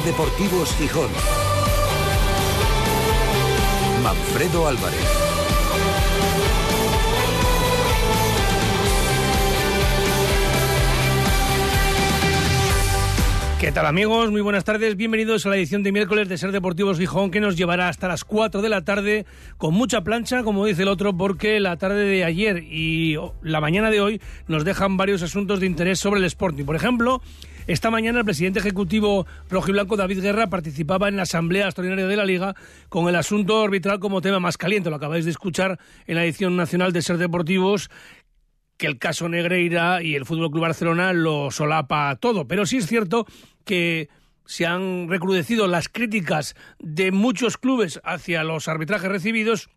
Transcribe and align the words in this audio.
Deportivos 0.00 0.74
Gijón. 0.78 1.10
Manfredo 4.02 4.66
Álvarez. 4.66 5.22
¿Qué 13.60 13.70
tal 13.70 13.86
amigos? 13.86 14.30
Muy 14.30 14.40
buenas 14.40 14.64
tardes. 14.64 14.96
Bienvenidos 14.96 15.44
a 15.46 15.50
la 15.50 15.56
edición 15.56 15.82
de 15.82 15.92
miércoles 15.92 16.28
de 16.28 16.38
Ser 16.38 16.52
Deportivos 16.52 16.98
Gijón 16.98 17.30
que 17.30 17.40
nos 17.40 17.56
llevará 17.56 17.88
hasta 17.88 18.08
las 18.08 18.24
4 18.24 18.62
de 18.62 18.68
la 18.68 18.80
tarde 18.82 19.26
con 19.58 19.74
mucha 19.74 20.02
plancha, 20.02 20.42
como 20.42 20.64
dice 20.64 20.82
el 20.82 20.88
otro, 20.88 21.16
porque 21.16 21.60
la 21.60 21.76
tarde 21.76 22.04
de 22.06 22.24
ayer 22.24 22.64
y 22.64 23.16
la 23.42 23.60
mañana 23.60 23.90
de 23.90 24.00
hoy 24.00 24.20
nos 24.48 24.64
dejan 24.64 24.96
varios 24.96 25.22
asuntos 25.22 25.60
de 25.60 25.66
interés 25.66 26.00
sobre 26.00 26.18
el 26.18 26.26
Sporting. 26.26 26.64
Por 26.64 26.76
ejemplo, 26.76 27.22
esta 27.66 27.90
mañana 27.90 28.18
el 28.18 28.24
presidente 28.24 28.58
ejecutivo 28.58 29.26
rojiblanco 29.48 29.96
David 29.96 30.20
Guerra 30.20 30.48
participaba 30.48 31.08
en 31.08 31.16
la 31.16 31.22
asamblea 31.22 31.66
extraordinaria 31.66 32.06
de 32.06 32.16
la 32.16 32.24
Liga 32.24 32.56
con 32.88 33.08
el 33.08 33.14
asunto 33.16 33.62
arbitral 33.62 34.00
como 34.00 34.20
tema 34.20 34.40
más 34.40 34.58
caliente. 34.58 34.90
Lo 34.90 34.96
acabáis 34.96 35.24
de 35.24 35.30
escuchar 35.30 35.78
en 36.06 36.16
la 36.16 36.24
edición 36.24 36.56
nacional 36.56 36.92
de 36.92 37.02
Ser 37.02 37.18
Deportivos 37.18 37.90
que 38.76 38.86
el 38.88 38.98
caso 38.98 39.28
Negreira 39.28 40.02
y 40.02 40.16
el 40.16 40.26
Fútbol 40.26 40.50
Club 40.50 40.62
Barcelona 40.62 41.12
lo 41.12 41.50
solapa 41.52 42.16
todo, 42.16 42.48
pero 42.48 42.66
sí 42.66 42.78
es 42.78 42.86
cierto 42.86 43.26
que 43.64 44.08
se 44.44 44.66
han 44.66 45.08
recrudecido 45.08 45.68
las 45.68 45.88
críticas 45.88 46.56
de 46.80 47.12
muchos 47.12 47.58
clubes 47.58 48.00
hacia 48.02 48.42
los 48.42 48.66
arbitrajes 48.66 49.08
recibidos 49.08 49.70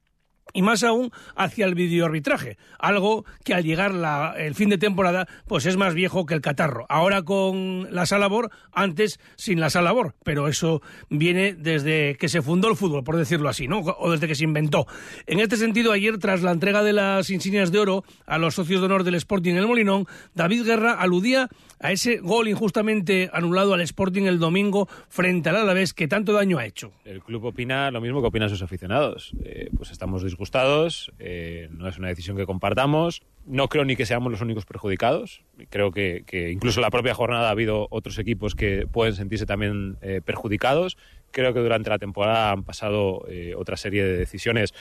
y 0.54 0.62
más 0.62 0.84
aún 0.84 1.12
hacia 1.36 1.66
el 1.66 1.76
videoarbitraje, 1.76 2.58
algo 2.80 3.26
que 3.44 3.54
al 3.54 3.64
llegar 3.64 3.94
el 4.38 4.56
fin 4.56 4.70
de 4.70 4.78
temporada 4.78 5.28
pues 5.48 5.66
es 5.66 5.78
más 5.78 5.94
viejo 5.94 6.26
que 6.26 6.34
el 6.34 6.42
catarro. 6.42 6.86
Ahora 6.90 7.24
con 7.24 7.88
la 7.94 8.06
Salabor, 8.06 8.52
antes 8.72 9.20
sin 9.36 9.60
la 9.60 9.70
Salabor, 9.70 10.16
pero 10.24 10.48
eso 10.48 10.82
viene 11.10 11.54
desde 11.54 12.16
que 12.16 12.30
se 12.30 12.42
fundó 12.42 12.70
el 12.70 12.78
fútbol, 12.78 13.04
por 13.04 13.18
decirlo 13.18 13.50
así, 13.50 13.68
¿no? 13.68 13.80
O 13.80 14.12
desde 14.12 14.28
que 14.28 14.36
se 14.36 14.44
inventó. 14.44 14.88
En 15.26 15.40
este 15.40 15.58
sentido, 15.58 15.92
ayer 15.92 16.18
tras 16.20 16.42
la 16.42 16.52
entrega 16.52 16.84
de 16.84 16.94
las 16.94 17.30
insignias 17.30 17.72
de 17.72 17.80
oro 17.80 18.04
a 18.26 18.38
los 18.38 18.56
socios 18.56 18.80
de 18.82 18.86
honor 18.86 19.04
del 19.04 19.16
Sporting 19.16 19.52
en 19.52 19.58
el 19.58 19.68
Molinón, 19.68 20.08
David 20.34 20.64
Guerra 20.64 20.94
aludía 20.94 21.50
a 21.80 21.92
ese 21.92 22.18
gol 22.18 22.48
injustamente 22.48 23.30
anulado 23.34 23.74
al 23.74 23.82
Sporting 23.82 24.24
el 24.24 24.40
domingo 24.40 24.88
frente 25.10 25.50
al 25.50 25.58
Alavés 25.58 25.94
que 25.94 26.08
tanto 26.08 26.34
daño 26.34 26.58
ha 26.58 26.66
hecho. 26.66 26.92
El 27.06 27.22
club 27.22 27.46
opina 27.46 27.92
lo 27.92 28.02
mismo 28.02 28.22
que 28.22 28.28
opinan 28.28 28.50
sus 28.50 28.62
aficionados. 28.62 29.32
Eh, 29.44 29.70
pues 29.76 29.92
estamos 29.92 30.24
disgustados, 30.24 31.12
eh, 31.20 31.70
no 31.72 31.88
es 31.88 31.98
una 31.98 32.08
decisión 32.08 32.38
que 32.38 32.46
compartamos. 32.46 33.24
No 33.46 33.68
creo 33.70 33.86
ni 33.86 33.96
que 33.96 34.06
seamos 34.06 34.32
los 34.32 34.42
únicos 34.42 34.66
perjudicados. 34.66 35.44
Creo 35.70 35.92
que, 35.92 36.24
incluso 36.52 36.80
en 36.80 36.84
la 36.84 36.90
propia 36.90 37.14
jornada 37.14 37.48
ha 37.48 37.52
habido 37.52 37.88
otros 37.92 38.18
equipos 38.18 38.56
que 38.56 38.88
pueden 38.92 39.14
sentirse 39.14 39.46
también 39.46 39.98
eh, 40.02 40.22
perjudicados. 40.26 40.98
Creo 41.30 41.54
que 41.54 41.60
durante 41.60 41.90
la 41.90 42.00
temporada 42.00 42.52
han 42.52 42.64
pasado 42.64 43.26
otra 43.58 43.76
serie 43.78 44.04
de 44.04 44.18
decisiones 44.18 44.74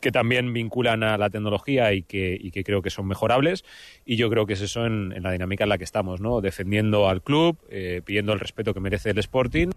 que 0.00 0.12
también 0.12 0.52
vinculan 0.52 1.02
a 1.02 1.18
la 1.18 1.30
tecnología 1.30 1.92
y 1.92 2.02
que, 2.02 2.36
y 2.40 2.50
que 2.50 2.64
creo 2.64 2.82
que 2.82 2.90
son 2.90 3.06
mejorables. 3.06 3.64
Y 4.04 4.16
yo 4.16 4.30
creo 4.30 4.46
que 4.46 4.54
es 4.54 4.60
eso 4.60 4.86
en, 4.86 5.22
la 5.22 5.32
dinámica 5.32 5.64
en 5.64 5.70
la 5.70 5.78
que 5.78 5.84
estamos, 5.84 6.20
¿no? 6.20 6.40
Defendiendo 6.40 7.08
al 7.08 7.22
club, 7.22 7.58
eh, 7.70 8.02
pidiendo 8.04 8.32
el 8.32 8.40
respeto 8.40 8.74
que 8.74 8.80
merece 8.80 9.10
el 9.10 9.18
Sporting. 9.18 9.70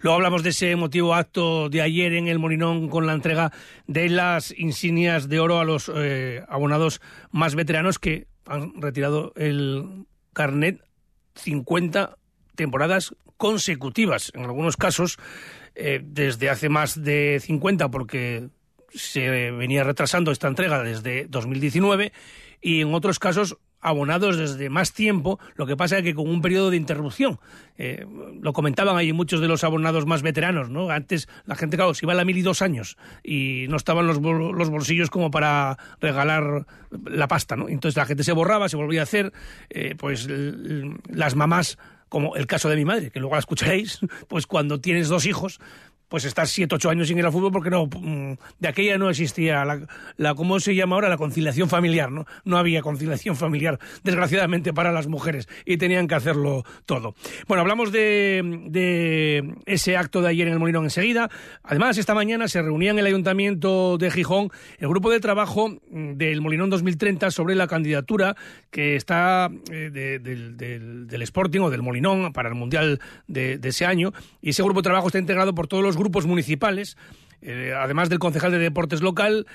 Luego 0.00 0.16
hablamos 0.16 0.42
de 0.42 0.50
ese 0.50 0.70
emotivo 0.70 1.14
acto 1.14 1.68
de 1.68 1.82
ayer 1.82 2.12
en 2.14 2.28
el 2.28 2.38
Morinón 2.38 2.88
con 2.88 3.06
la 3.06 3.12
entrega 3.12 3.52
de 3.86 4.08
las 4.08 4.52
insignias 4.56 5.28
de 5.28 5.40
oro 5.40 5.60
a 5.60 5.64
los 5.64 5.90
eh, 5.94 6.42
abonados 6.48 7.00
más 7.30 7.54
veteranos 7.54 7.98
que 7.98 8.26
han 8.46 8.80
retirado 8.80 9.32
el 9.36 10.06
carnet 10.32 10.82
50 11.36 12.16
temporadas 12.54 13.14
consecutivas, 13.36 14.30
en 14.34 14.44
algunos 14.44 14.76
casos 14.76 15.18
eh, 15.74 16.00
desde 16.04 16.50
hace 16.50 16.68
más 16.68 17.02
de 17.02 17.40
50, 17.40 17.90
porque 17.90 18.48
se 18.94 19.50
venía 19.50 19.84
retrasando 19.84 20.30
esta 20.30 20.48
entrega 20.48 20.82
desde 20.82 21.26
2019 21.26 22.12
y 22.60 22.80
en 22.80 22.94
otros 22.94 23.18
casos 23.18 23.58
abonados 23.82 24.36
desde 24.38 24.70
más 24.70 24.92
tiempo, 24.92 25.40
lo 25.56 25.66
que 25.66 25.76
pasa 25.76 25.98
es 25.98 26.04
que 26.04 26.14
con 26.14 26.28
un 26.28 26.40
periodo 26.40 26.70
de 26.70 26.76
interrupción. 26.76 27.40
Eh, 27.76 28.06
lo 28.40 28.52
comentaban 28.52 28.96
ahí 28.96 29.12
muchos 29.12 29.40
de 29.40 29.48
los 29.48 29.64
abonados 29.64 30.06
más 30.06 30.22
veteranos, 30.22 30.70
¿no? 30.70 30.88
Antes 30.90 31.28
la 31.44 31.56
gente, 31.56 31.76
claro, 31.76 31.92
se 31.92 32.06
iba 32.06 32.12
a 32.12 32.16
la 32.16 32.24
mil 32.24 32.38
y 32.38 32.42
dos 32.42 32.62
años 32.62 32.96
y 33.24 33.66
no 33.68 33.76
estaban 33.76 34.06
los, 34.06 34.20
los 34.20 34.70
bolsillos 34.70 35.10
como 35.10 35.30
para 35.32 35.76
regalar 36.00 36.64
la 37.04 37.26
pasta, 37.26 37.56
¿no? 37.56 37.68
Entonces 37.68 37.96
la 37.96 38.06
gente 38.06 38.22
se 38.22 38.32
borraba, 38.32 38.68
se 38.68 38.76
volvía 38.76 39.00
a 39.00 39.02
hacer, 39.02 39.32
eh, 39.68 39.96
pues 39.98 40.28
las 41.08 41.34
mamás 41.34 41.76
como 42.08 42.36
el 42.36 42.46
caso 42.46 42.68
de 42.68 42.76
mi 42.76 42.84
madre, 42.84 43.10
que 43.10 43.20
luego 43.20 43.34
la 43.34 43.40
escucharéis, 43.40 43.98
pues 44.28 44.46
cuando 44.46 44.80
tienes 44.80 45.08
dos 45.08 45.26
hijos, 45.26 45.60
pues 46.12 46.26
estás 46.26 46.50
siete, 46.50 46.74
ocho 46.74 46.90
años 46.90 47.08
sin 47.08 47.16
ir 47.16 47.24
al 47.24 47.32
fútbol 47.32 47.50
porque 47.50 47.70
no, 47.70 47.86
mm, 47.86 48.34
de 48.58 48.68
aquella 48.68 48.98
no 48.98 49.08
existía 49.08 49.64
la, 49.64 49.80
la, 50.18 50.34
¿cómo 50.34 50.60
se 50.60 50.74
llama 50.74 50.96
ahora? 50.96 51.08
La 51.08 51.16
conciliación 51.16 51.70
familiar, 51.70 52.12
¿no? 52.12 52.26
No 52.44 52.58
había 52.58 52.82
conciliación 52.82 53.34
familiar, 53.34 53.78
desgraciadamente, 54.04 54.74
para 54.74 54.92
las 54.92 55.06
mujeres 55.06 55.48
y 55.64 55.78
tenían 55.78 56.08
que 56.08 56.14
hacerlo 56.14 56.64
todo. 56.84 57.14
Bueno, 57.48 57.62
hablamos 57.62 57.92
de, 57.92 58.42
de 58.68 59.54
ese 59.64 59.96
acto 59.96 60.20
de 60.20 60.28
ayer 60.28 60.48
en 60.48 60.52
el 60.52 60.58
Molinón 60.58 60.84
enseguida. 60.84 61.30
Además, 61.62 61.96
esta 61.96 62.14
mañana 62.14 62.46
se 62.46 62.60
reunía 62.60 62.90
en 62.90 62.98
el 62.98 63.06
Ayuntamiento 63.06 63.96
de 63.96 64.10
Gijón 64.10 64.50
el 64.80 64.88
grupo 64.88 65.10
de 65.10 65.18
trabajo 65.18 65.70
mm, 65.70 66.12
del 66.16 66.42
Molinón 66.42 66.68
2030 66.68 67.30
sobre 67.30 67.54
la 67.54 67.66
candidatura 67.66 68.36
que 68.70 68.96
está 68.96 69.50
eh, 69.70 69.88
del, 69.90 70.58
del, 70.58 71.22
Sporting 71.22 71.60
o 71.60 71.70
del 71.70 71.80
Molinón 71.80 72.34
para 72.34 72.50
el 72.50 72.54
Mundial 72.54 73.00
de, 73.28 73.56
de 73.56 73.68
ese 73.70 73.86
año. 73.86 74.12
Y 74.42 74.50
ese 74.50 74.62
grupo 74.62 74.80
de 74.80 74.84
trabajo 74.84 75.06
está 75.06 75.18
integrado 75.18 75.54
por 75.54 75.68
todos 75.68 75.82
los 75.82 76.01
grupos 76.02 76.26
municipales, 76.26 76.96
eh, 77.40 77.72
además 77.76 78.08
del 78.08 78.18
concejal 78.18 78.52
de 78.52 78.58
deportes 78.58 79.00
local, 79.00 79.46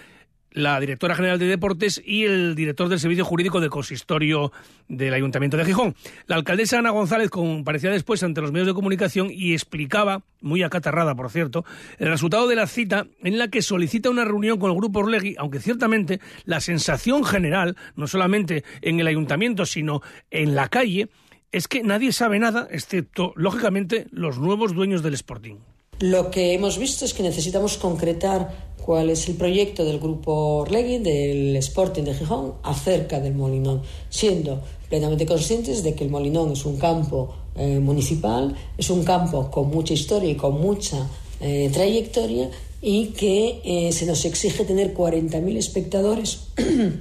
la 0.52 0.80
directora 0.80 1.16
general 1.16 1.40
de 1.40 1.46
deportes 1.46 2.02
y 2.04 2.24
el 2.24 2.56
director 2.56 2.90
del 2.90 3.00
servicio 3.00 3.26
jurídico 3.26 3.60
del 3.60 3.70
consistorio 3.70 4.52
del 4.88 5.14
Ayuntamiento 5.14 5.58
de 5.58 5.66
Gijón. 5.66 5.96
La 6.26 6.36
alcaldesa 6.36 6.80
Ana 6.80 6.90
González 6.90 7.30
comparecía 7.30 7.92
después 7.92 8.24
ante 8.24 8.42
los 8.42 8.52
medios 8.52 8.68
de 8.68 8.74
comunicación 8.74 9.30
y 9.32 9.54
explicaba, 9.54 10.24
muy 10.42 10.64
acatarrada 10.64 11.16
por 11.16 11.30
cierto, 11.30 11.66
el 12.00 12.10
resultado 12.10 12.48
de 12.48 12.56
la 12.56 12.68
cita 12.68 13.06
en 13.24 13.38
la 13.38 13.50
que 13.50 13.62
solicita 13.62 14.10
una 14.10 14.26
reunión 14.26 14.58
con 14.58 14.72
el 14.72 14.78
grupo 14.78 15.00
Orlegui, 15.00 15.36
aunque 15.38 15.60
ciertamente 15.60 16.20
la 16.46 16.60
sensación 16.60 17.24
general, 17.24 17.76
no 17.96 18.08
solamente 18.08 18.64
en 18.82 19.00
el 19.00 19.08
Ayuntamiento, 19.08 19.66
sino 19.66 20.02
en 20.32 20.56
la 20.56 20.70
calle, 20.70 21.10
es 21.52 21.68
que 21.68 21.84
nadie 21.84 22.12
sabe 22.12 22.40
nada, 22.40 22.68
excepto, 22.72 23.34
lógicamente, 23.36 24.08
los 24.12 24.40
nuevos 24.40 24.74
dueños 24.74 25.04
del 25.04 25.14
Sporting. 25.14 25.58
Lo 26.00 26.30
que 26.30 26.54
hemos 26.54 26.78
visto 26.78 27.06
es 27.06 27.14
que 27.16 27.24
necesitamos 27.24 27.78
concretar 27.78 28.68
cuál 28.86 29.10
es 29.10 29.28
el 29.28 29.36
proyecto 29.36 29.84
del 29.84 30.00
grupo 30.00 30.60
Orlegui, 30.60 31.00
del 31.00 31.56
Sporting 31.58 32.04
de 32.04 32.14
Gijón, 32.14 32.54
acerca 32.62 33.20
del 33.20 33.34
Molinón, 33.34 33.82
siendo 34.10 34.62
plenamente 34.90 35.26
conscientes 35.26 35.82
de 35.82 35.96
que 35.96 36.04
el 36.04 36.12
Molinón 36.12 36.52
es 36.52 36.66
un 36.66 36.78
campo 36.78 37.34
eh, 37.56 37.80
municipal, 37.80 38.56
es 38.78 38.92
un 38.92 39.04
campo 39.04 39.50
con 39.50 39.70
mucha 39.70 39.96
historia 39.96 40.30
y 40.30 40.36
con 40.36 40.62
mucha 40.62 41.08
eh, 41.42 41.70
trayectoria 41.74 42.52
y 42.80 43.08
que 43.08 43.62
eh, 43.66 43.92
se 43.92 44.06
nos 44.06 44.24
exige 44.24 44.66
tener 44.66 44.94
40.000 44.94 45.58
espectadores 45.58 46.42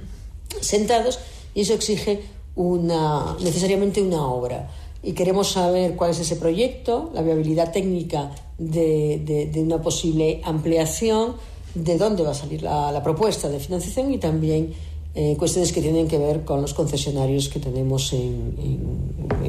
sentados 0.59 1.19
y 1.53 1.61
eso 1.61 1.75
exige 1.75 2.21
una, 2.55 3.37
necesariamente 3.39 4.01
una 4.01 4.25
obra 4.27 4.67
y 5.03 5.13
queremos 5.13 5.51
saber 5.51 5.95
cuál 5.95 6.11
es 6.11 6.19
ese 6.19 6.35
proyecto, 6.35 7.11
la 7.13 7.21
viabilidad 7.21 7.71
técnica 7.71 8.31
de, 8.57 9.51
una 9.57 9.81
posible 9.81 10.41
ampliación, 10.43 11.35
de 11.75 11.97
dónde 11.97 12.23
va 12.23 12.31
a 12.31 12.33
salir 12.33 12.63
la, 12.63 13.01
propuesta 13.03 13.49
de 13.49 13.59
financiación 13.59 14.13
y 14.13 14.17
también 14.17 14.73
eh, 15.15 15.35
cuestiones 15.37 15.71
que 15.71 15.81
tienen 15.81 16.07
que 16.07 16.17
ver 16.17 16.43
con 16.43 16.61
los 16.61 16.73
concesionarios 16.73 17.49
que 17.49 17.59
tenemos 17.59 18.13
en, 18.13 18.55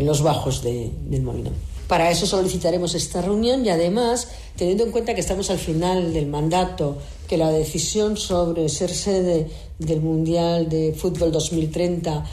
los 0.01 0.23
bajos 0.23 0.63
del 0.63 1.23
molino. 1.23 1.51
Para 1.89 2.11
eso 2.11 2.27
solicitaremos 2.27 2.95
esta 2.95 3.23
reunión 3.23 3.65
y 3.65 3.71
además, 3.71 4.29
teniendo 4.57 4.85
en 4.85 4.93
cuenta 4.93 5.15
que 5.15 5.21
estamos 5.21 5.51
al 5.51 5.59
final 5.59 6.13
del 6.13 6.27
mandato, 6.27 6.99
que 7.29 7.37
la 7.37 7.51
decisión 7.51 8.17
sobre 8.17 8.69
ser 8.69 8.91
sede 8.91 9.47
del 9.79 10.01
Mundial 10.01 10.69
de 10.69 10.95
Fútbol 10.95 11.31
2030 11.31 12.25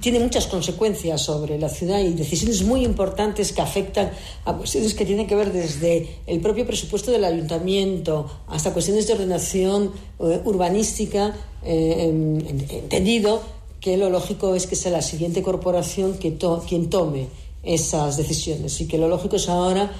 tiene 0.00 0.20
muchas 0.20 0.46
consecuencias 0.46 1.20
sobre 1.22 1.58
la 1.58 1.68
ciudad 1.68 1.98
y 1.98 2.10
decisiones 2.10 2.62
muy 2.62 2.84
importantes 2.84 3.52
que 3.52 3.62
afectan 3.62 4.12
a 4.44 4.52
cuestiones 4.52 4.94
que 4.94 5.04
tienen 5.04 5.26
que 5.26 5.34
ver 5.34 5.52
desde 5.52 6.20
el 6.26 6.40
propio 6.40 6.64
presupuesto 6.64 7.10
del 7.10 7.24
ayuntamiento 7.24 8.30
hasta 8.46 8.72
cuestiones 8.72 9.08
de 9.08 9.14
ordenación 9.14 9.90
eh, 10.20 10.40
urbanística, 10.44 11.34
eh, 11.64 12.04
entendido 12.04 13.42
que 13.80 13.96
lo 13.96 14.10
lógico 14.10 14.54
es 14.54 14.66
que 14.66 14.76
sea 14.76 14.92
la 14.92 15.02
siguiente 15.02 15.42
corporación 15.42 16.14
que 16.14 16.36
quien 16.68 16.88
tome 16.88 17.26
esas 17.64 18.16
decisiones 18.16 18.80
y 18.80 18.86
que 18.86 18.98
lo 18.98 19.08
lógico 19.08 19.36
es 19.36 19.48
ahora 19.48 19.90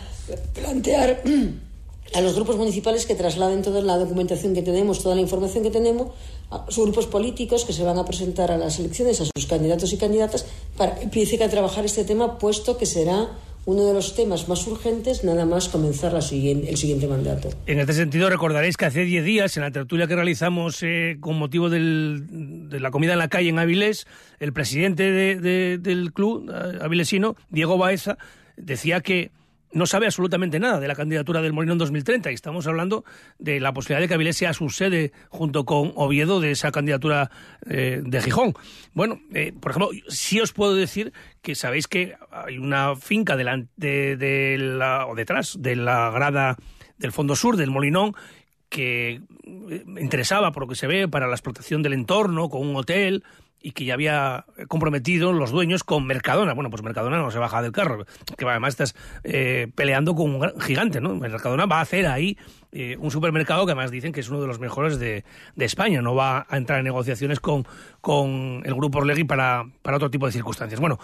plantear 0.55 1.23
a 2.15 2.21
los 2.21 2.35
grupos 2.35 2.57
municipales 2.57 3.07
que 3.07 3.15
trasladen 3.15 3.63
toda 3.63 3.83
la 3.83 3.97
documentación 3.99 4.55
que 4.55 4.63
tenemos, 4.63 5.03
toda 5.03 5.15
la 5.15 5.21
información 5.21 5.65
que 5.65 5.71
tenemos, 5.71 6.09
a 6.51 6.65
los 6.67 6.79
grupos 6.79 7.07
políticos 7.07 7.65
que 7.65 7.73
se 7.73 7.83
van 7.83 7.99
a 7.99 8.05
presentar 8.05 8.53
a 8.53 8.57
las 8.57 8.79
elecciones, 8.79 9.21
a 9.21 9.25
sus 9.25 9.47
candidatos 9.47 9.93
y 9.93 9.97
candidatas, 9.97 10.47
para 10.77 10.95
que 10.95 11.05
empiecen 11.05 11.43
a 11.43 11.49
trabajar 11.49 11.85
este 11.85 12.05
tema, 12.05 12.39
puesto 12.39 12.79
que 12.79 12.87
será 12.87 13.31
uno 13.67 13.87
de 13.87 13.95
los 13.95 14.15
temas 14.15 14.47
más 14.49 14.67
urgentes 14.67 15.25
nada 15.25 15.47
más 15.47 15.69
comenzar 15.69 16.13
la 16.13 16.21
siguiente, 16.21 16.69
el 16.69 16.77
siguiente 16.77 17.09
mandato. 17.09 17.49
En 17.67 17.81
este 17.81 17.95
sentido, 17.95 18.29
recordaréis 18.29 18.77
que 18.77 18.85
hace 18.85 19.05
10 19.05 19.25
días, 19.25 19.57
en 19.57 19.63
la 19.63 19.71
tertulia 19.71 20.07
que 20.07 20.15
realizamos 20.15 20.83
eh, 20.83 21.17
con 21.19 21.39
motivo 21.39 21.71
del, 21.71 22.69
de 22.69 22.79
la 22.79 22.91
comida 22.91 23.15
en 23.15 23.19
la 23.19 23.29
calle 23.29 23.49
en 23.49 23.59
Avilés, 23.59 24.07
el 24.39 24.53
presidente 24.53 25.11
de, 25.11 25.41
de, 25.41 25.79
del 25.79 26.13
club 26.13 26.51
eh, 26.51 26.79
avilesino, 26.83 27.37
Diego 27.49 27.79
Baeza, 27.79 28.19
decía 28.57 29.01
que 29.01 29.31
no 29.75 29.87
sabe 29.87 30.07
absolutamente 30.07 30.59
nada 30.59 30.81
de 30.81 30.89
la 30.89 30.95
candidatura 30.95 31.43
del 31.43 31.53
Molinón 31.53 31.79
2030 31.79 32.31
y 32.31 32.35
estamos 32.35 32.67
hablando 32.67 33.05
de 33.39 33.61
la 33.61 33.75
posibilidad 33.75 34.01
de 34.01 34.09
que 34.09 34.15
Avilés 34.15 34.37
sea 34.37 34.55
su 34.55 34.71
sede 34.71 35.13
junto 35.29 35.65
con 35.65 35.93
Oviedo 35.97 36.41
de 36.41 36.53
esa 36.53 36.71
candidatura 36.71 37.31
eh, 37.69 38.01
de 38.03 38.23
Gijón. 38.23 38.55
Bueno, 38.95 39.21
eh, 39.35 39.53
por 39.61 39.73
ejemplo, 39.73 39.91
sí 40.09 40.41
os 40.41 40.53
puedo 40.53 40.75
decir 40.75 41.13
que 41.43 41.55
sabéis 41.55 41.89
que 41.89 42.15
hay 42.31 42.59
una 42.59 42.97
finca 42.97 43.37
delante 43.37 44.17
de 44.17 44.57
la, 44.59 45.07
o 45.07 45.15
detrás 45.15 45.57
de 45.61 45.77
la 45.77 46.11
grada 46.11 46.57
del 46.97 47.13
fondo 47.13 47.37
sur 47.37 47.57
del 47.57 47.71
Molinón 47.71 48.15
que 48.69 49.21
eh, 49.71 49.85
interesaba, 50.01 50.53
por 50.53 50.63
lo 50.63 50.69
que 50.69 50.75
se 50.77 50.87
ve, 50.87 51.09
para 51.09 51.27
la 51.27 51.35
explotación 51.35 51.83
del 51.83 51.93
entorno, 51.93 52.49
con 52.49 52.67
un 52.67 52.77
hotel, 52.77 53.25
y 53.65 53.73
que 53.73 53.87
ya 53.87 53.95
había 53.95 54.45
comprometido 54.69 55.33
los 55.33 55.51
dueños 55.51 55.85
con 55.85 56.07
Mercadona. 56.07 56.53
Bueno, 56.53 56.69
pues 56.69 56.83
Mercadona 56.83 57.17
no 57.17 57.31
se 57.31 57.39
baja 57.39 57.63
del 57.63 57.73
carro, 57.73 58.05
que 58.37 58.45
además 58.45 58.75
estás 58.75 58.95
eh, 59.25 59.69
peleando 59.75 60.15
con 60.15 60.35
un 60.35 60.61
gigante, 60.61 61.01
¿no? 61.01 61.15
Mercadona 61.15 61.65
va 61.65 61.79
a 61.79 61.81
hacer 61.81 62.07
ahí 62.07 62.37
eh, 62.73 62.99
un 63.01 63.11
supermercado 63.11 63.65
que 63.65 63.73
además 63.73 63.91
dicen 63.91 64.13
que 64.13 64.21
es 64.21 64.29
uno 64.29 64.43
de 64.43 64.47
los 64.49 64.61
mejores 64.61 64.99
de, 64.99 65.25
de 65.57 65.65
España. 65.65 66.03
No 66.03 66.15
va 66.15 66.47
a 66.47 66.59
entrar 66.59 66.79
en 66.79 66.85
negociaciones 66.85 67.41
con, 67.41 67.67
con 68.03 68.63
el 68.67 68.75
grupo 68.75 68.99
Orlegui 68.99 69.25
para, 69.25 69.65
para 69.81 69.97
otro 69.97 70.11
tipo 70.11 70.27
de 70.27 70.33
circunstancias. 70.33 70.79
Bueno, 70.79 70.99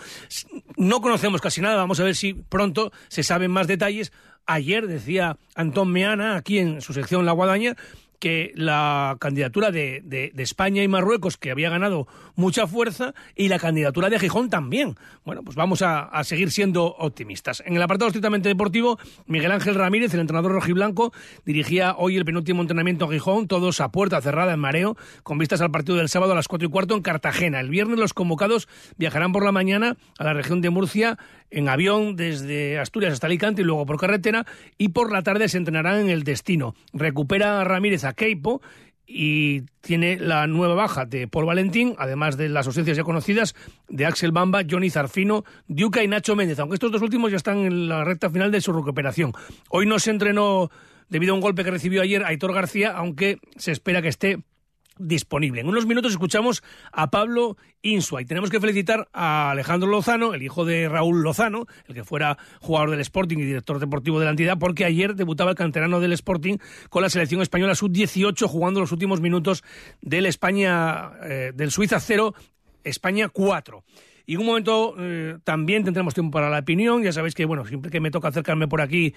no 0.77 1.01
conocemos 1.01 1.41
casi 1.41 1.63
nada, 1.63 1.77
vamos 1.77 1.99
a 1.99 2.05
ver 2.05 2.15
si 2.15 2.35
pronto 2.35 2.93
se 3.09 3.23
saben 3.23 3.51
más 3.51 3.69
detalles. 3.69 4.13
Ayer 4.45 4.87
decía 4.87 5.39
Antón 5.55 5.91
Meana, 5.93 6.37
aquí 6.37 6.59
en 6.59 6.83
su 6.83 6.93
sección 6.93 7.25
La 7.25 7.33
Guadaña, 7.33 7.75
que 8.21 8.53
la 8.55 9.17
candidatura 9.19 9.73
de, 9.73 10.03
de, 10.05 10.31
España 10.41 10.83
y 10.83 10.89
Marruecos, 10.89 11.37
que 11.37 11.51
había 11.51 11.71
ganado 11.71 12.07
mucha 12.37 12.67
fuerza, 12.67 13.15
y 13.35 13.49
la 13.49 13.59
candidatura 13.59 14.09
de 14.09 14.19
Gijón 14.19 14.51
también. 14.51 14.97
Bueno, 15.25 15.43
pues 15.43 15.57
vamos 15.57 15.83
a, 15.83 16.03
a 16.03 16.23
seguir 16.25 16.51
siendo 16.51 16.85
optimistas. 16.85 17.63
En 17.67 17.77
el 17.77 17.83
apartado 17.83 18.09
estrictamente 18.09 18.49
deportivo, 18.49 18.99
Miguel 19.27 19.53
Ángel 19.53 19.75
Ramírez, 19.75 20.15
el 20.15 20.21
entrenador 20.21 20.53
rojiblanco, 20.53 21.13
dirigía 21.45 21.95
hoy 21.97 22.17
el 22.17 22.25
penúltimo 22.25 22.61
entrenamiento 22.61 23.07
a 23.07 23.11
Gijón, 23.11 23.49
todos 23.49 23.81
a 23.81 23.91
puerta 23.91 24.21
cerrada 24.21 24.53
en 24.53 24.61
mareo, 24.61 24.97
con 25.23 25.39
vistas 25.39 25.61
al 25.61 25.71
partido 25.71 25.99
del 25.99 26.09
sábado 26.09 26.33
a 26.33 26.37
las 26.37 26.47
cuatro 26.47 26.69
y 26.69 26.71
cuarto 26.71 26.95
en 26.95 27.03
Cartagena. 27.03 27.61
El 27.61 27.71
viernes 27.71 27.99
los 27.99 28.15
convocados 28.15 28.69
viajarán 28.99 29.33
por 29.33 29.45
la 29.45 29.53
mañana 29.53 29.97
a 30.19 30.25
la 30.25 30.35
región 30.35 30.61
de 30.61 30.71
Murcia 30.71 31.19
en 31.51 31.69
avión 31.69 32.17
desde 32.17 32.79
Asturias 32.79 33.13
hasta 33.13 33.27
Alicante 33.27 33.63
y 33.63 33.65
luego 33.65 33.87
por 33.87 33.99
carretera, 33.99 34.47
y 34.79 34.91
por 34.91 35.13
la 35.13 35.23
tarde 35.23 35.49
se 35.49 35.59
entrenarán 35.59 36.01
en 36.01 36.09
el 36.09 36.23
destino. 36.23 36.75
Recupera 36.93 37.63
Ramírez 37.65 38.05
a 38.05 38.10
Keipo 38.13 38.61
y 39.13 39.63
tiene 39.81 40.19
la 40.21 40.47
nueva 40.47 40.75
baja 40.75 41.05
de 41.05 41.27
Paul 41.27 41.47
Valentín, 41.47 41.97
además 41.99 42.37
de 42.37 42.49
las 42.49 42.69
ausencias 42.69 42.97
ya 42.97 43.03
conocidas 43.03 43.57
de 43.89 44.07
Axel 44.07 44.31
Bamba, 44.31 44.63
Johnny 44.69 44.89
Zarfino, 44.89 45.45
Diuca 45.67 46.05
y 46.05 46.09
Nacho 46.09 46.37
Méndez, 46.37 46.61
aunque 46.61 46.75
estos 46.75 46.93
dos 46.93 47.03
últimos 47.03 47.33
ya 47.33 47.37
están 47.37 47.59
en 47.59 47.89
la 47.89 48.05
recta 48.05 48.31
final 48.31 48.53
de 48.53 48.61
su 48.61 48.73
recuperación. 48.73 49.33
Hoy 49.69 49.87
no 49.87 49.99
se 49.99 50.13
entrenó 50.13 50.71
debido 51.09 51.33
a 51.33 51.35
un 51.35 51.41
golpe 51.41 51.65
que 51.65 51.73
recibió 51.73 52.03
ayer 52.03 52.25
Aitor 52.25 52.55
García, 52.55 52.93
aunque 52.93 53.41
se 53.57 53.73
espera 53.73 54.01
que 54.01 54.09
esté 54.09 54.39
disponible. 55.01 55.61
En 55.61 55.69
unos 55.69 55.87
minutos 55.87 56.13
escuchamos 56.13 56.63
a 56.93 57.11
Pablo 57.11 57.57
Insua 57.83 58.23
y 58.23 58.27
tenemos 58.27 58.51
que 58.51 58.61
felicitar 58.61 59.09
a 59.13 59.51
Alejandro 59.51 59.89
Lozano, 59.89 60.35
el 60.35 60.43
hijo 60.43 60.65
de 60.65 60.89
Raúl 60.89 61.23
Lozano, 61.23 61.67
el 61.89 61.95
que 61.95 62.05
fuera 62.05 62.39
jugador 62.61 62.91
del 62.91 63.01
Sporting 63.01 63.39
y 63.39 63.45
director 63.45 63.79
deportivo 63.79 64.19
de 64.19 64.27
la 64.27 64.33
entidad, 64.33 64.59
porque 64.59 64.85
ayer 64.85 65.15
debutaba 65.15 65.51
el 65.51 65.57
canterano 65.57 66.01
del 66.01 66.13
Sporting 66.13 66.59
con 66.91 67.03
la 67.03 67.11
selección 67.11 67.41
española 67.43 67.75
sub-18 67.75 68.47
jugando 68.47 68.81
los 68.81 68.93
últimos 68.93 69.21
minutos 69.21 69.65
del 70.03 70.27
España 70.27 71.13
eh, 71.23 71.53
del 71.55 71.71
Suiza 71.71 71.99
0 71.99 72.35
España 72.85 73.29
4. 73.29 73.85
Y 74.27 74.35
en 74.35 74.41
un 74.41 74.47
momento 74.47 74.95
eh, 74.99 75.39
también 75.43 75.83
tendremos 75.83 76.15
tiempo 76.15 76.31
para 76.31 76.51
la 76.51 76.61
opinión. 76.61 77.03
Ya 77.03 77.13
sabéis 77.13 77.35
que, 77.35 77.45
bueno, 77.45 77.65
siempre 77.65 77.91
que 77.91 78.01
me 78.01 78.13
toca 78.13 78.29
acercarme 78.29 78.69
por 78.69 78.81
aquí, 78.81 79.13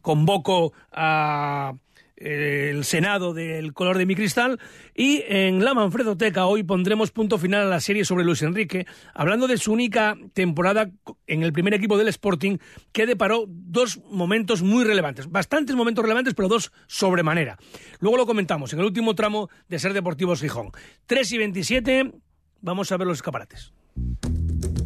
convoco 0.00 0.72
a 0.90 1.74
el 2.20 2.84
Senado 2.84 3.32
del 3.32 3.72
color 3.72 3.98
de 3.98 4.06
mi 4.06 4.14
cristal 4.14 4.58
y 4.94 5.22
en 5.28 5.64
la 5.64 5.74
Manfredoteca 5.74 6.46
hoy 6.46 6.62
pondremos 6.62 7.10
punto 7.10 7.38
final 7.38 7.62
a 7.62 7.70
la 7.70 7.80
serie 7.80 8.04
sobre 8.04 8.24
Luis 8.24 8.42
Enrique, 8.42 8.86
hablando 9.14 9.46
de 9.46 9.58
su 9.58 9.72
única 9.72 10.16
temporada 10.32 10.90
en 11.26 11.42
el 11.42 11.52
primer 11.52 11.74
equipo 11.74 11.96
del 11.96 12.08
Sporting 12.08 12.58
que 12.92 13.06
deparó 13.06 13.44
dos 13.48 14.00
momentos 14.10 14.62
muy 14.62 14.84
relevantes, 14.84 15.30
bastantes 15.30 15.76
momentos 15.76 16.02
relevantes, 16.02 16.34
pero 16.34 16.48
dos 16.48 16.72
sobremanera. 16.86 17.58
Luego 18.00 18.16
lo 18.16 18.26
comentamos 18.26 18.72
en 18.72 18.80
el 18.80 18.86
último 18.86 19.14
tramo 19.14 19.48
de 19.68 19.78
Ser 19.78 19.92
Deportivos 19.92 20.40
Gijón. 20.40 20.70
3 21.06 21.32
y 21.32 21.38
27, 21.38 22.12
vamos 22.60 22.90
a 22.92 22.96
ver 22.96 23.06
los 23.06 23.18
escaparates. 23.18 23.72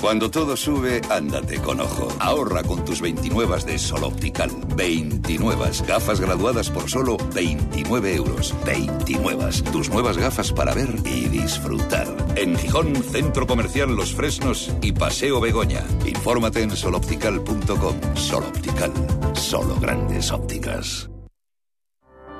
Cuando 0.00 0.30
todo 0.30 0.56
sube, 0.56 1.00
ándate 1.10 1.58
con 1.60 1.80
ojo. 1.80 2.08
Ahorra 2.18 2.62
con 2.62 2.84
tus 2.84 3.00
29 3.00 3.64
de 3.64 3.78
Sol 3.78 4.04
Optical. 4.04 4.50
29 4.76 5.70
gafas 5.86 6.20
graduadas 6.20 6.70
por 6.70 6.90
solo 6.90 7.16
29 7.34 8.14
euros. 8.14 8.54
29. 8.64 9.50
Tus 9.72 9.90
nuevas 9.90 10.18
gafas 10.18 10.52
para 10.52 10.74
ver 10.74 10.94
y 11.04 11.28
disfrutar. 11.28 12.06
En 12.36 12.56
Gijón, 12.56 12.94
Centro 12.96 13.46
Comercial 13.46 13.94
Los 13.94 14.14
Fresnos 14.14 14.72
y 14.82 14.92
Paseo 14.92 15.40
Begoña. 15.40 15.84
Infórmate 16.06 16.62
en 16.62 16.76
soloptical.com. 16.76 18.16
Sol 18.16 18.44
Optical. 18.44 18.92
Solo 19.34 19.76
grandes 19.80 20.30
ópticas. 20.30 21.10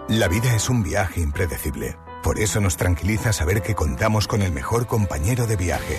La 0.08 0.28
vida 0.28 0.54
es 0.54 0.68
un 0.68 0.82
viaje 0.82 1.20
impredecible. 1.20 1.96
Por 2.22 2.38
eso 2.38 2.60
nos 2.60 2.76
tranquiliza 2.76 3.32
saber 3.32 3.62
que 3.62 3.74
contamos 3.74 4.28
con 4.28 4.42
el 4.42 4.52
mejor 4.52 4.86
compañero 4.86 5.46
de 5.46 5.56
viaje 5.56 5.98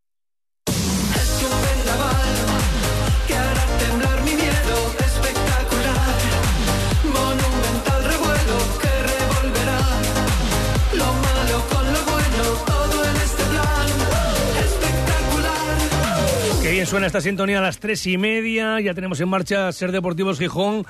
Suena 16.85 17.05
esta 17.05 17.21
sintonía 17.21 17.59
a 17.59 17.61
las 17.61 17.79
tres 17.79 18.07
y 18.07 18.17
media. 18.17 18.79
Ya 18.79 18.93
tenemos 18.93 19.19
en 19.21 19.29
marcha 19.29 19.71
Ser 19.71 19.91
Deportivos 19.91 20.39
Gijón 20.39 20.85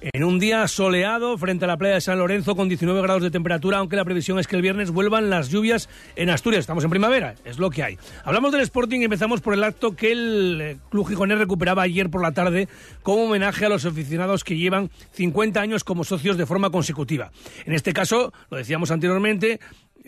En 0.00 0.24
un 0.24 0.38
día 0.38 0.66
soleado 0.68 1.38
frente 1.38 1.64
a 1.64 1.68
la 1.68 1.76
playa 1.76 1.94
de 1.94 2.00
San 2.00 2.18
Lorenzo 2.18 2.56
con 2.56 2.68
19 2.68 3.02
grados 3.02 3.22
de 3.22 3.30
temperatura, 3.30 3.78
aunque 3.78 3.96
la 3.96 4.04
previsión 4.04 4.38
es 4.38 4.46
que 4.46 4.56
el 4.56 4.62
viernes 4.62 4.90
vuelvan 4.90 5.30
las 5.30 5.48
lluvias 5.48 5.88
en 6.16 6.30
Asturias. 6.30 6.60
Estamos 6.60 6.82
en 6.84 6.90
primavera, 6.90 7.34
es 7.44 7.58
lo 7.58 7.70
que 7.70 7.82
hay. 7.82 7.98
Hablamos 8.24 8.52
del 8.52 8.62
Sporting 8.62 9.00
y 9.00 9.04
empezamos 9.04 9.40
por 9.40 9.54
el 9.54 9.64
acto 9.64 9.94
que 9.94 10.12
el 10.12 10.60
eh, 10.60 10.76
Club 10.90 11.08
Gijonés 11.08 11.38
recuperaba 11.38 11.82
ayer 11.82 12.10
por 12.10 12.22
la 12.22 12.32
tarde 12.32 12.68
como 13.02 13.24
homenaje 13.24 13.66
a 13.66 13.68
los 13.68 13.84
aficionados 13.84 14.44
que 14.44 14.56
llevan 14.56 14.90
50 15.12 15.60
años 15.60 15.84
como 15.84 16.04
socios 16.04 16.36
de 16.36 16.46
forma 16.46 16.70
consecutiva. 16.70 17.30
En 17.64 17.74
este 17.74 17.92
caso, 17.92 18.32
lo 18.50 18.56
decíamos 18.56 18.90
anteriormente, 18.90 19.60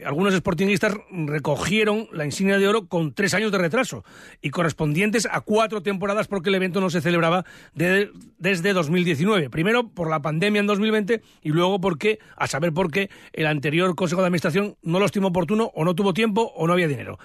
algunos 0.05 0.35
sportingistas 0.35 0.95
recogieron 1.11 2.09
la 2.13 2.25
insignia 2.25 2.59
de 2.59 2.69
oro 2.69 2.87
con 2.87 3.13
tres 3.13 3.35
años 3.35 3.53
de 3.53 3.59
retraso 3.59 4.05
y 4.41 4.51
correspondientes 4.51 5.29
a 5.31 5.41
cuatro 5.41 5.83
temporadas 5.83 6.29
porque 6.29 6.49
el 6.49 6.55
evento 6.55 6.81
no 6.81 6.91
se 6.91 7.01
celebraba 7.01 7.45
desde 7.75 8.73
2019. 8.73 9.51
Primero 9.51 9.89
por 9.89 10.09
la 10.09 10.23
pandemia 10.23 10.61
en 10.61 10.67
2020 10.67 11.23
y 11.43 11.49
luego 11.51 11.81
porque, 11.81 12.19
a 12.37 12.47
saber 12.47 12.73
por 12.73 12.91
qué, 12.91 13.11
el 13.33 13.47
anterior 13.47 13.95
Consejo 13.95 14.21
de 14.23 14.27
Administración 14.27 14.77
no 14.83 14.99
lo 14.99 15.07
estimó 15.07 15.29
oportuno 15.29 15.71
o 15.75 15.85
no 15.85 15.95
tuvo 15.95 16.13
tiempo 16.13 16.53
o 16.55 16.67
no 16.67 16.73
había 16.73 16.89
dinero. 16.89 17.19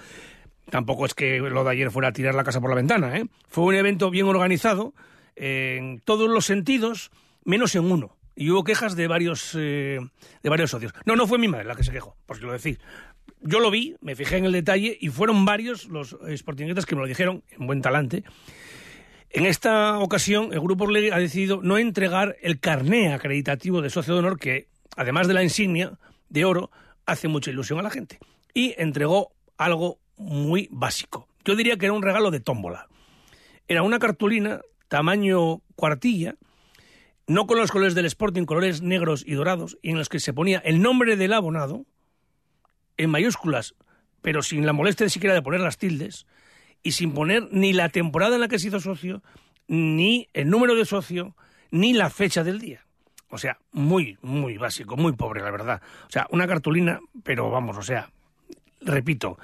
Tampoco 0.70 1.06
es 1.06 1.14
que 1.14 1.38
lo 1.38 1.64
de 1.64 1.70
ayer 1.70 1.90
fuera 1.90 2.08
a 2.08 2.12
tirar 2.12 2.34
la 2.34 2.44
casa 2.44 2.60
por 2.60 2.70
la 2.70 2.76
ventana. 2.76 3.16
¿eh? 3.16 3.26
Fue 3.48 3.64
un 3.64 3.74
evento 3.74 4.10
bien 4.10 4.26
organizado 4.26 4.94
en 5.36 6.00
todos 6.00 6.28
los 6.28 6.46
sentidos, 6.46 7.10
menos 7.44 7.74
en 7.74 7.90
uno 7.90 8.15
y 8.36 8.50
hubo 8.50 8.62
quejas 8.62 8.94
de 8.94 9.08
varios, 9.08 9.52
eh, 9.54 9.98
de 10.42 10.48
varios 10.48 10.70
socios. 10.70 10.92
No, 11.06 11.16
no 11.16 11.26
fue 11.26 11.38
mi 11.38 11.48
madre 11.48 11.64
la 11.64 11.74
que 11.74 11.82
se 11.82 11.90
quejó, 11.90 12.16
por 12.26 12.36
si 12.36 12.44
lo 12.44 12.52
decís. 12.52 12.78
Yo 13.40 13.60
lo 13.60 13.70
vi, 13.70 13.96
me 14.00 14.14
fijé 14.14 14.36
en 14.36 14.44
el 14.44 14.52
detalle 14.52 14.96
y 15.00 15.08
fueron 15.08 15.44
varios 15.44 15.86
los 15.86 16.16
sportinguetas 16.36 16.86
que 16.86 16.94
me 16.94 17.00
lo 17.00 17.06
dijeron 17.06 17.42
en 17.50 17.66
buen 17.66 17.80
talante. 17.80 18.24
En 19.30 19.46
esta 19.46 19.98
ocasión, 19.98 20.52
el 20.52 20.60
Grupo 20.60 20.84
Orlegui 20.84 21.10
ha 21.10 21.18
decidido 21.18 21.60
no 21.62 21.78
entregar 21.78 22.36
el 22.42 22.60
carné 22.60 23.12
acreditativo 23.12 23.82
de 23.82 23.90
socio 23.90 24.14
de 24.14 24.20
honor 24.20 24.38
que, 24.38 24.68
además 24.96 25.28
de 25.28 25.34
la 25.34 25.42
insignia 25.42 25.98
de 26.28 26.44
oro, 26.44 26.70
hace 27.04 27.28
mucha 27.28 27.50
ilusión 27.50 27.78
a 27.78 27.82
la 27.82 27.90
gente. 27.90 28.18
Y 28.54 28.74
entregó 28.78 29.32
algo 29.58 29.98
muy 30.16 30.68
básico. 30.70 31.28
Yo 31.44 31.54
diría 31.54 31.76
que 31.76 31.86
era 31.86 31.92
un 31.92 32.02
regalo 32.02 32.30
de 32.30 32.40
tómbola. 32.40 32.88
Era 33.68 33.82
una 33.82 33.98
cartulina 33.98 34.60
tamaño 34.88 35.60
cuartilla 35.74 36.36
no 37.26 37.46
con 37.46 37.58
los 37.58 37.70
colores 37.70 37.94
del 37.94 38.06
Sporting, 38.06 38.44
colores 38.44 38.82
negros 38.82 39.24
y 39.26 39.34
dorados, 39.34 39.78
y 39.82 39.90
en 39.90 39.98
los 39.98 40.08
que 40.08 40.20
se 40.20 40.32
ponía 40.32 40.58
el 40.58 40.80
nombre 40.80 41.16
del 41.16 41.32
abonado 41.32 41.86
en 42.96 43.10
mayúsculas, 43.10 43.74
pero 44.22 44.42
sin 44.42 44.66
la 44.66 44.72
molestia 44.72 45.04
ni 45.04 45.10
siquiera 45.10 45.34
de 45.34 45.42
poner 45.42 45.60
las 45.60 45.78
tildes, 45.78 46.26
y 46.82 46.92
sin 46.92 47.12
poner 47.12 47.48
ni 47.50 47.72
la 47.72 47.88
temporada 47.88 48.36
en 48.36 48.40
la 48.40 48.48
que 48.48 48.58
se 48.58 48.68
hizo 48.68 48.80
socio, 48.80 49.22
ni 49.66 50.28
el 50.34 50.48
número 50.48 50.74
de 50.74 50.84
socio, 50.84 51.36
ni 51.70 51.92
la 51.92 52.10
fecha 52.10 52.44
del 52.44 52.60
día. 52.60 52.86
O 53.28 53.38
sea, 53.38 53.58
muy, 53.72 54.18
muy 54.22 54.56
básico, 54.56 54.96
muy 54.96 55.12
pobre, 55.12 55.42
la 55.42 55.50
verdad. 55.50 55.82
O 56.06 56.10
sea, 56.10 56.28
una 56.30 56.46
cartulina, 56.46 57.00
pero 57.24 57.50
vamos, 57.50 57.76
o 57.76 57.82
sea, 57.82 58.10
repito, 58.80 59.38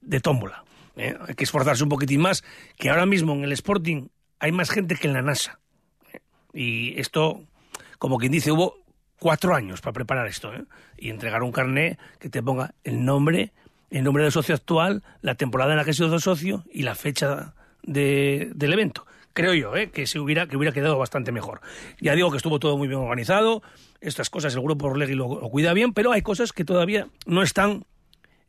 de 0.00 0.20
tómbola. 0.20 0.64
¿eh? 0.96 1.16
Hay 1.28 1.34
que 1.34 1.44
esforzarse 1.44 1.84
un 1.84 1.88
poquitín 1.88 2.20
más, 2.20 2.42
que 2.76 2.90
ahora 2.90 3.06
mismo 3.06 3.32
en 3.34 3.44
el 3.44 3.52
Sporting 3.52 4.08
hay 4.40 4.50
más 4.50 4.70
gente 4.70 4.96
que 4.96 5.06
en 5.06 5.12
la 5.12 5.22
NASA. 5.22 5.60
Y 6.52 6.98
esto, 7.00 7.42
como 7.98 8.18
quien 8.18 8.32
dice, 8.32 8.52
hubo 8.52 8.82
cuatro 9.18 9.54
años 9.54 9.80
para 9.80 9.92
preparar 9.92 10.26
esto 10.26 10.52
¿eh? 10.52 10.64
y 10.98 11.10
entregar 11.10 11.42
un 11.42 11.52
carné 11.52 11.98
que 12.18 12.28
te 12.28 12.42
ponga 12.42 12.74
el 12.82 13.04
nombre, 13.04 13.52
el 13.90 14.02
nombre 14.02 14.24
del 14.24 14.32
socio 14.32 14.54
actual, 14.54 15.04
la 15.20 15.36
temporada 15.36 15.72
en 15.72 15.78
la 15.78 15.84
que 15.84 15.92
ha 15.92 15.94
sido 15.94 16.18
socio 16.18 16.64
y 16.72 16.82
la 16.82 16.94
fecha 16.94 17.54
del 17.82 18.72
evento. 18.72 19.06
Creo 19.32 19.54
yo 19.54 19.76
¿eh? 19.76 19.90
que 19.90 20.06
se 20.06 20.18
hubiera 20.18 20.46
que 20.46 20.56
hubiera 20.56 20.74
quedado 20.74 20.98
bastante 20.98 21.32
mejor. 21.32 21.60
Ya 22.00 22.14
digo 22.14 22.30
que 22.30 22.36
estuvo 22.36 22.58
todo 22.58 22.76
muy 22.76 22.88
bien 22.88 23.00
organizado. 23.00 23.62
Estas 24.00 24.28
cosas 24.28 24.54
el 24.54 24.60
grupo 24.60 24.88
Orlegui 24.88 25.14
lo, 25.14 25.40
lo 25.40 25.48
cuida 25.48 25.72
bien, 25.72 25.94
pero 25.94 26.12
hay 26.12 26.22
cosas 26.22 26.52
que 26.52 26.64
todavía 26.64 27.06
no 27.24 27.42
están, 27.42 27.84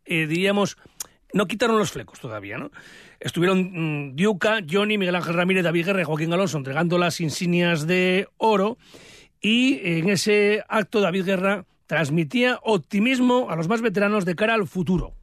eh, 0.06 0.26
diríamos, 0.26 0.78
no 1.34 1.48
quitaron 1.48 1.78
los 1.78 1.92
flecos 1.92 2.20
todavía, 2.20 2.58
¿no? 2.58 2.72
Estuvieron 3.20 4.10
mm, 4.10 4.16
Diuca, 4.16 4.60
Johnny, 4.70 4.98
Miguel 4.98 5.16
Ángel 5.16 5.34
Ramírez, 5.34 5.64
David 5.64 5.88
Guerra 5.88 6.02
y 6.02 6.06
Joaquín 6.06 6.32
Alonso 6.34 6.58
entregando 6.58 6.98
las 6.98 7.20
insignias 7.20 7.88
de 7.88 8.28
oro 8.38 8.78
y 9.42 9.80
en 9.84 10.10
ese 10.10 10.64
acto 10.70 11.02
David 11.02 11.26
Guerra 11.26 11.66
transmitía 11.88 12.60
optimismo 12.64 13.50
a 13.50 13.56
los 13.56 13.68
más 13.68 13.82
veteranos 13.82 14.26
de 14.26 14.36
cara 14.36 14.54
al 14.54 14.68
futuro. 14.68 15.14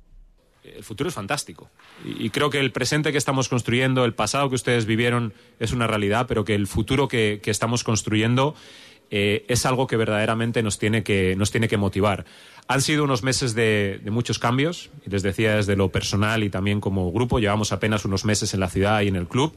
El 0.62 0.84
futuro 0.84 1.08
es 1.08 1.14
fantástico. 1.14 1.70
Y 2.04 2.30
creo 2.30 2.50
que 2.50 2.60
el 2.60 2.70
presente 2.70 3.12
que 3.12 3.18
estamos 3.18 3.48
construyendo, 3.48 4.04
el 4.04 4.14
pasado 4.14 4.48
que 4.50 4.54
ustedes 4.54 4.84
vivieron, 4.84 5.32
es 5.58 5.72
una 5.72 5.86
realidad, 5.86 6.26
pero 6.28 6.44
que 6.44 6.54
el 6.54 6.66
futuro 6.66 7.08
que, 7.08 7.40
estamos 7.46 7.82
construyendo 7.82 8.54
eh, 9.10 9.44
es 9.48 9.66
algo 9.66 9.86
que 9.86 9.96
verdaderamente 9.96 10.62
nos 10.62 10.78
tiene 10.78 11.02
que, 11.02 11.34
nos 11.36 11.50
tiene 11.50 11.68
que 11.68 11.76
motivar. 11.76 12.24
Han 12.68 12.80
sido 12.80 13.02
unos 13.04 13.22
meses 13.22 13.54
de, 13.54 14.00
muchos 14.10 14.38
cambios, 14.38 14.90
y 15.04 15.10
les 15.10 15.22
decía 15.22 15.56
desde 15.56 15.74
lo 15.74 15.90
personal 15.90 16.44
y 16.44 16.50
también 16.50 16.80
como 16.80 17.10
grupo, 17.10 17.40
llevamos 17.40 17.72
apenas 17.72 18.04
unos 18.04 18.24
meses 18.24 18.54
en 18.54 18.60
la 18.60 18.68
ciudad 18.68 19.00
y 19.00 19.08
en 19.08 19.16
el 19.16 19.26
club. 19.26 19.54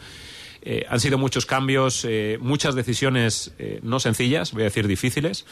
Eh, 0.64 0.86
han 0.90 1.00
sido 1.00 1.18
muchos 1.18 1.46
cambios, 1.46 2.06
eh, 2.06 2.38
muchas 2.42 2.74
decisiones 2.74 3.54
no 3.84 4.00
sencillas, 4.00 4.54
voy 4.54 4.64
a 4.64 4.66
decir 4.66 4.88
difíciles, 4.88 5.46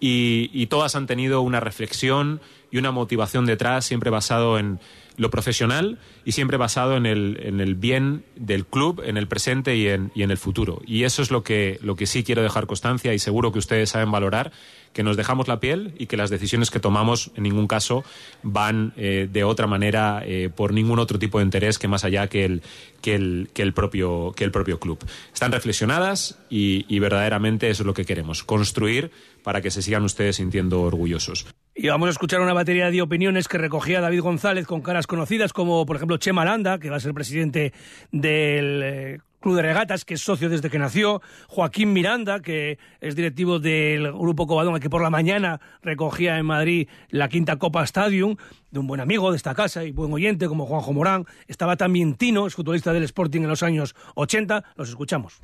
y, 0.00 0.66
todas 0.66 0.96
han 0.96 1.06
tenido 1.06 1.40
una 1.40 1.60
reflexión 1.60 2.40
y 2.70 2.78
una 2.78 2.90
motivación 2.90 3.46
detrás, 3.46 3.86
siempre 3.86 4.10
basado 4.10 4.58
en 4.58 4.78
lo 5.16 5.30
profesional 5.30 5.98
y 6.24 6.32
siempre 6.32 6.56
basado 6.56 6.96
en 6.96 7.06
el, 7.06 7.38
en 7.42 7.60
el 7.60 7.74
bien 7.74 8.24
del 8.36 8.66
club, 8.66 9.02
en 9.04 9.16
el 9.16 9.28
presente 9.28 9.76
y 9.76 9.88
en, 9.88 10.10
y 10.14 10.22
en 10.22 10.30
el 10.30 10.38
futuro. 10.38 10.80
Y 10.86 11.04
eso 11.04 11.22
es 11.22 11.30
lo 11.30 11.42
que, 11.42 11.78
lo 11.82 11.96
que 11.96 12.06
sí 12.06 12.24
quiero 12.24 12.42
dejar 12.42 12.66
constancia 12.66 13.14
y 13.14 13.18
seguro 13.18 13.52
que 13.52 13.58
ustedes 13.58 13.90
saben 13.90 14.10
valorar 14.10 14.52
que 14.92 15.02
nos 15.02 15.16
dejamos 15.16 15.48
la 15.48 15.60
piel 15.60 15.94
y 15.98 16.06
que 16.06 16.16
las 16.16 16.30
decisiones 16.30 16.70
que 16.70 16.80
tomamos 16.80 17.32
en 17.34 17.42
ningún 17.42 17.66
caso 17.66 18.04
van 18.42 18.94
eh, 18.96 19.28
de 19.30 19.44
otra 19.44 19.66
manera 19.66 20.22
eh, 20.24 20.50
por 20.54 20.72
ningún 20.72 20.98
otro 21.00 21.18
tipo 21.18 21.38
de 21.38 21.44
interés 21.44 21.78
que 21.78 21.88
más 21.88 22.04
allá 22.04 22.28
que 22.28 22.44
el, 22.44 22.62
que 23.02 23.14
el, 23.14 23.50
que 23.52 23.62
el, 23.62 23.74
propio, 23.74 24.32
que 24.36 24.44
el 24.44 24.52
propio 24.52 24.78
club. 24.78 25.04
Están 25.32 25.52
reflexionadas 25.52 26.38
y, 26.48 26.86
y 26.88 27.00
verdaderamente 27.00 27.68
eso 27.68 27.82
es 27.82 27.86
lo 27.86 27.94
que 27.94 28.04
queremos, 28.04 28.44
construir 28.44 29.10
para 29.42 29.60
que 29.60 29.70
se 29.70 29.82
sigan 29.82 30.04
ustedes 30.04 30.36
sintiendo 30.36 30.82
orgullosos. 30.82 31.46
Y 31.76 31.88
vamos 31.88 32.06
a 32.06 32.10
escuchar 32.10 32.40
una 32.40 32.52
batería 32.52 32.88
de 32.92 33.02
opiniones 33.02 33.48
que 33.48 33.58
recogía 33.58 34.00
David 34.00 34.20
González 34.20 34.64
con 34.64 34.80
caras 34.80 35.08
conocidas 35.08 35.52
como, 35.52 35.84
por 35.84 35.96
ejemplo, 35.96 36.18
Chema 36.18 36.44
Landa, 36.44 36.78
que 36.78 36.88
va 36.88 36.96
a 36.96 37.00
ser 37.00 37.12
presidente 37.14 37.72
del 38.12 38.80
eh, 38.84 39.18
Club 39.40 39.56
de 39.56 39.62
Regatas, 39.62 40.04
que 40.04 40.14
es 40.14 40.20
socio 40.20 40.48
desde 40.48 40.70
que 40.70 40.78
nació, 40.78 41.20
Joaquín 41.48 41.92
Miranda, 41.92 42.38
que 42.38 42.78
es 43.00 43.16
directivo 43.16 43.58
del 43.58 44.12
Grupo 44.12 44.46
Covadonga, 44.46 44.78
que 44.78 44.88
por 44.88 45.02
la 45.02 45.10
mañana 45.10 45.60
recogía 45.82 46.38
en 46.38 46.46
Madrid 46.46 46.88
la 47.08 47.28
quinta 47.28 47.56
Copa 47.56 47.82
Stadium, 47.82 48.36
de 48.70 48.78
un 48.78 48.86
buen 48.86 49.00
amigo 49.00 49.32
de 49.32 49.36
esta 49.36 49.56
casa 49.56 49.82
y 49.82 49.90
buen 49.90 50.12
oyente 50.12 50.46
como 50.46 50.66
Juanjo 50.66 50.92
Morán. 50.92 51.26
Estaba 51.48 51.76
también 51.76 52.14
Tino, 52.14 52.46
es 52.46 52.54
futbolista 52.54 52.92
del 52.92 53.02
Sporting 53.02 53.40
en 53.40 53.48
los 53.48 53.64
años 53.64 53.96
80. 54.14 54.62
Los 54.76 54.90
escuchamos. 54.90 55.42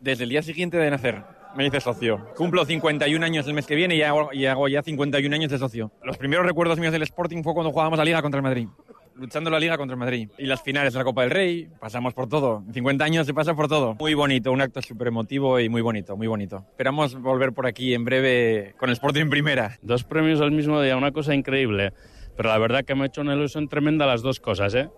Desde 0.00 0.24
el 0.24 0.30
día 0.30 0.42
siguiente 0.42 0.78
de 0.78 0.90
nacer 0.90 1.43
me 1.56 1.66
hice 1.66 1.80
socio. 1.80 2.26
Cumplo 2.36 2.64
51 2.64 3.24
años 3.24 3.46
el 3.46 3.54
mes 3.54 3.66
que 3.66 3.74
viene 3.74 3.96
y 3.96 4.02
hago, 4.02 4.32
y 4.32 4.46
hago 4.46 4.68
ya 4.68 4.82
51 4.82 5.34
años 5.34 5.50
de 5.50 5.58
socio. 5.58 5.92
Los 6.02 6.16
primeros 6.16 6.46
recuerdos 6.46 6.78
míos 6.78 6.92
del 6.92 7.02
Sporting 7.02 7.42
fue 7.42 7.54
cuando 7.54 7.70
jugábamos 7.70 7.98
la 7.98 8.04
Liga 8.04 8.22
contra 8.22 8.38
el 8.38 8.42
Madrid 8.42 8.68
luchando 9.16 9.50
la 9.50 9.60
liga 9.60 9.76
contra 9.76 9.94
el 9.94 9.98
Madrid. 9.98 10.28
Y 10.38 10.46
las 10.46 10.62
finales 10.62 10.92
de 10.92 10.98
la 10.98 11.04
Copa 11.04 11.22
del 11.22 11.30
Rey, 11.30 11.68
pasamos 11.80 12.14
por 12.14 12.28
todo. 12.28 12.62
En 12.66 12.74
50 12.74 13.04
años 13.04 13.26
se 13.26 13.34
pasa 13.34 13.54
por 13.54 13.68
todo. 13.68 13.94
Muy 13.94 14.14
bonito, 14.14 14.52
un 14.52 14.60
acto 14.60 14.82
súper 14.82 15.08
emotivo 15.08 15.60
y 15.60 15.68
muy 15.68 15.82
bonito, 15.82 16.16
muy 16.16 16.26
bonito. 16.26 16.64
Esperamos 16.70 17.14
volver 17.20 17.52
por 17.52 17.66
aquí 17.66 17.94
en 17.94 18.04
breve 18.04 18.74
con 18.78 18.88
el 18.88 18.94
Sporting 18.94 19.22
en 19.22 19.30
primera. 19.30 19.78
Dos 19.82 20.04
premios 20.04 20.40
al 20.40 20.50
mismo 20.50 20.80
día, 20.80 20.96
una 20.96 21.12
cosa 21.12 21.34
increíble. 21.34 21.92
Pero 22.36 22.48
la 22.48 22.58
verdad 22.58 22.84
que 22.84 22.94
me 22.94 23.04
ha 23.04 23.06
hecho 23.06 23.20
una 23.20 23.34
ilusión 23.34 23.68
tremenda 23.68 24.06
las 24.06 24.22
dos 24.22 24.40
cosas, 24.40 24.74
¿eh? 24.74 24.88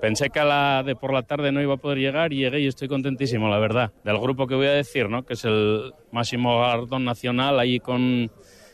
Pensé 0.00 0.30
que 0.30 0.40
a 0.40 0.44
la 0.44 0.82
de 0.82 0.96
por 0.96 1.12
la 1.12 1.22
tarde 1.22 1.50
no 1.50 1.62
iba 1.62 1.74
a 1.74 1.78
poder 1.78 1.98
llegar 1.98 2.32
y 2.32 2.38
llegué 2.38 2.60
y 2.60 2.66
estoy 2.66 2.88
contentísimo, 2.88 3.48
la 3.48 3.58
verdad. 3.58 3.92
Del 4.04 4.18
grupo 4.18 4.46
que 4.46 4.54
voy 4.54 4.66
a 4.66 4.72
decir, 4.72 5.08
¿no? 5.08 5.24
Que 5.24 5.34
es 5.34 5.44
el 5.44 5.94
máximo 6.12 6.60
galardón 6.60 7.04
nacional, 7.04 7.58
ahí 7.58 7.80
con, 7.80 8.30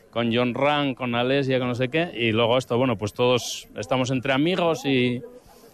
con 0.09 0.35
John 0.35 0.53
Rang, 0.53 0.93
con 0.93 1.15
Alesia, 1.15 1.59
con 1.59 1.69
no 1.69 1.75
sé 1.75 1.87
qué. 1.87 2.11
Y 2.13 2.31
luego 2.31 2.57
esto, 2.57 2.77
bueno, 2.77 2.97
pues 2.97 3.13
todos 3.13 3.69
estamos 3.77 4.11
entre 4.11 4.33
amigos 4.33 4.85
y, 4.85 5.21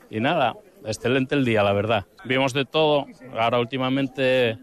y 0.10 0.20
nada, 0.20 0.56
excelente 0.86 1.36
el 1.36 1.44
día, 1.44 1.63
la 1.63 1.74
verdad. 1.74 2.06
Vimos 2.25 2.54
de 2.54 2.66
todo, 2.66 3.08
ahora 3.38 3.60
últimamente 3.60 4.58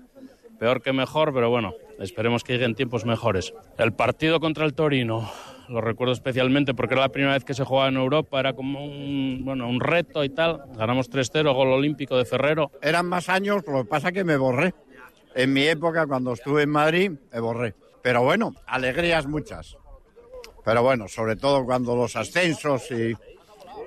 peor 0.59 0.81
que 0.81 0.93
mejor, 0.93 1.35
pero 1.35 1.51
bueno, 1.51 1.75
esperemos 1.99 2.45
que 2.45 2.55
lleguen 2.55 2.75
tiempos 2.75 3.05
mejores. 3.05 3.53
El 3.79 3.93
partido 3.93 4.41
contra 4.41 4.65
el 4.65 4.75
Torino, 4.75 5.31
lo 5.69 5.81
recuerdo 5.81 6.13
especialmente 6.13 6.75
porque 6.75 6.95
era 6.95 7.03
la 7.03 7.09
primera 7.09 7.35
vez 7.35 7.45
que 7.45 7.55
se 7.55 7.65
jugaba 7.65 7.89
en 7.89 7.97
Europa, 7.97 8.41
era 8.41 8.53
como 8.55 8.85
un, 8.85 9.43
bueno, 9.45 9.69
un 9.69 9.81
reto 9.81 10.25
y 10.25 10.29
tal. 10.31 10.63
Ganamos 10.77 11.11
3-0, 11.11 11.55
gol 11.55 11.69
olímpico 11.69 12.17
de 12.17 12.25
Ferrero. 12.25 12.71
Eran 12.83 13.07
más 13.07 13.29
años, 13.29 13.63
lo 13.67 13.85
que 13.85 13.89
pasa 13.89 14.13
que 14.13 14.25
me 14.25 14.37
borré. 14.37 14.75
En 15.35 15.53
mi 15.53 15.65
época, 15.65 16.07
cuando 16.07 16.33
estuve 16.33 16.63
en 16.63 16.71
Madrid, 16.71 17.13
me 17.33 17.41
borré. 17.41 17.75
Pero 18.03 18.23
bueno, 18.23 18.55
alegrías 18.67 19.27
muchas. 19.27 19.77
Pero 20.65 20.83
bueno, 20.83 21.09
sobre 21.09 21.37
todo 21.37 21.65
cuando 21.65 21.97
los 21.97 22.17
ascensos 22.17 22.91
y 22.91 23.15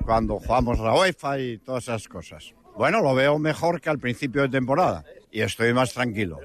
cuando 0.04 0.40
jugamos 0.40 0.80
la 0.80 0.94
UEFA 0.94 1.40
y 1.40 1.58
todas 1.60 1.84
esas 1.84 2.08
cosas. 2.08 2.54
Bueno, 2.76 3.02
lo 3.02 3.16
veo 3.16 3.40
mejor 3.40 3.82
que 3.82 3.90
al 3.90 3.98
principio 3.98 4.44
de 4.44 4.50
temporada 4.50 5.04
y 5.32 5.42
estoy 5.42 5.74
más 5.74 5.94
tranquilo. 5.94 6.40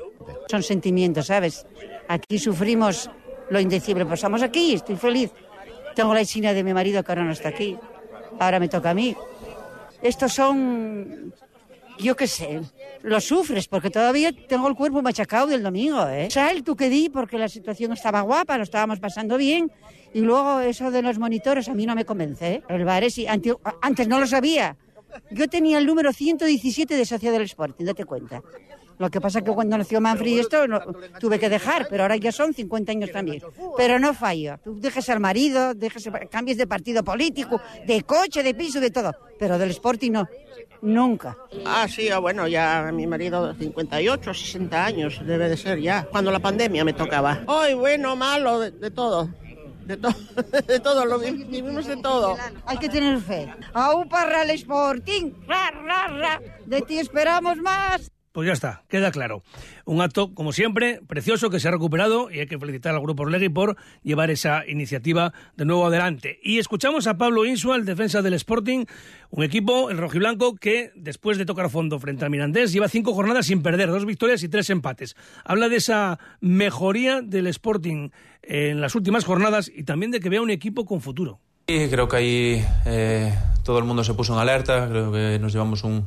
Son 0.49 0.63
sentimientos, 0.63 1.27
¿sabes? 1.27 1.67
Aquí 2.09 2.39
sufrimos 2.39 3.11
lo 3.53 3.61
indecible. 3.61 4.07
Pasamos 4.07 4.43
aquí, 4.43 4.75
estoy 4.75 4.97
feliz. 4.97 5.31
Tengo 5.95 6.15
la 6.15 6.21
insignia 6.21 6.55
de 6.55 6.65
mi 6.65 6.73
marido 6.73 7.05
que 7.05 7.13
ahora 7.13 7.25
no 7.25 7.33
está 7.33 7.51
aquí. 7.51 7.77
Ahora 8.39 8.59
me 8.59 8.69
toca 8.69 8.91
a 8.91 8.95
mí. 8.95 9.15
Estos 10.01 10.33
son, 10.33 11.33
yo 11.99 12.17
qué 12.17 12.27
sé, 12.27 12.61
lo 13.03 13.21
sufres 13.21 13.69
porque 13.69 13.91
todavía 13.91 14.33
tengo 14.33 14.67
el 14.69 14.75
cuerpo 14.75 15.03
machacado 15.03 15.47
del 15.47 15.63
domingo. 15.63 16.09
¿eh? 16.09 16.29
Salto 16.31 16.75
que 16.75 16.89
di 16.89 17.11
porque 17.11 17.39
la 17.39 17.49
situación 17.49 17.93
estaba 17.93 18.23
guapa, 18.23 18.57
lo 18.57 18.65
estábamos 18.65 18.99
pasando 18.99 19.37
bien. 19.37 19.71
Y 20.15 20.21
luego 20.21 20.61
eso 20.61 20.91
de 20.91 21.03
los 21.03 21.19
monitores 21.19 21.69
a 21.69 21.75
mí 21.75 21.87
no 21.87 21.95
me 21.95 22.05
convence. 22.05 22.55
¿eh? 22.55 22.63
El 22.69 22.85
bar 22.85 23.05
es, 23.05 23.21
antes, 23.29 23.55
antes 23.83 24.09
no 24.09 24.19
lo 24.19 24.27
sabía. 24.27 24.77
Yo 25.31 25.47
tenía 25.47 25.77
el 25.79 25.87
número 25.87 26.11
117 26.13 26.97
de 26.97 27.05
socio 27.05 27.33
del 27.33 27.43
Sporting, 27.43 27.85
date 27.85 28.07
cuenta. 28.07 28.43
Lo 28.99 29.11
que 29.11 29.21
pasa 29.21 29.41
es 29.41 29.45
que 29.45 29.53
cuando 29.53 29.77
nació 29.77 30.01
Manfred 30.01 30.41
esto 30.41 30.67
no, 30.67 30.81
tuve 31.19 31.39
que 31.39 31.49
dejar, 31.49 31.87
pero 31.89 32.05
ahora 32.05 32.17
ya 32.17 32.33
son 32.33 32.55
50 32.55 32.93
años 32.93 33.11
también. 33.11 33.43
Pero 33.77 33.99
no 33.99 34.15
fallo. 34.15 34.59
Tú 34.63 34.79
dejes 34.81 35.09
al 35.09 35.21
marido, 35.21 35.75
dejes, 35.75 36.09
cambies 36.31 36.59
de 36.59 36.67
partido 36.67 37.03
político, 37.03 37.61
de 37.87 38.03
coche, 38.03 38.43
de 38.43 38.55
piso, 38.55 38.81
de 38.81 38.91
todo. 38.91 39.13
Pero 39.39 39.59
del 39.59 39.71
Sporting 39.71 40.13
no. 40.13 40.29
Nunca. 40.83 41.37
Ah, 41.65 41.87
sí, 41.89 42.09
ah, 42.09 42.19
bueno, 42.19 42.49
ya 42.49 42.91
mi 42.93 43.07
marido 43.07 43.55
58, 43.55 44.35
60 44.35 44.85
años 44.85 45.21
debe 45.25 45.49
de 45.49 45.57
ser 45.57 45.81
ya. 45.81 46.05
Cuando 46.11 46.31
la 46.31 46.41
pandemia 46.41 46.85
me 46.85 46.93
tocaba. 46.93 47.41
Hoy, 47.47 47.75
bueno, 47.75 48.17
malo, 48.17 48.59
de, 48.59 48.73
de 48.73 48.91
todo. 48.91 49.29
De, 49.87 49.97
to 49.97 50.09
de 50.67 50.81
todo, 50.81 51.05
lo 51.05 51.19
vivimos 51.19 51.87
de 51.87 51.97
todo. 51.97 52.37
Hay 52.67 52.79
que 52.79 52.89
tener 52.89 53.21
fe. 53.21 53.53
¡Au 53.73 54.09
para 54.09 54.43
el 54.43 54.51
Sporting! 54.51 55.33
¡Ra, 55.47 55.71
ra, 55.71 56.07
ra! 56.09 56.41
De 56.67 56.83
ti 56.83 56.99
esperamos 56.99 57.57
más. 57.59 58.11
Pues 58.33 58.47
ya 58.47 58.55
está, 58.55 58.83
queda 58.89 59.11
claro. 59.11 59.43
Un 59.85 60.01
acto, 60.01 60.35
como 60.35 60.53
siempre, 60.53 61.01
precioso 61.07 61.51
que 61.51 61.61
se 61.61 61.69
ha 61.69 61.71
recuperado 61.71 62.31
y 62.31 62.41
hay 62.41 62.47
que 62.47 62.59
felicitar 62.59 62.95
al 62.95 63.03
Grupo 63.03 63.25
Orlegui 63.25 63.51
por 63.51 63.77
llevar 64.03 64.31
esa 64.31 64.67
iniciativa 64.67 65.35
de 65.57 65.67
nuevo 65.67 65.87
adelante. 65.87 66.41
Y 66.43 66.59
escuchamos 66.59 67.07
a 67.07 67.19
Pablo 67.19 67.45
Insua, 67.45 67.77
el 67.77 67.85
defensa 67.85 68.23
del 68.23 68.33
Sporting, 68.35 68.87
un 69.29 69.45
equipo, 69.45 69.91
el 69.91 69.99
rojiblanco, 69.99 70.57
que 70.57 70.93
después 70.95 71.37
de 71.37 71.45
tocar 71.45 71.69
fondo 71.69 71.99
frente 71.99 72.25
al 72.25 72.31
Mirandés 72.31 72.73
lleva 72.73 72.89
cinco 72.89 73.13
jornadas 73.13 73.47
sin 73.47 73.63
perder, 73.63 73.91
dos 73.91 74.07
victorias 74.07 74.43
y 74.43 74.49
tres 74.49 74.71
empates. 74.71 75.15
Habla 75.45 75.69
de 75.69 75.77
esa 75.77 76.19
mejoría 76.41 77.21
del 77.21 77.47
Sporting 77.49 78.09
en 78.43 78.81
las 78.81 78.95
últimas 78.95 79.27
jornadas 79.27 79.71
y 79.75 79.85
también 79.85 80.11
de 80.11 80.21
que 80.21 80.31
vea 80.31 80.41
un 80.41 80.51
equipo 80.51 80.87
con 80.87 81.03
futuro. 81.03 81.39
Sí, 81.69 81.89
creo 81.91 82.09
que 82.09 82.17
ahí 82.17 82.65
eh, 82.87 83.35
todo 83.63 83.79
el 83.79 83.85
mundo 83.85 84.03
se 84.05 84.15
puso 84.15 84.33
en 84.33 84.41
alerta, 84.41 84.89
creo 84.89 85.13
que 85.13 85.39
nos 85.39 85.53
llevamos 85.53 85.85
un 85.85 86.07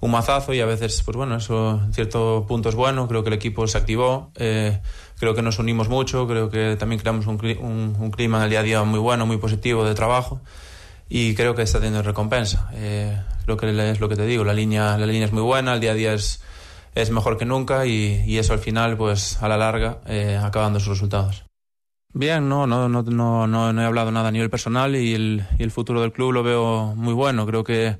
un 0.00 0.10
mazazo 0.10 0.54
y 0.54 0.60
a 0.60 0.66
veces, 0.66 1.02
pues 1.02 1.16
bueno, 1.16 1.36
eso 1.36 1.80
en 1.84 1.92
cierto 1.92 2.46
punto 2.48 2.70
es 2.70 2.74
bueno, 2.74 3.06
creo 3.06 3.22
que 3.22 3.28
el 3.28 3.34
equipo 3.34 3.66
se 3.66 3.78
activó, 3.78 4.32
eh, 4.36 4.80
creo 5.18 5.34
que 5.34 5.42
nos 5.42 5.58
unimos 5.58 5.88
mucho, 5.88 6.26
creo 6.26 6.48
que 6.48 6.76
también 6.76 7.00
creamos 7.00 7.26
un, 7.26 7.38
un, 7.60 7.96
un, 7.98 8.10
clima 8.10 8.38
en 8.38 8.44
el 8.44 8.50
día 8.50 8.60
a 8.60 8.62
día 8.62 8.82
muy 8.82 8.98
bueno, 8.98 9.26
muy 9.26 9.36
positivo 9.36 9.84
de 9.84 9.94
trabajo 9.94 10.40
y 11.08 11.34
creo 11.34 11.54
que 11.54 11.62
está 11.62 11.78
teniendo 11.78 12.02
recompensa. 12.02 12.70
Eh, 12.74 13.20
creo 13.44 13.56
que 13.56 13.90
es 13.90 14.00
lo 14.00 14.08
que 14.08 14.16
te 14.16 14.24
digo, 14.24 14.44
la 14.44 14.54
línea, 14.54 14.96
la 14.96 15.06
línea 15.06 15.26
es 15.26 15.32
muy 15.32 15.42
buena, 15.42 15.74
el 15.74 15.80
día 15.80 15.90
a 15.90 15.94
día 15.94 16.14
es, 16.14 16.42
es 16.94 17.10
mejor 17.10 17.36
que 17.36 17.44
nunca 17.44 17.84
y, 17.84 18.22
y 18.26 18.38
eso 18.38 18.54
al 18.54 18.60
final, 18.60 18.96
pues 18.96 19.42
a 19.42 19.48
la 19.48 19.58
larga, 19.58 19.98
eh, 20.06 20.40
sus 20.74 20.88
resultados. 20.88 21.44
Bien, 22.12 22.48
no, 22.48 22.66
no, 22.66 22.88
no, 22.88 23.02
no, 23.02 23.46
no 23.46 23.82
he 23.82 23.84
hablado 23.84 24.10
nada 24.10 24.28
a 24.28 24.32
nivel 24.32 24.50
personal 24.50 24.96
y 24.96 25.14
el, 25.14 25.44
y 25.58 25.62
el 25.62 25.70
futuro 25.70 26.00
del 26.00 26.12
club 26.12 26.32
lo 26.32 26.42
veo 26.42 26.94
muy 26.96 27.14
bueno. 27.14 27.46
Creo 27.46 27.62
que 27.62 27.98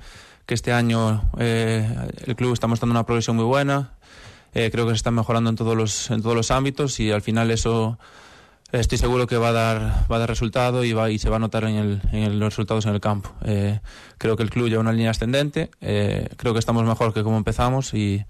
que 0.50 0.54
este 0.54 0.72
año 0.72 1.30
eh, 1.38 1.88
el 2.26 2.34
club 2.34 2.52
está 2.52 2.66
mostrando 2.66 2.90
una 2.90 3.06
progresión 3.06 3.36
muy 3.36 3.44
buena. 3.44 3.92
Eh, 4.52 4.70
creo 4.72 4.84
que 4.84 4.90
se 4.90 4.96
está 4.96 5.12
mejorando 5.12 5.48
en 5.48 5.54
todos 5.54 5.76
los 5.76 6.10
en 6.10 6.22
todos 6.22 6.34
los 6.34 6.50
ámbitos 6.50 6.98
y 6.98 7.12
al 7.12 7.22
final 7.22 7.52
eso 7.52 8.00
estoy 8.72 8.98
seguro 8.98 9.28
que 9.28 9.36
va 9.36 9.50
a 9.50 9.52
dar 9.52 10.06
va 10.10 10.16
a 10.16 10.18
dar 10.18 10.28
resultado 10.28 10.82
y 10.82 10.92
va 10.92 11.08
y 11.08 11.20
se 11.20 11.30
va 11.30 11.36
a 11.36 11.38
notar 11.38 11.62
en, 11.66 11.76
el, 11.76 12.00
en 12.10 12.40
los 12.40 12.48
resultados 12.48 12.84
en 12.86 12.94
el 12.94 13.00
campo. 13.00 13.32
Eh, 13.44 13.78
creo 14.18 14.36
que 14.36 14.42
el 14.42 14.50
club 14.50 14.68
lleva 14.68 14.80
una 14.80 14.92
línea 14.92 15.12
ascendente. 15.12 15.70
Eh, 15.80 16.28
creo 16.36 16.52
que 16.52 16.58
estamos 16.58 16.82
mejor 16.82 17.14
que 17.14 17.22
como 17.22 17.36
empezamos 17.36 17.94
y 17.94 18.24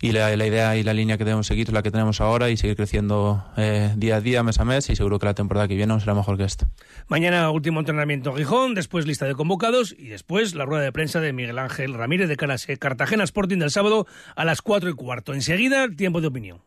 y 0.00 0.12
la, 0.12 0.34
idea 0.34 0.76
y 0.76 0.82
la 0.82 0.94
línea 0.94 1.18
que 1.18 1.24
debemos 1.24 1.46
seguir 1.46 1.68
es 1.68 1.72
la 1.72 1.82
que 1.82 1.90
tenemos 1.90 2.20
ahora 2.20 2.50
y 2.50 2.56
seguir 2.56 2.76
creciendo 2.76 3.44
eh, 3.56 3.92
día 3.96 4.16
a 4.16 4.20
día, 4.20 4.42
mes 4.42 4.60
a 4.60 4.64
mes 4.64 4.90
y 4.90 4.96
seguro 4.96 5.18
que 5.18 5.26
la 5.26 5.34
temporada 5.34 5.68
que 5.68 5.74
viene 5.74 5.98
será 6.00 6.14
mejor 6.14 6.36
que 6.36 6.44
esta. 6.44 6.68
Mañana 7.08 7.50
último 7.50 7.80
entrenamiento 7.80 8.30
en 8.30 8.36
Gijón, 8.36 8.74
después 8.74 9.06
lista 9.06 9.26
de 9.26 9.34
convocados 9.34 9.94
y 9.98 10.08
después 10.08 10.54
la 10.54 10.64
rueda 10.64 10.82
de 10.82 10.92
prensa 10.92 11.20
de 11.20 11.32
Miguel 11.32 11.58
Ángel 11.58 11.94
Ramírez 11.94 12.28
de 12.28 12.36
Caras 12.36 12.66
Cartagena 12.78 13.24
Sporting 13.24 13.58
del 13.58 13.70
sábado 13.70 14.06
a 14.34 14.44
las 14.44 14.62
4 14.62 14.90
y 14.90 14.92
cuarto. 14.94 15.34
Enseguida, 15.34 15.88
tiempo 15.88 16.20
de 16.20 16.26
opinión. 16.26 16.60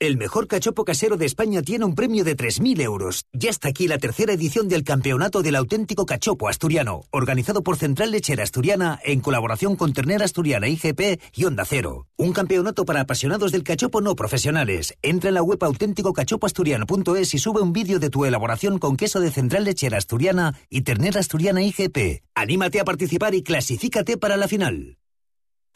El 0.00 0.16
mejor 0.16 0.46
cachopo 0.46 0.86
casero 0.86 1.18
de 1.18 1.26
España 1.26 1.60
tiene 1.60 1.84
un 1.84 1.94
premio 1.94 2.24
de 2.24 2.34
3.000 2.34 2.80
euros. 2.80 3.26
Ya 3.34 3.50
está 3.50 3.68
aquí 3.68 3.86
la 3.86 3.98
tercera 3.98 4.32
edición 4.32 4.66
del 4.66 4.82
Campeonato 4.82 5.42
del 5.42 5.56
Auténtico 5.56 6.06
Cachopo 6.06 6.48
Asturiano, 6.48 7.02
organizado 7.10 7.62
por 7.62 7.76
Central 7.76 8.10
Lechera 8.10 8.42
Asturiana 8.42 8.98
en 9.04 9.20
colaboración 9.20 9.76
con 9.76 9.92
Ternera 9.92 10.24
Asturiana 10.24 10.68
IGP 10.68 11.20
y 11.34 11.44
Onda 11.44 11.66
Cero. 11.66 12.06
Un 12.16 12.32
campeonato 12.32 12.86
para 12.86 13.02
apasionados 13.02 13.52
del 13.52 13.62
cachopo 13.62 14.00
no 14.00 14.16
profesionales. 14.16 14.94
Entra 15.02 15.28
en 15.28 15.34
la 15.34 15.42
web 15.42 15.62
auténticocachopoasturiano.es 15.62 17.34
y 17.34 17.38
sube 17.38 17.60
un 17.60 17.74
vídeo 17.74 17.98
de 17.98 18.08
tu 18.08 18.24
elaboración 18.24 18.78
con 18.78 18.96
queso 18.96 19.20
de 19.20 19.30
Central 19.30 19.64
Lechera 19.64 19.98
Asturiana 19.98 20.58
y 20.70 20.80
Ternera 20.80 21.20
Asturiana 21.20 21.62
IGP. 21.62 22.22
Anímate 22.34 22.80
a 22.80 22.86
participar 22.86 23.34
y 23.34 23.42
clasifícate 23.42 24.16
para 24.16 24.38
la 24.38 24.48
final. 24.48 24.96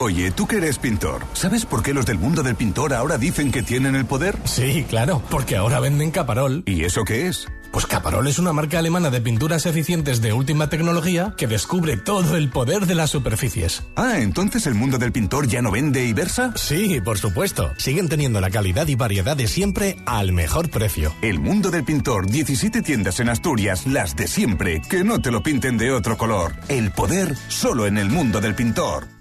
Oye, 0.01 0.33
tú 0.33 0.49
que 0.49 0.57
eres 0.57 0.79
pintor, 0.79 1.23
¿sabes 1.35 1.65
por 1.65 1.85
qué 1.85 1.95
los 1.95 2.05
del 2.05 2.19
mundo 2.19 2.43
del 2.43 2.57
pintor 2.57 2.93
ahora 2.93 3.17
dicen 3.17 3.53
que 3.53 3.63
tienen 3.63 3.95
el 3.95 4.07
poder? 4.07 4.37
Sí, 4.45 4.85
claro, 4.89 5.23
porque 5.31 5.57
ahora 5.57 5.79
venden 5.79 6.11
Caparol. 6.11 6.65
¿Y 6.67 6.83
eso 6.83 7.05
qué 7.05 7.29
es? 7.29 7.47
Pues 7.71 7.87
Caparol 7.87 8.27
es 8.27 8.41
una 8.41 8.53
marca 8.53 8.81
alemana 8.81 9.11
de 9.11 9.21
pinturas 9.21 9.67
eficientes 9.67 10.21
de 10.21 10.33
última 10.33 10.69
tecnología 10.69 11.35
que 11.37 11.47
descubre 11.47 11.97
todo 11.97 12.37
el 12.37 12.51
poder 12.51 12.87
de 12.87 12.97
las 12.97 13.11
superficies. 13.11 13.85
Ah, 13.95 14.19
entonces 14.19 14.67
el 14.67 14.75
mundo 14.75 14.99
del 14.99 15.13
pintor 15.13 15.47
ya 15.47 15.63
no 15.63 15.71
vende 15.71 16.05
y 16.05 16.13
versa? 16.13 16.53
Sí, 16.57 17.01
por 17.01 17.19
supuesto. 17.19 17.73
Siguen 17.79 18.09
teniendo 18.09 18.41
la 18.41 18.51
calidad 18.51 18.89
y 18.89 18.97
variedad 18.97 19.37
de 19.37 19.47
siempre 19.47 19.97
al 20.07 20.33
mejor 20.33 20.71
precio. 20.71 21.15
El 21.23 21.39
mundo 21.39 21.71
del 21.71 21.85
pintor, 21.85 22.27
17 22.27 22.83
tiendas 22.83 23.21
en 23.21 23.29
Asturias, 23.29 23.87
las 23.87 24.17
de 24.17 24.27
siempre, 24.27 24.83
que 24.91 25.05
no 25.05 25.21
te 25.21 25.31
lo 25.31 25.45
pinten 25.45 25.79
de 25.79 25.93
otro 25.93 26.19
color. 26.19 26.57
El 26.69 26.91
poder 26.91 27.37
solo 27.47 27.87
en 27.87 27.97
el 27.97 28.11
mundo 28.11 28.41
del 28.41 28.57
pintor. 28.57 29.14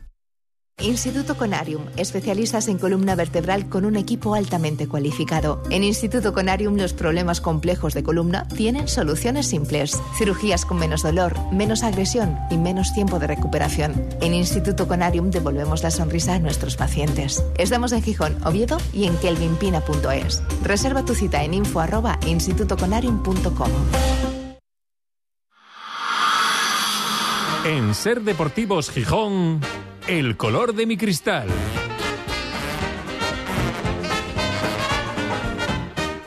Instituto 0.79 1.37
Conarium, 1.37 1.85
especialistas 1.97 2.67
en 2.67 2.77
columna 2.77 3.15
vertebral 3.15 3.69
con 3.69 3.85
un 3.85 3.95
equipo 3.95 4.33
altamente 4.33 4.87
cualificado. 4.87 5.61
En 5.69 5.83
Instituto 5.83 6.33
Conarium 6.33 6.75
los 6.75 6.93
problemas 6.93 7.39
complejos 7.39 7.93
de 7.93 8.03
columna 8.03 8.47
tienen 8.49 8.87
soluciones 8.87 9.47
simples. 9.47 10.01
Cirugías 10.17 10.65
con 10.65 10.77
menos 10.77 11.03
dolor, 11.03 11.39
menos 11.53 11.83
agresión 11.83 12.37
y 12.49 12.57
menos 12.57 12.93
tiempo 12.93 13.19
de 13.19 13.27
recuperación. 13.27 13.93
En 14.19 14.33
Instituto 14.33 14.87
Conarium 14.87 15.29
devolvemos 15.29 15.83
la 15.83 15.91
sonrisa 15.91 16.33
a 16.33 16.39
nuestros 16.39 16.75
pacientes. 16.75 17.43
Estamos 17.57 17.93
en 17.93 18.01
Gijón, 18.01 18.37
Oviedo 18.43 18.77
y 18.91 19.05
en 19.05 19.15
kelvinpina.es. 19.17 20.43
Reserva 20.63 21.05
tu 21.05 21.15
cita 21.15 21.43
en 21.43 21.53
info 21.53 21.79
arroba 21.79 22.19
institutoconarium.com. 22.25 23.71
En 27.65 27.95
Ser 27.95 28.23
Deportivos 28.23 28.91
Gijón, 28.91 29.61
el 30.07 30.35
color 30.37 30.73
de 30.73 30.85
mi 30.85 30.97
cristal. 30.97 31.47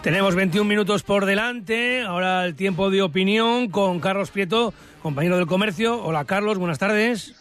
Tenemos 0.03 0.37
21 0.37 0.69
minutos 0.69 1.03
por 1.03 1.27
delante, 1.27 2.03
ahora 2.03 2.45
el 2.45 2.55
tiempo 2.55 2.91
de 2.91 3.03
opinión 3.03 3.69
con 3.69 3.99
Carlos 3.99 4.31
Prieto, 4.31 4.73
compañero 5.03 5.37
del 5.37 5.47
comercio. 5.47 6.01
Hola 6.03 6.25
Carlos, 6.25 6.59
buenas 6.59 6.79
tardes. 6.79 7.35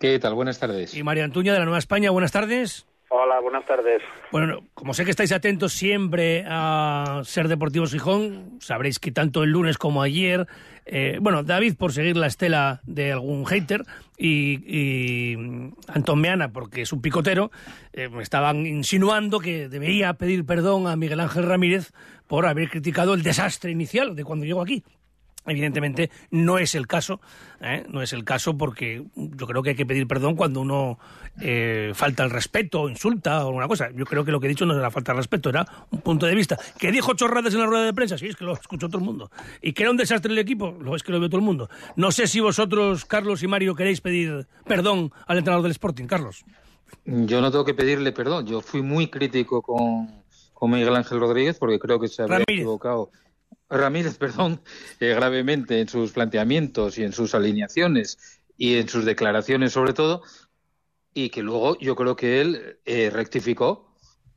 ¿Qué 0.00 0.18
tal? 0.18 0.34
Buenas 0.34 0.58
tardes. 0.58 0.94
Y 0.94 1.02
María 1.02 1.24
Antuña 1.24 1.52
de 1.52 1.58
la 1.58 1.66
Nueva 1.66 1.78
España, 1.78 2.10
buenas 2.10 2.32
tardes. 2.32 2.86
Hola, 3.08 3.38
buenas 3.40 3.64
tardes. 3.66 4.02
Bueno, 4.32 4.60
como 4.74 4.92
sé 4.92 5.04
que 5.04 5.10
estáis 5.10 5.30
atentos 5.30 5.72
siempre 5.72 6.44
a 6.48 7.20
Ser 7.24 7.48
Deportivos 7.48 7.92
Gijón, 7.92 8.58
sabréis 8.60 8.98
que 8.98 9.12
tanto 9.12 9.44
el 9.44 9.50
lunes 9.50 9.78
como 9.78 10.02
ayer, 10.02 10.46
eh, 10.88 11.18
bueno, 11.20 11.42
David 11.42 11.74
por 11.74 11.92
seguir 11.92 12.16
la 12.16 12.28
estela 12.28 12.80
de 12.84 13.12
algún 13.12 13.44
hater 13.44 13.84
y, 14.16 15.32
y 15.32 15.36
Meana 16.14 16.52
porque 16.52 16.82
es 16.82 16.92
un 16.92 17.02
picotero, 17.02 17.50
eh, 17.92 18.08
me 18.08 18.22
estaban 18.22 18.66
insinuando 18.66 19.40
que 19.40 19.68
debería 19.68 20.14
pedir 20.14 20.46
perdón 20.46 20.86
a 20.86 20.94
Miguel 20.94 21.18
Ángel 21.18 21.42
Ramírez 21.42 21.92
por 22.28 22.46
haber 22.46 22.70
criticado 22.70 23.14
el 23.14 23.24
desastre 23.24 23.72
inicial 23.72 24.14
de 24.14 24.24
cuando 24.24 24.46
llegó 24.46 24.62
aquí. 24.62 24.84
Evidentemente 25.46 26.10
no 26.30 26.58
es 26.58 26.74
el 26.74 26.86
caso, 26.86 27.20
¿eh? 27.60 27.84
no 27.88 28.02
es 28.02 28.12
el 28.12 28.24
caso 28.24 28.56
porque 28.56 29.04
yo 29.14 29.46
creo 29.46 29.62
que 29.62 29.70
hay 29.70 29.76
que 29.76 29.86
pedir 29.86 30.06
perdón 30.06 30.34
cuando 30.36 30.60
uno 30.60 30.98
eh, 31.40 31.92
falta 31.94 32.24
el 32.24 32.30
respeto 32.30 32.88
insulta 32.88 33.44
o 33.44 33.48
alguna 33.48 33.68
cosa. 33.68 33.90
Yo 33.94 34.04
creo 34.06 34.24
que 34.24 34.32
lo 34.32 34.40
que 34.40 34.46
he 34.46 34.48
dicho 34.50 34.66
no 34.66 34.76
era 34.76 34.90
falta 34.90 35.12
de 35.12 35.18
respeto, 35.18 35.50
era 35.50 35.66
un 35.90 36.00
punto 36.00 36.26
de 36.26 36.34
vista. 36.34 36.58
¿Que 36.78 36.90
dijo 36.90 37.14
chorradas 37.14 37.52
en 37.54 37.60
la 37.60 37.66
rueda 37.66 37.84
de 37.84 37.92
prensa? 37.94 38.18
Sí, 38.18 38.26
es 38.26 38.36
que 38.36 38.44
lo 38.44 38.54
escuchó 38.54 38.88
todo 38.88 38.98
el 38.98 39.04
mundo. 39.04 39.30
¿Y 39.62 39.72
que 39.72 39.82
era 39.82 39.90
un 39.90 39.96
desastre 39.96 40.32
el 40.32 40.38
equipo? 40.38 40.76
Lo 40.80 40.96
es 40.96 41.02
que 41.02 41.12
lo 41.12 41.20
vio 41.20 41.28
todo 41.28 41.38
el 41.38 41.44
mundo. 41.46 41.68
No 41.96 42.10
sé 42.12 42.26
si 42.26 42.40
vosotros, 42.40 43.04
Carlos 43.04 43.42
y 43.42 43.46
Mario, 43.46 43.74
queréis 43.74 44.00
pedir 44.00 44.46
perdón 44.64 45.12
al 45.26 45.38
entrenador 45.38 45.62
del 45.62 45.72
Sporting. 45.72 46.06
Carlos. 46.06 46.44
Yo 47.04 47.40
no 47.40 47.50
tengo 47.50 47.64
que 47.64 47.74
pedirle 47.74 48.12
perdón. 48.12 48.46
Yo 48.46 48.60
fui 48.60 48.82
muy 48.82 49.08
crítico 49.08 49.62
con, 49.62 50.10
con 50.52 50.70
Miguel 50.70 50.94
Ángel 50.94 51.20
Rodríguez, 51.20 51.58
porque 51.58 51.78
creo 51.78 51.98
que 52.00 52.08
se 52.08 52.22
había 52.22 52.38
Ramírez. 52.38 52.56
equivocado. 52.62 53.10
Ramírez, 53.68 54.18
perdón, 54.18 54.60
eh, 55.00 55.08
gravemente 55.14 55.80
en 55.80 55.88
sus 55.88 56.12
planteamientos 56.12 56.98
y 56.98 57.04
en 57.04 57.12
sus 57.12 57.34
alineaciones 57.34 58.40
y 58.56 58.76
en 58.76 58.88
sus 58.88 59.04
declaraciones 59.04 59.72
sobre 59.72 59.92
todo, 59.92 60.22
y 61.14 61.30
que 61.30 61.42
luego 61.42 61.78
yo 61.78 61.96
creo 61.96 62.16
que 62.16 62.40
él 62.40 62.78
eh, 62.84 63.10
rectificó 63.10 63.94